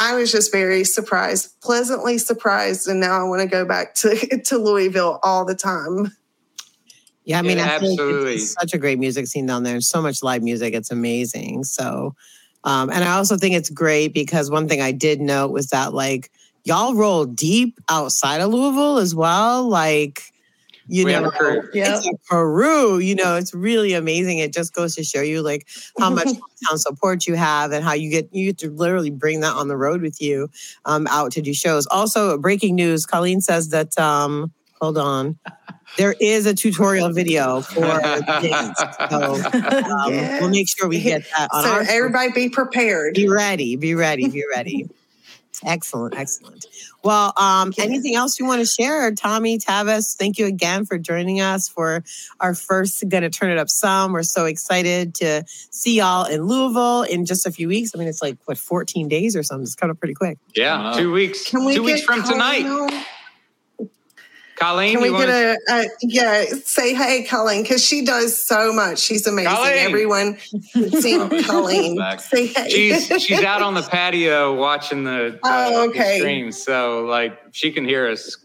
I 0.01 0.15
was 0.15 0.31
just 0.31 0.53
very 0.53 0.85
surprised, 0.85 1.61
pleasantly 1.61 2.19
surprised, 2.19 2.87
and 2.87 3.01
now 3.01 3.21
I 3.21 3.29
want 3.29 3.43
to 3.43 3.49
go 3.49 3.65
back 3.65 3.97
to, 3.97 4.15
to 4.45 4.57
Louisville 4.57 5.19
all 5.25 5.45
the 5.45 5.57
time. 5.57 6.13
Yeah, 7.29 7.41
I 7.41 7.43
mean, 7.43 7.59
yeah, 7.59 7.65
I 7.65 7.69
absolutely. 7.75 8.39
Like 8.39 8.41
such 8.41 8.73
a 8.73 8.79
great 8.79 8.99
music 8.99 9.27
scene 9.27 9.45
down 9.45 9.63
there. 9.63 9.83
So 9.83 10.01
much 10.01 10.23
live 10.23 10.43
music. 10.43 10.73
It's 10.73 10.91
amazing. 10.91 11.65
So, 11.65 12.15
um, 12.65 12.89
and 12.89 13.05
I 13.05 13.19
also 13.19 13.37
think 13.37 13.55
it's 13.55 13.69
great 13.69 14.15
because 14.15 14.51
one 14.51 14.67
thing 14.67 14.81
I 14.81 14.93
did 14.93 15.21
note 15.21 15.51
was 15.51 15.67
that 15.67 15.93
like 15.93 16.31
y'all 16.65 16.95
roll 16.95 17.27
deep 17.27 17.79
outside 17.91 18.41
of 18.41 18.51
Louisville 18.51 18.97
as 18.97 19.15
well. 19.15 19.69
Like, 19.69 20.23
you 20.87 21.05
we 21.05 21.13
know, 21.13 21.31
it's 21.75 22.07
a 22.07 22.13
Peru. 22.31 22.97
You 22.99 23.15
know, 23.15 23.37
it's 23.37 23.53
really 23.53 23.93
amazing. 23.93 24.39
It 24.39 24.55
just 24.55 24.73
goes 24.73 24.95
to 24.95 25.05
show 25.05 25.21
you 25.21 25.43
like 25.43 25.69
how 25.99 26.09
much 26.09 26.29
town 26.67 26.79
support 26.79 27.27
you 27.27 27.35
have 27.35 27.73
and 27.73 27.85
how 27.85 27.93
you 27.93 28.11
get 28.11 28.31
you 28.33 28.47
get 28.47 28.59
to 28.61 28.71
literally 28.71 29.11
bring 29.11 29.41
that 29.41 29.55
on 29.55 29.69
the 29.69 29.77
road 29.77 30.01
with 30.01 30.19
you 30.19 30.49
um, 30.87 31.07
out 31.09 31.33
to 31.33 31.43
do 31.43 31.53
shows. 31.53 31.87
Also, 31.91 32.39
breaking 32.39 32.75
news: 32.75 33.05
Colleen 33.05 33.43
says 33.43 33.69
that. 33.69 33.99
Um, 33.99 34.51
hold 34.81 34.97
on 34.97 35.37
there 35.97 36.15
is 36.21 36.47
a 36.47 36.55
tutorial 36.55 37.13
video 37.13 37.61
for 37.61 38.01
dance. 38.27 38.79
So 39.11 39.35
um, 39.35 40.13
yeah. 40.13 40.41
we'll 40.41 40.51
make 40.51 40.69
sure 40.69 40.89
we 40.89 41.01
get 41.01 41.25
that 41.37 41.49
on 41.53 41.65
so 41.65 41.71
our 41.71 41.81
everybody 41.83 42.31
be 42.33 42.49
prepared. 42.49 43.15
Be 43.15 43.29
ready, 43.29 43.77
be 43.77 43.95
ready, 43.95 44.29
be 44.29 44.45
ready. 44.55 44.89
excellent, 45.65 46.17
excellent. 46.17 46.67
Well, 47.03 47.33
um, 47.37 47.73
anything 47.79 48.17
else 48.17 48.39
you 48.39 48.47
want 48.47 48.61
to 48.61 48.67
share, 48.67 49.13
Tommy 49.13 49.59
Tavis? 49.59 50.17
Thank 50.17 50.39
you 50.39 50.47
again 50.47 50.85
for 50.85 50.99
joining 50.99 51.41
us 51.41 51.69
for 51.69 52.05
our 52.41 52.55
first 52.55 53.09
"Gonna 53.09 53.31
Turn 53.31 53.51
It 53.51 53.59
Up" 53.59 53.71
some. 53.71 54.13
We're 54.13 54.23
so 54.25 54.45
excited 54.47 55.15
to 55.17 55.45
see 55.49 55.97
y'all 55.97 56.27
in 56.27 56.43
Louisville 56.43 57.03
in 57.03 57.25
just 57.25 57.47
a 57.47 57.51
few 57.51 57.69
weeks. 57.69 57.93
I 57.95 57.99
mean, 57.99 58.09
it's 58.09 58.23
like 58.23 58.37
what 58.45 58.59
14 58.59 59.09
days 59.09 59.37
or 59.37 59.43
something. 59.43 59.63
It's 59.63 59.75
coming 59.75 59.93
up 59.93 59.99
pretty 59.99 60.15
quick. 60.15 60.39
Yeah, 60.55 60.95
two 60.97 61.13
weeks. 61.13 61.49
Can 61.49 61.65
we 61.65 61.75
two 61.75 61.83
weeks 61.83 62.03
from 62.03 62.23
tonight. 62.25 62.65
Colleen, 64.59 64.99
can 64.99 65.13
we 65.13 65.19
get 65.19 65.29
a, 65.29 65.59
a, 65.71 65.85
yeah? 66.03 66.45
Say 66.65 66.95
hey, 66.95 67.25
Colleen, 67.25 67.63
because 67.63 67.85
she 67.85 68.05
does 68.05 68.41
so 68.41 68.73
much. 68.73 68.99
She's 68.99 69.27
amazing. 69.27 69.53
Colleen. 69.53 69.79
Everyone 69.79 70.39
seen 71.01 71.43
Colleen. 71.45 71.99
Say 72.19 72.47
hey. 72.49 72.69
She's 72.69 73.07
she's 73.23 73.43
out 73.43 73.63
on 73.63 73.75
the 73.75 73.83
patio 73.83 74.55
watching 74.55 75.05
the, 75.05 75.39
uh, 75.45 75.71
oh, 75.73 75.89
okay. 75.89 76.15
the 76.15 76.19
stream, 76.19 76.53
so 76.53 77.05
like 77.05 77.39
she 77.53 77.71
can 77.71 77.85
hear 77.85 78.09
us. 78.09 78.37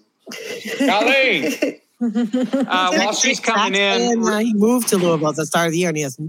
Colleen. 0.79 1.79
Uh, 2.03 2.91
while 2.97 3.13
she's 3.13 3.39
coming 3.39 3.75
in, 3.79 4.27
uh, 4.27 4.39
he 4.39 4.53
moved 4.55 4.89
to 4.89 4.97
Louisville 4.97 5.29
at 5.29 5.37
the 5.37 5.45
start 5.45 5.67
of 5.67 5.71
the 5.71 5.77
year, 5.77 5.87
and 5.87 5.95
he 5.95 6.03
has 6.03 6.19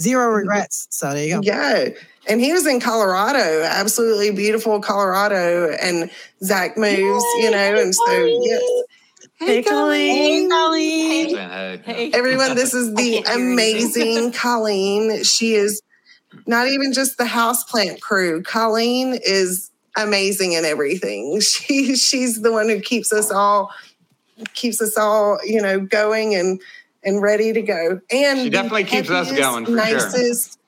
zero 0.00 0.26
regrets. 0.32 0.88
So 0.90 1.14
there 1.14 1.24
you 1.24 1.34
go. 1.34 1.40
Yeah, 1.44 1.90
and 2.28 2.40
he 2.40 2.52
was 2.52 2.66
in 2.66 2.80
Colorado, 2.80 3.62
absolutely 3.62 4.32
beautiful 4.32 4.80
Colorado, 4.80 5.70
and 5.80 6.10
Zach 6.42 6.76
moves, 6.76 7.24
Yay, 7.36 7.44
you 7.44 7.50
know, 7.52 7.80
and 7.80 7.94
so 7.94 8.24
yes. 8.42 8.62
Hey, 9.40 9.62
Colleen. 9.62 10.42
Hey, 10.42 10.48
Colleen. 10.48 11.36
Hey. 11.82 12.10
Everyone, 12.12 12.54
this 12.54 12.74
is 12.74 12.94
the 12.94 13.18
amazing 13.34 14.32
Colleen. 14.34 15.24
She 15.24 15.54
is 15.54 15.80
not 16.46 16.68
even 16.68 16.92
just 16.92 17.16
the 17.16 17.24
houseplant 17.24 18.00
crew. 18.00 18.42
Colleen 18.42 19.18
is 19.24 19.70
amazing 19.96 20.52
in 20.52 20.64
everything. 20.64 21.40
She 21.40 21.96
she's 21.96 22.42
the 22.42 22.52
one 22.52 22.68
who 22.68 22.80
keeps 22.80 23.12
us 23.12 23.30
all 23.30 23.70
keeps 24.54 24.80
us 24.80 24.96
all, 24.98 25.38
you 25.44 25.60
know, 25.60 25.80
going 25.80 26.34
and 26.34 26.60
and 27.02 27.22
ready 27.22 27.54
to 27.54 27.62
go. 27.62 28.00
And 28.12 28.40
she 28.40 28.50
definitely 28.50 28.84
keeps 28.84 29.10
us 29.10 29.32
going. 29.32 29.74
nicest, 29.74 30.58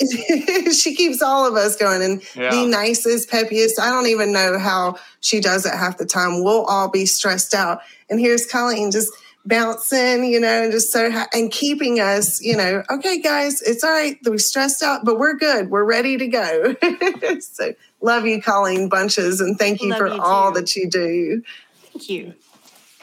she 0.72 0.94
keeps 0.94 1.22
all 1.22 1.46
of 1.46 1.54
us 1.54 1.76
going 1.76 2.02
and 2.02 2.22
yeah. 2.34 2.50
the 2.50 2.66
nicest, 2.66 3.30
peppiest. 3.30 3.78
I 3.78 3.90
don't 3.90 4.06
even 4.06 4.32
know 4.32 4.58
how 4.58 4.96
she 5.20 5.40
does 5.40 5.66
it 5.66 5.74
half 5.74 5.98
the 5.98 6.06
time. 6.06 6.42
We'll 6.42 6.64
all 6.64 6.88
be 6.88 7.06
stressed 7.06 7.54
out. 7.54 7.80
And 8.08 8.18
here's 8.18 8.46
Colleen 8.46 8.90
just 8.90 9.12
bouncing, 9.46 10.24
you 10.24 10.40
know, 10.40 10.62
and 10.62 10.72
just 10.72 10.92
so 10.92 11.10
ha- 11.10 11.28
and 11.32 11.50
keeping 11.50 12.00
us, 12.00 12.42
you 12.42 12.56
know, 12.56 12.82
okay, 12.90 13.20
guys, 13.20 13.62
it's 13.62 13.84
all 13.84 13.90
right. 13.90 14.16
We're 14.24 14.38
stressed 14.38 14.82
out, 14.82 15.04
but 15.04 15.18
we're 15.18 15.34
good. 15.34 15.70
We're 15.70 15.84
ready 15.84 16.16
to 16.16 16.26
go. 16.26 16.76
so 17.40 17.74
love 18.00 18.26
you, 18.26 18.40
Colleen 18.40 18.88
Bunches, 18.88 19.40
and 19.40 19.58
thank 19.58 19.82
you 19.82 19.90
love 19.90 19.98
for 19.98 20.08
you 20.08 20.20
all 20.20 20.52
that 20.52 20.76
you 20.76 20.88
do. 20.88 21.42
Thank 21.92 22.08
you. 22.08 22.34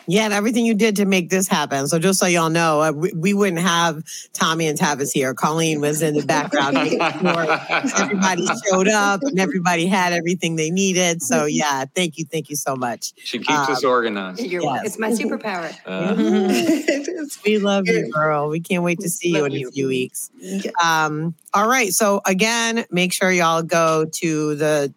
Yeah, 0.08 0.24
and 0.24 0.34
everything 0.34 0.66
you 0.66 0.74
did 0.74 0.96
to 0.98 1.06
make 1.06 1.30
this 1.30 1.48
happen. 1.48 1.88
So 1.88 2.00
just 2.00 2.20
so 2.20 2.28
y'all 2.28 2.50
know, 2.50 2.82
uh, 2.82 2.92
we, 2.94 3.12
we, 3.14 3.34
wouldn't 3.34 3.62
have 3.62 4.04
Tommy 4.32 4.68
and 4.68 4.80
Tavis 4.80 5.12
here. 5.12 5.34
Colleen 5.34 5.82
was 5.82 6.02
in 6.02 6.16
the 6.16 6.26
background. 6.26 6.78
everybody 6.78 8.48
showed 8.70 8.88
up 8.88 9.22
and 9.24 9.38
everybody 9.38 9.86
had 9.86 10.14
everything 10.14 10.56
they 10.56 10.72
needed. 10.72 11.22
So 11.22 11.46
yeah, 11.46 11.84
thank 11.94 12.18
you, 12.18 12.24
thank 12.26 12.50
you 12.50 12.56
so 12.56 12.76
much. 12.76 13.14
She 13.18 13.40
keeps 13.40 13.50
um, 13.52 13.72
us 13.72 13.84
organized. 13.84 14.40
Yes. 14.40 14.86
It's 14.86 15.00
my 15.00 15.12
superpower. 15.12 15.74
Uh, 17.18 17.26
we 17.46 17.58
love 17.58 17.88
you, 17.88 18.12
girl. 18.12 18.50
We 18.50 18.60
can't 18.60 18.84
wait 18.84 19.00
to 19.00 19.10
see 19.10 19.30
you 19.30 19.46
in 19.46 19.54
a 19.54 19.72
few 19.72 19.88
weeks. 19.88 20.30
Um, 20.84 21.34
all 21.54 21.68
right. 21.68 21.92
So 21.92 22.22
again, 22.26 22.86
make 22.92 23.14
sure 23.14 23.32
y'all 23.32 23.64
go 23.64 24.06
to 24.06 24.56
the 24.56 24.94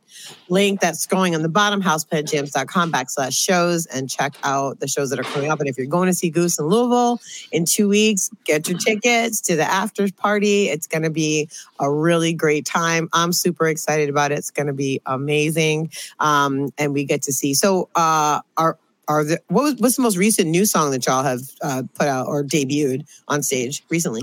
link 0.48 0.80
that's 0.80 1.06
going 1.06 1.34
on 1.34 1.42
the 1.42 1.48
bottom, 1.48 1.82
houseplantjams.com 1.82 2.92
backslash 2.92 3.36
shows 3.36 3.86
and 3.86 4.08
check 4.08 4.34
out 4.42 4.80
the 4.80 4.88
shows 4.88 5.10
that 5.10 5.18
are 5.18 5.24
coming 5.24 5.50
up. 5.50 5.60
And 5.60 5.68
if 5.68 5.76
you're 5.76 5.86
going 5.86 6.08
to 6.08 6.14
see 6.14 6.30
Goose 6.30 6.58
in 6.58 6.66
Louisville 6.66 7.20
in 7.52 7.64
two 7.64 7.88
weeks, 7.88 8.30
get 8.44 8.68
your 8.68 8.78
tickets 8.78 9.40
to 9.42 9.56
the 9.56 9.64
after 9.64 10.10
party. 10.12 10.68
It's 10.68 10.86
going 10.86 11.02
to 11.02 11.10
be 11.10 11.48
a 11.78 11.90
really 11.90 12.32
great 12.32 12.64
time. 12.64 13.08
I'm 13.12 13.32
super 13.32 13.68
excited 13.68 14.08
about 14.08 14.32
it. 14.32 14.38
It's 14.38 14.50
going 14.50 14.66
to 14.66 14.72
be 14.72 15.00
amazing. 15.06 15.90
Um, 16.18 16.70
and 16.78 16.92
we 16.92 17.04
get 17.04 17.22
to 17.22 17.32
see. 17.32 17.54
So, 17.54 17.88
uh, 17.94 18.40
our 18.56 18.78
are 19.10 19.24
what 19.48 19.62
was 19.62 19.74
what's 19.78 19.96
the 19.96 20.02
most 20.02 20.16
recent 20.16 20.48
new 20.48 20.64
song 20.64 20.92
that 20.92 21.04
y'all 21.04 21.24
have 21.24 21.40
uh, 21.62 21.82
put 21.94 22.06
out 22.06 22.28
or 22.28 22.44
debuted 22.44 23.04
on 23.26 23.42
stage 23.42 23.82
recently? 23.90 24.22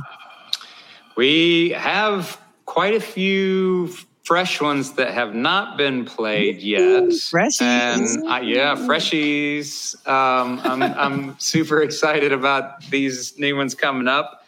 We 1.18 1.72
have 1.72 2.40
quite 2.66 2.94
a 2.94 3.00
few 3.00 3.94
fresh 4.28 4.60
ones 4.60 4.92
that 4.92 5.14
have 5.14 5.34
not 5.34 5.78
been 5.78 6.04
played 6.04 6.62
yet. 6.62 7.04
Freshies. 7.04 7.62
And 7.62 8.28
uh, 8.28 8.42
yeah, 8.44 8.76
freshies. 8.76 9.96
Um, 10.06 10.60
I'm, 10.66 10.84
I'm 10.84 11.40
super 11.40 11.82
excited 11.82 12.34
about 12.34 12.82
these 12.90 13.40
new 13.40 13.56
ones 13.56 13.74
coming 13.74 14.10
up. 14.10 14.46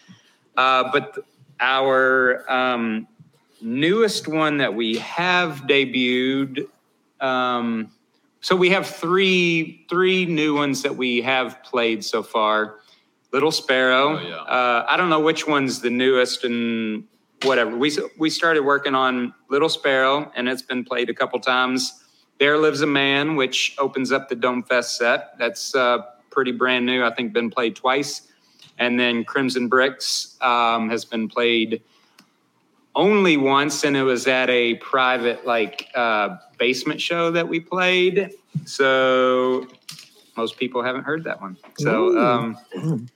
Uh, 0.58 0.92
but 0.92 1.20
our 1.62 2.44
um, 2.52 3.08
newest 3.62 4.28
one 4.28 4.58
that 4.58 4.74
we 4.74 4.98
have 4.98 5.62
debuted. 5.62 6.68
Um, 7.22 7.90
so 8.42 8.58
we 8.58 8.70
have 8.72 8.86
three 8.86 9.86
three 9.90 10.26
new 10.26 10.56
ones 10.56 10.82
that 10.82 10.98
we 10.98 11.22
have 11.22 11.64
played 11.64 12.04
so 12.04 12.22
far. 12.22 12.80
Little 13.32 13.52
Sparrow. 13.52 14.18
Oh, 14.18 14.28
yeah. 14.28 14.36
uh, 14.36 14.86
I 14.90 14.98
don't 14.98 15.10
know 15.10 15.22
which 15.22 15.48
one's 15.48 15.80
the 15.80 15.90
newest 15.90 16.44
and 16.44 17.06
whatever. 17.44 17.76
We 17.76 17.92
we 18.18 18.30
started 18.30 18.62
working 18.62 18.96
on 18.96 19.34
Little 19.50 19.70
Sparrow, 19.70 20.32
and 20.36 20.48
it's 20.48 20.62
been 20.62 20.84
played 20.84 21.10
a 21.10 21.14
couple 21.14 21.40
times. 21.40 22.04
There 22.40 22.58
Lives 22.58 22.82
a 22.82 22.88
Man, 22.88 23.36
which 23.36 23.76
opens 23.78 24.12
up 24.12 24.30
the 24.30 24.36
Domefest 24.36 24.98
set. 24.98 25.38
That's 25.38 25.76
uh, 25.76 26.00
pretty 26.30 26.52
brand 26.52 26.86
new. 26.86 27.04
I 27.04 27.14
think 27.14 27.34
been 27.34 27.50
played 27.50 27.76
twice. 27.76 28.28
And 28.78 28.98
then 28.98 29.26
Crimson 29.26 29.68
Bricks 29.68 30.38
um, 30.40 30.90
has 30.90 31.04
been 31.04 31.28
played 31.28 31.82
only 32.96 33.36
once, 33.36 33.84
and 33.84 33.96
it 33.98 34.04
was 34.04 34.26
at 34.28 34.50
a 34.50 34.76
private 34.76 35.46
like 35.46 35.90
uh, 35.96 36.38
basement 36.58 37.02
show 37.02 37.30
that 37.32 37.48
we 37.48 37.60
played. 37.60 38.32
So 38.66 39.68
most 40.38 40.58
people 40.58 40.82
haven't 40.82 41.04
heard 41.04 41.26
that 41.26 41.42
one. 41.42 41.58
So 41.78 42.18
um, 42.18 42.58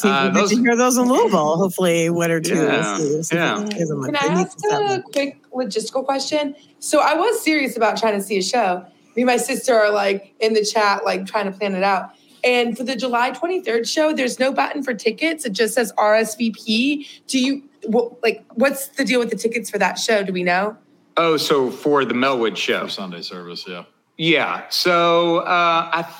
See 0.00 0.08
if 0.08 0.14
Uh, 0.14 0.20
we 0.22 0.28
get 0.28 0.34
those- 0.40 0.50
to 0.50 0.56
hear 0.62 0.76
those 0.76 0.96
in 0.96 1.08
Louisville. 1.08 1.56
Hopefully, 1.56 2.08
one 2.10 2.30
or 2.30 2.40
two. 2.40 2.54
We'll 2.54 2.64
Yeah, 2.72 2.96
see. 2.96 3.02
We'll 3.04 3.22
see 3.24 3.36
yeah. 3.36 3.54
can 3.56 3.66
get 3.66 3.88
them. 3.88 4.02
Can 4.04 4.12
They 4.14 4.18
I 4.20 4.40
ask 4.40 4.58
a 4.58 4.68
them. 4.88 5.02
quick 5.02 5.36
logistical 5.52 6.04
question? 6.04 6.54
So 6.78 7.00
I 7.00 7.14
was 7.14 7.40
serious 7.42 7.76
about 7.76 7.98
trying 7.98 8.14
to 8.18 8.22
see 8.22 8.38
a 8.38 8.42
show. 8.42 8.82
Me 9.16 9.22
and 9.22 9.26
my 9.26 9.36
sister 9.36 9.74
are 9.74 9.90
like 9.90 10.32
in 10.40 10.54
the 10.54 10.64
chat, 10.64 11.04
like 11.04 11.26
trying 11.26 11.50
to 11.50 11.56
plan 11.58 11.74
it 11.74 11.82
out. 11.82 12.10
And 12.44 12.74
for 12.78 12.84
the 12.84 12.96
July 12.96 13.32
23rd 13.32 13.86
show, 13.86 14.14
there's 14.14 14.38
no 14.38 14.50
button 14.52 14.82
for 14.82 14.94
tickets. 14.94 15.44
It 15.44 15.52
just 15.52 15.74
says 15.74 15.92
RSVP. 15.98 17.06
Do 17.26 17.38
you 17.38 17.62
wh- 17.92 18.12
like 18.22 18.44
what's 18.54 18.88
the 18.88 19.04
deal 19.04 19.18
with 19.20 19.28
the 19.30 19.36
tickets 19.36 19.68
for 19.68 19.78
that 19.78 19.98
show? 19.98 20.22
Do 20.22 20.32
we 20.32 20.42
know? 20.42 20.76
oh, 21.16 21.36
so 21.36 21.70
for 21.70 22.04
the 22.06 22.14
Mellwood 22.14 22.56
show. 22.56 22.84
For 22.84 22.88
Sunday 22.90 23.20
service, 23.20 23.64
yeah. 23.68 23.82
Yeah. 24.16 24.62
So 24.70 25.38
uh, 25.38 25.90
I, 25.92 26.02
th- 26.02 26.14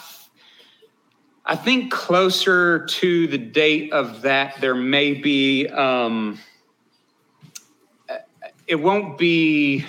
I 1.51 1.57
think 1.57 1.91
closer 1.91 2.87
to 2.87 3.27
the 3.27 3.37
date 3.37 3.93
of 3.93 4.23
that, 4.23 4.61
there 4.61 4.77
may 4.77 5.15
be. 5.15 5.67
Um, 5.67 6.39
it 8.69 8.77
won't 8.77 9.19
be 9.19 9.85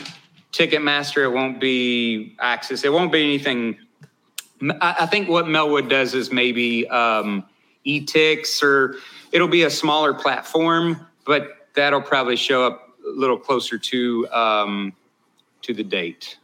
Ticketmaster. 0.52 1.24
It 1.24 1.30
won't 1.30 1.62
be 1.62 2.36
Access. 2.40 2.84
It 2.84 2.92
won't 2.92 3.12
be 3.12 3.22
anything. 3.22 3.78
I, 4.82 5.06
think 5.06 5.30
what 5.30 5.46
Mellwood 5.46 5.88
does 5.88 6.16
is 6.16 6.32
maybe 6.32 6.88
um, 6.88 7.46
eTix 7.86 8.64
or 8.64 8.96
it'll 9.32 9.48
be 9.48 9.62
a 9.62 9.70
smaller 9.70 10.16
platform, 10.16 11.06
but 11.28 11.68
that'll 11.76 12.02
probably 12.02 12.38
show 12.38 12.66
up 12.66 12.90
a 13.06 13.10
little 13.12 13.38
closer 13.38 13.78
to 13.78 14.28
um, 14.30 14.94
to 15.62 15.76
the 15.76 15.84
date. 15.84 16.40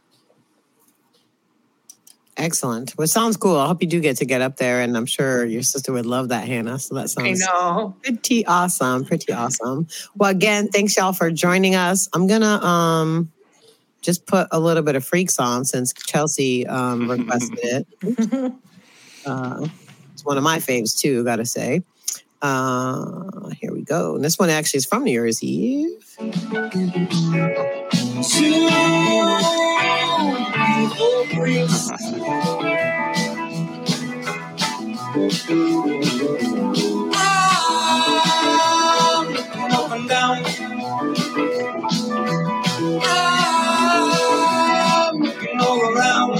Excellent. 2.38 2.96
Well, 2.96 3.04
it 3.04 3.08
sounds 3.08 3.36
cool. 3.36 3.56
I 3.56 3.66
hope 3.66 3.82
you 3.82 3.88
do 3.88 4.00
get 4.00 4.16
to 4.18 4.24
get 4.24 4.40
up 4.40 4.56
there, 4.58 4.80
and 4.80 4.96
I'm 4.96 5.06
sure 5.06 5.44
your 5.44 5.62
sister 5.64 5.92
would 5.92 6.06
love 6.06 6.28
that, 6.28 6.46
Hannah. 6.46 6.78
So 6.78 6.94
that 6.94 7.10
sounds 7.10 7.42
I 7.42 7.46
know. 7.46 7.96
pretty 8.02 8.46
awesome. 8.46 9.04
Pretty 9.04 9.32
awesome. 9.32 9.88
Well, 10.14 10.30
again, 10.30 10.68
thanks 10.68 10.96
y'all 10.96 11.12
for 11.12 11.32
joining 11.32 11.74
us. 11.74 12.08
I'm 12.12 12.28
gonna 12.28 12.64
um 12.64 13.32
just 14.02 14.26
put 14.26 14.46
a 14.52 14.60
little 14.60 14.84
bit 14.84 14.94
of 14.94 15.04
freaks 15.04 15.40
on 15.40 15.64
since 15.64 15.92
Chelsea 15.92 16.64
um 16.68 17.10
requested 17.10 17.58
it. 17.60 18.52
Uh, 19.26 19.66
it's 20.12 20.24
one 20.24 20.36
of 20.36 20.44
my 20.44 20.58
faves 20.58 20.96
too. 20.96 21.24
Gotta 21.24 21.44
say. 21.44 21.82
Uh, 22.40 23.48
here 23.60 23.72
we 23.72 23.82
go. 23.82 24.14
And 24.14 24.24
this 24.24 24.38
one 24.38 24.48
actually 24.48 24.78
is 24.78 24.86
from 24.86 25.02
New 25.02 25.10
Year's 25.10 25.42
Eve. 25.42 25.90
I'm 28.20 28.24
looking 39.32 39.72
up 39.72 39.90
and 39.92 40.08
down. 40.08 40.44
I'm 43.02 45.20
looking 45.20 45.60
all 45.60 45.80
around. 45.92 46.38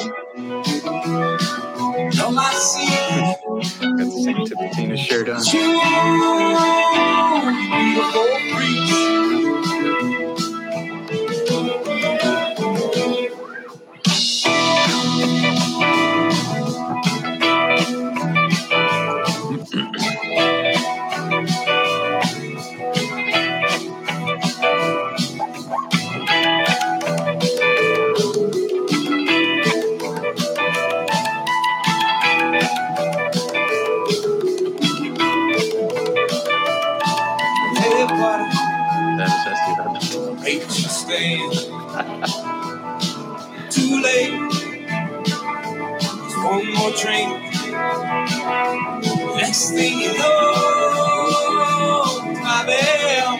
All 2.20 2.38
I 2.38 2.52
see 2.54 2.86
Got 3.80 3.98
the 3.98 4.10
same 4.24 4.46
tip 4.46 4.58
of 4.58 4.70
Tina's 4.72 5.00
shirt 5.00 5.28
on. 5.28 5.42
To 39.18 39.24
happen. 39.24 40.38
Hate 40.38 40.62
you 40.62 40.68
staying 40.70 41.50
too 43.68 44.00
late. 44.00 44.38
One 46.44 46.66
more 46.74 46.92
drink. 46.92 47.30
Next 49.34 49.70
thing 49.72 49.98
you 49.98 50.12
know, 50.18 50.44
my 52.44 52.62
bam, 52.64 53.36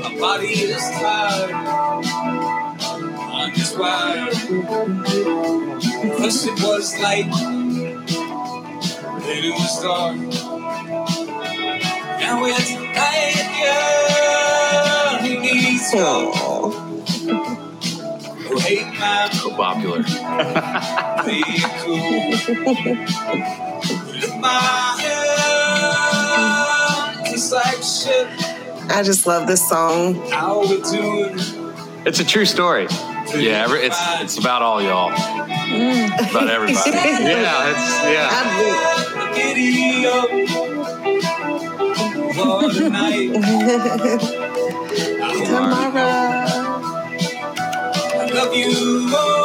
my 0.00 0.10
body 0.18 0.48
is 0.48 0.82
tired. 0.98 1.52
I'm 3.30 3.54
just 3.54 3.78
wired. 3.78 4.34
First 6.18 6.46
it 6.48 6.60
was 6.60 6.98
light, 6.98 7.30
then 9.20 9.44
it 9.44 9.54
was 9.54 9.82
dark. 9.82 10.43
Now 12.24 12.40
it's 12.46 12.70
night, 12.72 13.36
girl. 13.60 15.18
Who 15.20 15.28
needs 15.40 15.92
you? 15.92 16.32
Who 18.48 18.56
hate 18.60 18.86
my 18.98 19.28
So 19.30 19.50
popular. 19.50 20.02
play 21.22 21.42
it 21.44 21.70
cool? 21.84 22.30
My 24.40 24.96
hair 25.02 25.36
just 27.30 27.52
like 27.52 27.82
shit. 27.82 28.26
I 28.90 29.02
just 29.02 29.26
love 29.26 29.46
this 29.46 29.68
song. 29.68 30.14
How 30.30 30.60
we 30.62 30.80
doing? 30.80 31.38
It's 32.06 32.20
a 32.20 32.24
true 32.24 32.46
story. 32.46 32.86
Yeah, 33.36 33.64
every, 33.64 33.80
it's 33.80 33.98
it's 34.22 34.38
about 34.38 34.62
all 34.62 34.80
y'all. 34.80 35.10
It's 35.12 36.30
about 36.30 36.48
everybody. 36.48 36.90
Yeah, 36.90 37.70
it's 37.70 37.86
yeah. 38.14 38.30
Giddy 42.34 42.50
up 42.50 42.60
for 42.62 42.70
tonight. 42.72 43.32
Tomorrow. 45.46 46.46
I 48.14 48.30
love 48.34 48.54
you 48.56 49.08
more, 49.08 49.43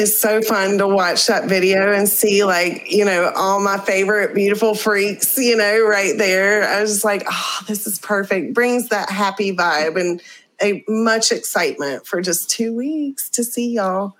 it's 0.00 0.18
so 0.18 0.40
fun 0.40 0.78
to 0.78 0.88
watch 0.88 1.26
that 1.26 1.48
video 1.48 1.92
and 1.92 2.08
see 2.08 2.42
like 2.44 2.90
you 2.90 3.04
know 3.04 3.30
all 3.36 3.60
my 3.60 3.78
favorite 3.78 4.34
beautiful 4.34 4.74
freaks 4.74 5.36
you 5.36 5.54
know 5.54 5.84
right 5.84 6.16
there 6.16 6.66
i 6.68 6.80
was 6.80 6.90
just 6.90 7.04
like 7.04 7.22
oh 7.28 7.60
this 7.68 7.86
is 7.86 7.98
perfect 7.98 8.54
brings 8.54 8.88
that 8.88 9.10
happy 9.10 9.54
vibe 9.54 10.00
and 10.00 10.22
a 10.62 10.82
much 10.88 11.32
excitement 11.32 12.06
for 12.06 12.20
just 12.20 12.48
two 12.48 12.74
weeks 12.74 13.28
to 13.28 13.44
see 13.44 13.74
y'all 13.74 14.16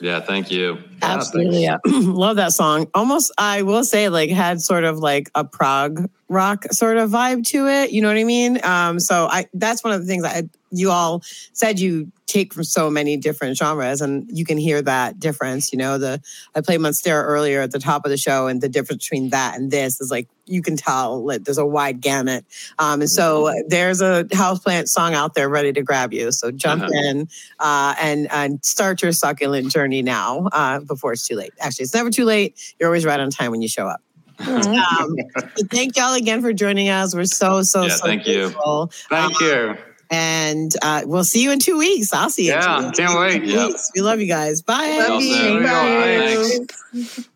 Yeah, 0.00 0.20
thank 0.20 0.50
you. 0.50 0.78
Absolutely. 1.02 1.62
Yeah. 1.62 1.78
Love 1.86 2.36
that 2.36 2.52
song. 2.52 2.88
Almost, 2.94 3.32
I 3.36 3.62
will 3.62 3.84
say, 3.84 4.08
like, 4.08 4.30
had 4.30 4.62
sort 4.62 4.84
of 4.84 4.98
like 4.98 5.30
a 5.34 5.44
prog 5.44 6.08
rock 6.30 6.64
sort 6.70 6.96
of 6.96 7.10
vibe 7.10 7.44
to 7.48 7.66
it. 7.66 7.90
You 7.90 8.00
know 8.00 8.08
what 8.08 8.16
I 8.16 8.24
mean? 8.24 8.64
Um, 8.64 8.98
so 9.00 9.26
I 9.26 9.46
that's 9.52 9.84
one 9.84 9.92
of 9.92 10.00
the 10.00 10.06
things 10.06 10.24
I 10.24 10.44
you 10.72 10.88
all 10.92 11.20
said 11.52 11.80
you 11.80 12.12
take 12.28 12.54
from 12.54 12.62
so 12.62 12.88
many 12.88 13.16
different 13.16 13.56
genres 13.56 14.00
and 14.00 14.24
you 14.32 14.44
can 14.44 14.56
hear 14.56 14.80
that 14.80 15.18
difference. 15.18 15.72
You 15.72 15.78
know, 15.78 15.98
the 15.98 16.22
I 16.54 16.60
played 16.60 16.78
Monstera 16.78 17.24
earlier 17.24 17.60
at 17.60 17.72
the 17.72 17.80
top 17.80 18.04
of 18.04 18.10
the 18.12 18.16
show, 18.16 18.46
and 18.46 18.60
the 18.60 18.68
difference 18.68 19.08
between 19.08 19.30
that 19.30 19.56
and 19.58 19.72
this 19.72 20.00
is 20.00 20.12
like 20.12 20.28
you 20.46 20.62
can 20.62 20.76
tell 20.76 21.24
like, 21.26 21.42
there's 21.42 21.58
a 21.58 21.66
wide 21.66 22.00
gamut. 22.00 22.44
Um, 22.78 23.00
and 23.00 23.10
so 23.10 23.52
there's 23.68 24.00
a 24.00 24.24
houseplant 24.30 24.86
song 24.86 25.14
out 25.14 25.34
there 25.34 25.48
ready 25.48 25.72
to 25.72 25.82
grab 25.82 26.12
you. 26.12 26.30
So 26.30 26.52
jump 26.52 26.84
Uh-huh. 26.84 26.92
in 26.94 27.28
uh, 27.58 27.94
and 28.00 28.30
and 28.30 28.64
start 28.64 29.02
your 29.02 29.10
succulent 29.12 29.72
journey 29.72 30.02
now 30.02 30.46
uh, 30.52 30.78
before 30.80 31.12
it's 31.12 31.26
too 31.26 31.34
late. 31.34 31.52
Actually, 31.58 31.82
it's 31.84 31.94
never 31.94 32.10
too 32.10 32.24
late. 32.24 32.54
You're 32.78 32.88
always 32.88 33.04
right 33.04 33.18
on 33.18 33.30
time 33.30 33.50
when 33.50 33.60
you 33.62 33.68
show 33.68 33.88
up. 33.88 34.00
Um, 34.46 35.16
but 35.34 35.70
thank 35.70 35.96
y'all 35.96 36.14
again 36.14 36.40
for 36.40 36.52
joining 36.52 36.88
us. 36.88 37.14
We're 37.14 37.24
so 37.24 37.62
so 37.62 37.82
Yeah, 37.82 37.88
so 37.88 38.06
thank 38.06 38.26
you. 38.26 38.50
grateful. 38.50 38.92
Thank 39.08 39.40
you. 39.40 39.76
And 40.10 40.74
uh, 40.82 41.02
we'll 41.06 41.24
see 41.24 41.42
you 41.42 41.52
in 41.52 41.60
two 41.60 41.78
weeks. 41.78 42.12
I'll 42.12 42.30
see 42.30 42.46
you. 42.46 42.54
in 42.54 42.58
Yeah, 42.58 42.90
two 42.90 43.02
can't 43.02 43.18
wait. 43.18 43.44
Yep. 43.44 43.72
We 43.94 44.00
love 44.00 44.20
you 44.20 44.26
guys. 44.26 44.60
Bye. 44.60 44.96
love 44.98 45.22
you 45.22 45.34
soon. 45.34 45.62
Bye. 45.62 46.56
Thanks. 46.92 47.30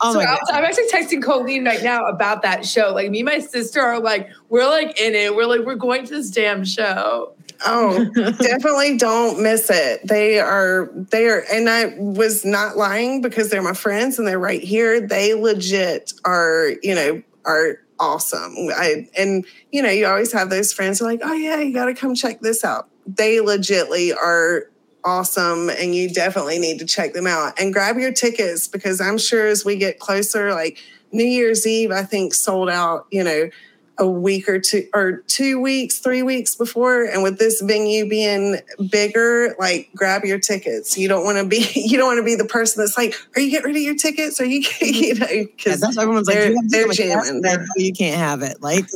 Oh 0.00 0.12
so 0.12 0.18
my 0.18 0.26
I'm, 0.26 0.38
I'm 0.52 0.64
actually 0.64 0.88
texting 0.88 1.22
Colleen 1.22 1.64
right 1.64 1.82
now 1.82 2.04
about 2.06 2.42
that 2.42 2.66
show. 2.66 2.92
Like 2.92 3.10
me 3.10 3.20
and 3.20 3.26
my 3.26 3.38
sister 3.38 3.80
are 3.80 4.00
like, 4.00 4.28
we're 4.50 4.68
like 4.68 5.00
in 5.00 5.14
it. 5.14 5.34
We're 5.34 5.46
like, 5.46 5.60
we're 5.60 5.76
going 5.76 6.04
to 6.04 6.10
this 6.10 6.30
damn 6.30 6.64
show. 6.64 7.32
Oh, 7.66 8.04
definitely 8.14 8.96
don't 8.98 9.42
miss 9.42 9.70
it. 9.70 10.06
They 10.06 10.38
are 10.38 10.90
they 10.94 11.28
are 11.28 11.44
and 11.52 11.68
I 11.68 11.94
was 11.98 12.44
not 12.44 12.76
lying 12.76 13.22
because 13.22 13.50
they're 13.50 13.62
my 13.62 13.72
friends 13.72 14.18
and 14.18 14.28
they're 14.28 14.38
right 14.38 14.62
here. 14.62 15.00
They 15.00 15.34
legit 15.34 16.12
are, 16.24 16.72
you 16.82 16.94
know, 16.94 17.22
are 17.44 17.80
awesome. 17.98 18.54
I 18.70 19.08
and 19.16 19.44
you 19.72 19.82
know, 19.82 19.90
you 19.90 20.06
always 20.06 20.32
have 20.32 20.50
those 20.50 20.72
friends 20.72 20.98
who 20.98 21.06
are 21.06 21.10
like, 21.10 21.20
"Oh 21.22 21.32
yeah, 21.32 21.60
you 21.60 21.72
got 21.72 21.86
to 21.86 21.94
come 21.94 22.14
check 22.14 22.40
this 22.40 22.64
out." 22.64 22.88
They 23.06 23.38
legitly 23.38 24.14
are 24.14 24.70
awesome 25.04 25.68
and 25.68 25.94
you 25.94 26.08
definitely 26.08 26.58
need 26.58 26.78
to 26.78 26.86
check 26.86 27.12
them 27.12 27.26
out 27.26 27.52
and 27.60 27.74
grab 27.74 27.98
your 27.98 28.12
tickets 28.12 28.66
because 28.66 29.00
I'm 29.02 29.18
sure 29.18 29.46
as 29.46 29.62
we 29.62 29.76
get 29.76 29.98
closer 29.98 30.54
like 30.54 30.78
New 31.12 31.26
Year's 31.26 31.66
Eve 31.66 31.90
I 31.90 32.04
think 32.04 32.32
sold 32.32 32.70
out, 32.70 33.06
you 33.10 33.22
know, 33.22 33.50
a 33.98 34.08
week 34.08 34.48
or 34.48 34.58
two 34.58 34.86
or 34.92 35.18
two 35.28 35.60
weeks, 35.60 35.98
three 35.98 36.22
weeks 36.22 36.54
before. 36.56 37.04
And 37.04 37.22
with 37.22 37.38
this 37.38 37.60
venue 37.60 38.08
being 38.08 38.58
bigger, 38.90 39.54
like 39.58 39.90
grab 39.94 40.24
your 40.24 40.38
tickets. 40.38 40.98
You 40.98 41.08
don't 41.08 41.24
want 41.24 41.38
to 41.38 41.44
be 41.44 41.66
you 41.74 41.96
don't 41.96 42.06
want 42.08 42.18
to 42.18 42.24
be 42.24 42.34
the 42.34 42.44
person 42.44 42.82
that's 42.82 42.96
like, 42.96 43.14
Are 43.36 43.40
you 43.40 43.50
getting 43.50 43.66
rid 43.66 43.76
of 43.76 43.82
your 43.82 43.94
tickets? 43.96 44.40
Are 44.40 44.44
you 44.44 44.64
you 44.80 45.14
know, 45.14 45.26
Yeah, 45.26 45.44
because 45.56 45.80
that's 45.80 45.96
everyone's 45.98 46.26
like, 46.26 46.36
they're- 46.36 46.50
you 46.50 46.68
they're 46.68 46.82
come 46.84 47.26
and 47.28 47.42
guess 47.42 47.54
jamming. 47.56 47.68
you 47.76 47.92
can't 47.92 48.16
have 48.18 48.42
it. 48.42 48.60
Like 48.62 48.86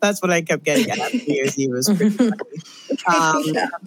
that's 0.00 0.22
what 0.22 0.30
I 0.30 0.42
kept 0.42 0.64
getting 0.64 0.90
at. 0.90 1.12
New 1.12 1.20
Year's 1.34 1.58
Eve 1.58 1.70
was. 1.70 1.88
Um, 3.06 3.42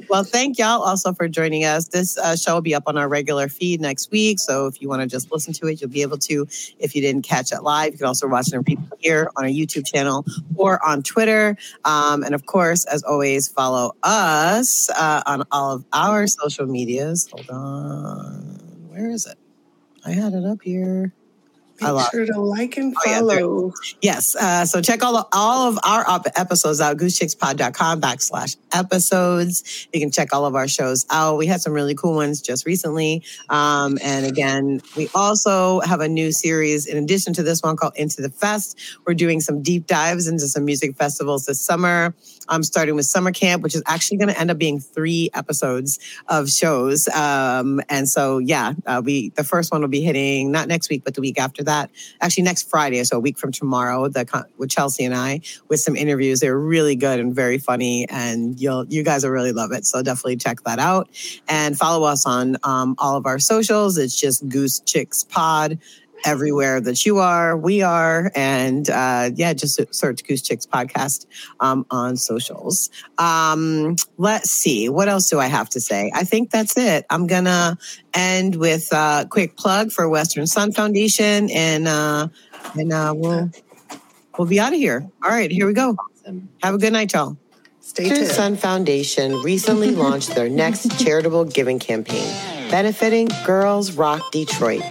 well, 0.10 0.24
thank 0.24 0.58
y'all 0.58 0.82
also 0.82 1.14
for 1.14 1.28
joining 1.28 1.64
us. 1.66 1.90
This 1.90 2.18
uh, 2.18 2.36
show 2.36 2.56
will 2.56 2.62
be 2.62 2.74
up 2.74 2.84
on 2.88 2.98
our 2.98 3.08
regular 3.10 3.50
feed 3.50 3.82
next 3.82 4.10
week. 4.10 4.40
So 4.40 4.68
if 4.68 4.82
you 4.82 4.88
want 4.90 5.02
to 5.02 5.08
just 5.08 5.32
listen 5.32 5.54
to 5.56 5.68
it, 5.68 5.82
you'll 5.82 5.90
be 5.90 6.02
able 6.02 6.18
to. 6.20 6.48
If 6.80 6.96
you 6.96 7.02
didn't 7.02 7.24
catch 7.24 7.52
it 7.52 7.62
live, 7.62 7.92
you 7.92 7.98
can 7.98 8.08
also 8.08 8.28
watch 8.28 8.52
it 8.54 8.58
repeat 8.58 8.80
here 9.00 9.30
on 9.36 9.44
our 9.44 9.50
YouTube 9.50 9.86
channel 9.86 10.26
or 10.56 10.86
on 10.86 11.04
Twitter. 11.04 11.58
Um, 11.86 12.24
and 12.24 12.36
of 12.36 12.46
course, 12.46 12.86
as 12.86 13.04
always, 13.04 13.48
follow 13.48 13.94
us 14.04 14.90
uh, 14.92 15.24
on 15.26 15.44
all 15.52 15.74
of 15.74 15.86
our 15.94 16.28
social 16.28 16.66
medias. 16.66 17.28
Hold 17.32 17.50
on. 17.50 18.60
Where 18.90 19.10
is 19.10 19.26
it? 19.26 19.38
I 20.06 20.12
had 20.12 20.34
it 20.34 20.46
up 20.46 20.62
here. 20.64 21.14
Lost 21.90 22.12
sure 22.12 22.26
to 22.26 22.40
like 22.40 22.78
and 22.78 22.94
Oh, 22.98 23.02
yeah, 23.10 23.20
follow. 23.20 23.74
Yes. 24.02 24.36
Uh, 24.36 24.66
so 24.66 24.82
check 24.82 25.04
all, 25.04 25.28
all 25.34 25.70
of 25.70 25.80
our 25.84 26.08
op- 26.08 26.28
episodes 26.36 26.80
out, 26.82 26.98
goosechickspod.com 26.98 28.02
backslash 28.02 28.58
episodes. 28.74 29.88
You 29.94 30.00
can 30.00 30.12
check 30.12 30.34
all 30.34 30.46
of 30.46 30.56
our 30.56 30.68
shows 30.68 31.06
out. 31.10 31.38
We 31.38 31.48
had 31.48 31.62
some 31.62 31.74
really 31.74 31.96
cool 31.96 32.16
ones 32.16 32.42
just 32.42 32.66
recently. 32.66 33.24
Um, 33.50 33.98
and 34.04 34.26
again, 34.26 34.82
we 34.96 35.10
also 35.16 35.80
have 35.82 36.02
a 36.02 36.08
new 36.08 36.32
series 36.32 36.86
in 36.86 36.98
addition 36.98 37.34
to 37.34 37.44
this 37.44 37.62
one 37.62 37.76
called 37.78 37.94
Into 37.96 38.22
the 38.22 38.30
Fest. 38.30 38.80
We're 39.06 39.14
doing 39.14 39.42
some 39.42 39.62
deep 39.62 39.88
dives 39.88 40.28
into 40.28 40.48
some 40.48 40.66
music 40.66 40.96
festivals 40.96 41.46
this 41.46 41.60
summer. 41.60 42.14
I'm 42.50 42.64
starting 42.64 42.96
with 42.96 43.06
summer 43.06 43.32
camp, 43.32 43.64
which 43.64 43.76
is 43.76 43.84
actually 43.86 44.18
going 44.18 44.30
to 44.30 44.40
end 44.40 44.52
up 44.52 44.58
being 44.58 44.80
three 44.80 45.30
episodes 45.34 46.00
of 46.28 46.50
shows. 46.50 47.08
Um, 47.10 47.82
and 47.90 48.08
so, 48.08 48.40
yeah, 48.40 48.74
uh, 48.86 49.02
we 49.04 49.30
the 49.30 49.44
first 49.44 49.72
one 49.72 49.82
will 49.82 49.88
be 49.88 50.02
hitting 50.02 50.52
not 50.52 50.68
next 50.68 50.90
week, 50.90 51.04
but 51.04 51.16
the 51.16 51.22
week 51.22 51.40
after 51.40 51.64
that. 51.64 51.90
Actually, 52.22 52.44
next 52.44 52.70
Friday, 52.70 53.04
so 53.04 53.18
a 53.18 53.20
week 53.20 53.38
from 53.38 53.52
tomorrow, 53.52 54.08
the 54.08 54.46
with 54.58 54.70
Chelsea 54.70 55.06
and 55.06 55.16
I 55.16 55.42
with 55.68 55.80
some 55.80 55.96
interviews. 55.96 56.40
They're 56.40 56.58
really 56.58 56.96
good 56.96 57.20
and 57.20 57.34
very 57.34 57.58
funny, 57.58 58.08
and 58.10 58.60
you'll 58.60 58.86
you 58.88 59.04
guys 59.04 59.24
will 59.24 59.32
really 59.32 59.52
love 59.52 59.72
it. 59.72 59.86
So 59.86 60.02
definitely 60.02 60.38
check 60.38 60.62
that 60.64 60.80
out 60.80 61.10
and 61.48 61.78
follow 61.78 62.06
us 62.06 62.26
on 62.26 62.58
um, 62.64 62.96
all 62.98 63.16
of 63.16 63.26
our 63.26 63.40
socials. 63.40 63.98
It's 63.98 64.16
just 64.16 64.48
Goose 64.48 64.80
Chicks 64.82 65.24
Pod 65.24 65.80
everywhere 66.26 66.82
that 66.82 67.06
you 67.06 67.20
are, 67.20 67.58
we 67.58 67.82
are, 67.82 68.32
and 68.36 68.90
uh, 68.90 69.32
yeah, 69.36 69.54
just 69.54 69.80
search 69.94 70.24
Goose 70.24 70.42
Chicks 70.42 70.66
Podcast 70.66 71.26
um, 71.60 71.86
on 71.92 72.18
socials. 72.18 72.90
Um, 73.18 73.96
let's 74.18 74.50
see, 74.50 74.90
what 74.90 75.08
else 75.08 75.30
do 75.30 75.40
I 75.40 75.48
have 75.48 75.70
to 75.72 75.80
say? 75.80 76.12
I 76.14 76.24
think 76.24 76.52
that's 76.52 76.78
it. 76.78 77.06
I'm 77.10 77.28
gonna 77.28 77.78
end 78.14 78.56
with 78.56 78.92
a 78.92 79.28
quick 79.30 79.58
plug 79.58 79.92
for 79.92 80.10
Western 80.10 80.48
Sun 80.48 80.74
Foundation, 80.74 81.50
and 81.52 81.88
uh, 81.88 82.28
and 82.78 82.94
uh, 82.94 83.14
we'll 83.16 83.50
we'll 84.38 84.48
be 84.48 84.60
out 84.60 84.74
of 84.74 84.80
here. 84.80 85.08
All 85.24 85.30
right, 85.30 85.52
here 85.52 85.68
we 85.68 85.74
go. 85.74 85.96
Have 86.62 86.76
a 86.76 86.78
good 86.78 86.94
night, 86.94 87.14
y'all. 87.14 87.38
Stay 87.80 88.04
Western 88.04 88.24
tuned. 88.24 88.36
Sun 88.36 88.56
Foundation 88.58 89.42
recently 89.42 89.92
launched 89.96 90.36
their 90.36 90.50
next 90.50 91.00
charitable 91.04 91.46
giving 91.46 91.80
campaign, 91.80 92.26
benefiting 92.70 93.28
Girls 93.46 93.94
Rock 93.94 94.32
Detroit, 94.32 94.84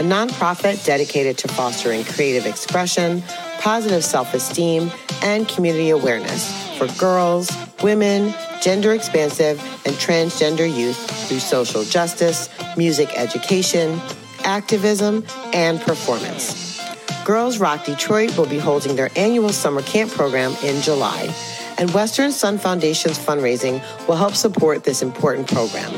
a 0.00 0.02
nonprofit 0.02 0.82
dedicated 0.86 1.36
to 1.36 1.46
fostering 1.46 2.02
creative 2.04 2.46
expression, 2.46 3.22
positive 3.60 4.02
self 4.02 4.32
esteem, 4.32 4.90
and 5.22 5.46
community 5.46 5.90
awareness 5.90 6.50
for 6.78 6.86
girls, 6.98 7.50
women, 7.82 8.34
gender 8.62 8.94
expansive, 8.94 9.60
and 9.84 9.94
transgender 9.96 10.66
youth 10.66 10.96
through 11.28 11.38
social 11.38 11.84
justice, 11.84 12.48
music 12.78 13.10
education, 13.14 14.00
activism, 14.44 15.22
and 15.52 15.78
performance. 15.82 16.80
Girls 17.26 17.58
Rock 17.58 17.84
Detroit 17.84 18.34
will 18.38 18.48
be 18.48 18.58
holding 18.58 18.96
their 18.96 19.10
annual 19.16 19.50
summer 19.50 19.82
camp 19.82 20.10
program 20.12 20.56
in 20.64 20.80
July, 20.80 21.30
and 21.76 21.92
Western 21.92 22.32
Sun 22.32 22.56
Foundation's 22.56 23.18
fundraising 23.18 23.82
will 24.08 24.16
help 24.16 24.32
support 24.32 24.82
this 24.82 25.02
important 25.02 25.46
program. 25.46 25.92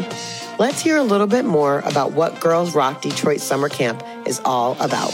Let's 0.59 0.83
hear 0.83 0.99
a 0.99 1.03
little 1.03 1.27
bit 1.27 1.45
more 1.45 1.81
about 1.81 2.13
what 2.13 2.39
Girls 2.39 2.75
Rock 2.75 3.01
Detroit 3.01 3.41
Summer 3.41 3.69
Camp 3.69 4.03
is 4.27 4.41
all 4.45 4.77
about. 4.81 5.13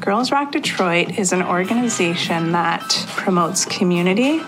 Girls 0.00 0.30
Rock 0.30 0.52
Detroit 0.52 1.18
is 1.18 1.32
an 1.32 1.42
organization 1.42 2.52
that 2.52 3.06
promotes 3.08 3.64
community 3.64 4.40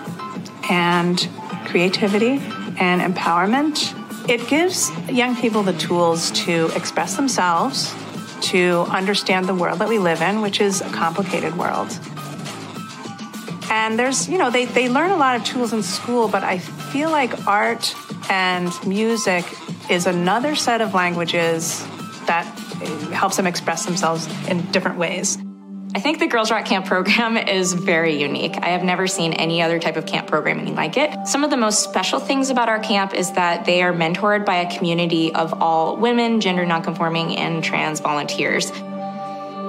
and 0.69 1.29
creativity 1.65 2.41
and 2.79 3.01
empowerment. 3.01 3.93
It 4.29 4.47
gives 4.47 4.91
young 5.09 5.35
people 5.35 5.63
the 5.63 5.73
tools 5.73 6.31
to 6.31 6.69
express 6.75 7.15
themselves, 7.15 7.93
to 8.41 8.85
understand 8.89 9.47
the 9.47 9.55
world 9.55 9.79
that 9.79 9.89
we 9.89 9.99
live 9.99 10.21
in, 10.21 10.41
which 10.41 10.61
is 10.61 10.81
a 10.81 10.89
complicated 10.89 11.57
world. 11.57 11.87
And 13.69 13.97
there's, 13.99 14.29
you 14.29 14.37
know, 14.37 14.49
they, 14.49 14.65
they 14.65 14.89
learn 14.89 15.11
a 15.11 15.17
lot 15.17 15.35
of 15.35 15.43
tools 15.43 15.73
in 15.73 15.83
school, 15.83 16.27
but 16.27 16.43
I 16.43 16.57
feel 16.57 17.09
like 17.09 17.47
art 17.47 17.95
and 18.29 18.71
music 18.85 19.45
is 19.89 20.05
another 20.05 20.55
set 20.55 20.81
of 20.81 20.93
languages 20.93 21.85
that 22.27 22.45
helps 23.13 23.37
them 23.37 23.47
express 23.47 23.85
themselves 23.85 24.27
in 24.47 24.61
different 24.71 24.97
ways. 24.97 25.37
I 25.95 25.99
think 25.99 26.19
the 26.19 26.27
Girls 26.27 26.51
Rock 26.51 26.65
Camp 26.65 26.85
program 26.85 27.37
is 27.47 27.73
very 27.73 28.19
unique. 28.19 28.57
I 28.57 28.69
have 28.69 28.83
never 28.83 29.07
seen 29.07 29.33
any 29.33 29.61
other 29.61 29.79
type 29.79 29.95
of 29.95 30.05
camp 30.05 30.27
programming 30.27 30.75
like 30.75 30.97
it. 30.97 31.27
Some 31.27 31.43
of 31.43 31.49
the 31.49 31.57
most 31.57 31.83
special 31.83 32.19
things 32.19 32.49
about 32.49 32.69
our 32.69 32.79
camp 32.79 33.13
is 33.13 33.31
that 33.31 33.65
they 33.65 33.81
are 33.81 33.93
mentored 33.93 34.45
by 34.45 34.55
a 34.57 34.77
community 34.77 35.33
of 35.33 35.61
all 35.61 35.95
women, 35.95 36.41
gender 36.41 36.65
nonconforming, 36.65 37.37
and 37.37 37.63
trans 37.63 37.99
volunteers. 37.99 38.71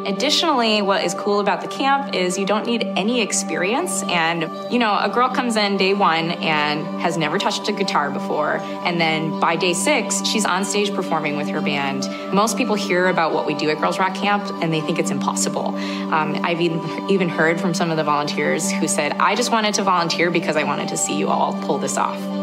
Additionally, 0.08 0.80
what 0.80 1.04
is 1.04 1.12
cool 1.12 1.38
about 1.38 1.60
the 1.60 1.68
camp 1.68 2.14
is 2.14 2.38
you 2.38 2.46
don't 2.46 2.64
need 2.64 2.82
any 2.96 3.20
experience. 3.20 4.02
And, 4.04 4.50
you 4.72 4.78
know, 4.78 4.98
a 4.98 5.10
girl 5.10 5.28
comes 5.28 5.54
in 5.54 5.76
day 5.76 5.92
one 5.92 6.30
and 6.30 6.86
has 7.02 7.18
never 7.18 7.38
touched 7.38 7.68
a 7.68 7.72
guitar 7.72 8.10
before. 8.10 8.56
And 8.86 8.98
then 8.98 9.38
by 9.38 9.54
day 9.54 9.74
six, 9.74 10.24
she's 10.24 10.46
on 10.46 10.64
stage 10.64 10.94
performing 10.94 11.36
with 11.36 11.48
her 11.48 11.60
band. 11.60 12.08
Most 12.32 12.56
people 12.56 12.74
hear 12.74 13.08
about 13.08 13.34
what 13.34 13.46
we 13.46 13.52
do 13.52 13.68
at 13.68 13.78
Girls 13.80 13.98
Rock 13.98 14.14
Camp 14.14 14.50
and 14.62 14.72
they 14.72 14.80
think 14.80 14.98
it's 14.98 15.10
impossible. 15.10 15.76
Um, 15.76 16.40
I've 16.42 16.62
even, 16.62 17.10
even 17.10 17.28
heard 17.28 17.60
from 17.60 17.74
some 17.74 17.90
of 17.90 17.98
the 17.98 18.04
volunteers 18.04 18.72
who 18.72 18.88
said, 18.88 19.12
I 19.20 19.34
just 19.34 19.52
wanted 19.52 19.74
to 19.74 19.82
volunteer 19.82 20.30
because 20.30 20.56
I 20.56 20.64
wanted 20.64 20.88
to 20.88 20.96
see 20.96 21.18
you 21.18 21.28
all 21.28 21.52
pull 21.64 21.76
this 21.76 21.98
off. 21.98 22.37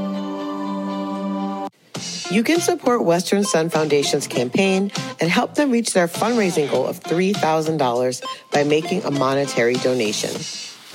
You 2.32 2.42
can 2.44 2.60
support 2.60 3.04
Western 3.04 3.44
Sun 3.44 3.70
Foundation's 3.70 4.26
campaign 4.26 4.92
and 5.20 5.30
help 5.30 5.54
them 5.54 5.70
reach 5.70 5.94
their 5.94 6.08
fundraising 6.08 6.70
goal 6.72 6.88
of 6.88 7.00
$3,000 7.02 8.24
by 8.52 8.64
making 8.64 9.04
a 9.04 9.12
monetary 9.12 9.76
donation. 9.76 10.32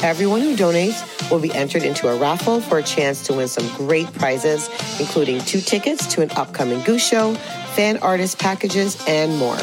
Everyone 0.03 0.41
who 0.41 0.57
donates 0.57 1.31
will 1.31 1.39
be 1.39 1.53
entered 1.55 1.85
into 1.85 2.09
a 2.09 2.17
raffle 2.19 2.61
for 2.61 2.79
a 2.79 2.83
chance 2.83 3.25
to 3.27 3.35
win 3.35 3.47
some 3.47 3.69
great 3.77 4.13
prizes, 4.15 4.69
including 4.99 5.41
two 5.43 5.61
tickets 5.61 6.07
to 6.15 6.23
an 6.23 6.33
upcoming 6.33 6.83
Goose 6.83 7.07
Show, 7.07 7.35
fan 7.75 7.99
artist 7.99 8.39
packages, 8.41 9.03
and 9.07 9.37
more. 9.39 9.59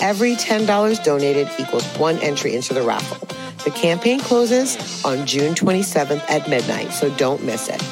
Every 0.00 0.36
$10 0.36 1.02
donated 1.02 1.50
equals 1.58 1.86
one 1.96 2.18
entry 2.18 2.54
into 2.54 2.72
the 2.72 2.82
raffle. 2.82 3.26
The 3.64 3.70
campaign 3.72 4.20
closes 4.20 5.04
on 5.04 5.26
June 5.26 5.54
27th 5.54 6.22
at 6.30 6.48
midnight, 6.48 6.92
so 6.92 7.10
don't 7.16 7.42
miss 7.42 7.68
it. 7.68 7.82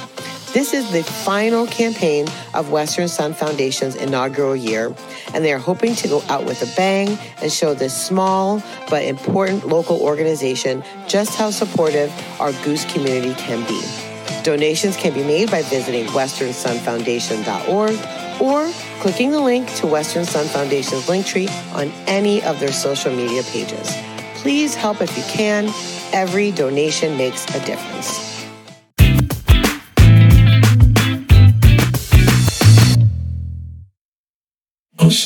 This 0.58 0.74
is 0.74 0.90
the 0.90 1.04
final 1.04 1.68
campaign 1.68 2.26
of 2.52 2.72
Western 2.72 3.06
Sun 3.06 3.34
Foundation's 3.34 3.94
inaugural 3.94 4.56
year, 4.56 4.92
and 5.32 5.44
they 5.44 5.52
are 5.52 5.60
hoping 5.60 5.94
to 5.94 6.08
go 6.08 6.20
out 6.28 6.46
with 6.46 6.62
a 6.62 6.76
bang 6.76 7.16
and 7.40 7.52
show 7.52 7.74
this 7.74 7.96
small 7.96 8.60
but 8.90 9.04
important 9.04 9.68
local 9.68 10.00
organization 10.00 10.82
just 11.06 11.38
how 11.38 11.52
supportive 11.52 12.12
our 12.40 12.50
Goose 12.64 12.84
community 12.92 13.34
can 13.34 13.64
be. 13.68 13.80
Donations 14.42 14.96
can 14.96 15.14
be 15.14 15.22
made 15.22 15.48
by 15.48 15.62
visiting 15.62 16.06
westernsunfoundation.org 16.06 18.40
or 18.40 18.72
clicking 19.00 19.30
the 19.30 19.40
link 19.40 19.72
to 19.76 19.86
Western 19.86 20.24
Sun 20.24 20.46
Foundation's 20.46 21.08
link 21.08 21.24
tree 21.24 21.46
on 21.72 21.92
any 22.08 22.42
of 22.42 22.58
their 22.58 22.72
social 22.72 23.14
media 23.14 23.44
pages. 23.44 23.96
Please 24.34 24.74
help 24.74 25.00
if 25.00 25.16
you 25.16 25.22
can. 25.32 25.72
Every 26.12 26.50
donation 26.50 27.16
makes 27.16 27.46
a 27.54 27.64
difference. 27.64 28.27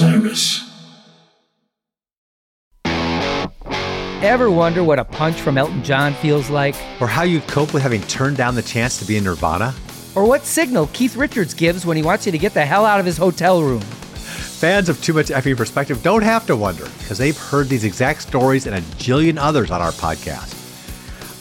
Osiris. 0.00 0.70
Ever 4.22 4.50
wonder 4.50 4.82
what 4.84 4.98
a 4.98 5.04
punch 5.04 5.40
from 5.40 5.58
Elton 5.58 5.84
John 5.84 6.14
feels 6.14 6.48
like? 6.48 6.74
Or 7.00 7.06
how 7.06 7.24
you'd 7.24 7.46
cope 7.46 7.74
with 7.74 7.82
having 7.82 8.00
turned 8.02 8.36
down 8.36 8.54
the 8.54 8.62
chance 8.62 8.98
to 9.00 9.04
be 9.04 9.16
in 9.16 9.24
Nirvana? 9.24 9.74
Or 10.14 10.24
what 10.24 10.44
signal 10.44 10.88
Keith 10.92 11.16
Richards 11.16 11.52
gives 11.52 11.84
when 11.84 11.96
he 11.96 12.02
wants 12.02 12.24
you 12.24 12.32
to 12.32 12.38
get 12.38 12.54
the 12.54 12.64
hell 12.64 12.86
out 12.86 13.00
of 13.00 13.06
his 13.06 13.18
hotel 13.18 13.62
room? 13.62 13.80
Fans 13.80 14.88
of 14.88 15.02
Too 15.02 15.12
Much 15.12 15.26
Effing 15.26 15.56
Perspective 15.56 16.02
don't 16.02 16.22
have 16.22 16.46
to 16.46 16.56
wonder 16.56 16.84
because 16.98 17.18
they've 17.18 17.36
heard 17.36 17.68
these 17.68 17.84
exact 17.84 18.22
stories 18.22 18.66
and 18.66 18.76
a 18.76 18.80
jillion 18.96 19.36
others 19.38 19.70
on 19.70 19.82
our 19.82 19.92
podcast. 19.92 20.58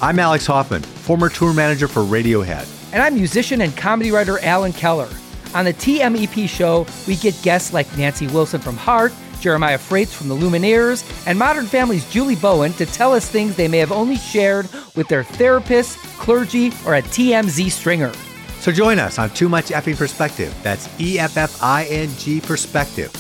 I'm 0.02 0.18
Alex 0.20 0.48
Hoffman, 0.48 0.82
former 0.82 1.30
tour 1.30 1.54
manager 1.54 1.88
for 1.88 2.02
Radiohead. 2.02 2.68
And 2.92 3.02
I'm 3.02 3.14
musician 3.14 3.62
and 3.62 3.78
comedy 3.78 4.12
writer 4.12 4.40
Alan 4.40 4.74
Keller. 4.74 5.08
On 5.54 5.66
the 5.66 5.74
TMEP 5.74 6.48
show, 6.48 6.86
we 7.08 7.16
get 7.18 7.40
guests 7.42 7.74
like 7.74 7.98
Nancy 7.98 8.28
Wilson 8.28 8.62
from 8.62 8.78
Heart, 8.78 9.12
Jeremiah 9.42 9.78
Fraites 9.78 10.14
from 10.14 10.30
the 10.30 10.36
Lumineers, 10.36 11.04
and 11.28 11.38
Modern 11.38 11.66
Family's 11.66 12.10
Julie 12.10 12.36
Bowen 12.36 12.72
to 12.74 12.86
tell 12.86 13.14
us 13.14 13.30
things 13.30 13.56
they 13.56 13.68
may 13.68 13.80
have 13.80 13.92
only 13.92 14.16
shared 14.16 14.70
with 14.96 15.08
their 15.08 15.24
therapist, 15.24 15.98
clergy, 16.20 16.68
or 16.86 16.96
a 16.96 17.02
TMZ 17.02 17.70
stringer. 17.72 18.14
So 18.60 18.72
join 18.72 19.00
us 19.00 19.20
on 19.20 19.32
Too 19.32 19.50
Much 19.50 19.66
Effing 19.70 19.98
Perspective. 19.98 20.56
That's 20.62 20.88
E 21.02 21.20
F 21.20 21.36
F 21.36 21.62
I 21.62 21.86
N 21.86 22.10
G 22.18 22.40
Perspective. 22.40 23.12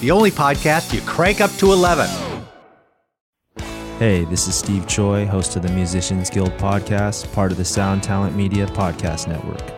The 0.00 0.10
only 0.10 0.30
podcast 0.30 0.92
you 0.92 1.00
crank 1.02 1.40
up 1.40 1.52
to 1.52 1.72
11. 1.72 2.08
Hey, 3.98 4.24
this 4.24 4.46
is 4.46 4.54
Steve 4.54 4.86
Choi, 4.86 5.26
host 5.26 5.56
of 5.56 5.62
the 5.62 5.70
Musicians 5.70 6.30
Guild 6.30 6.52
podcast, 6.52 7.32
part 7.32 7.50
of 7.50 7.58
the 7.58 7.64
Sound 7.64 8.02
Talent 8.02 8.36
Media 8.36 8.66
Podcast 8.66 9.26
Network. 9.26 9.77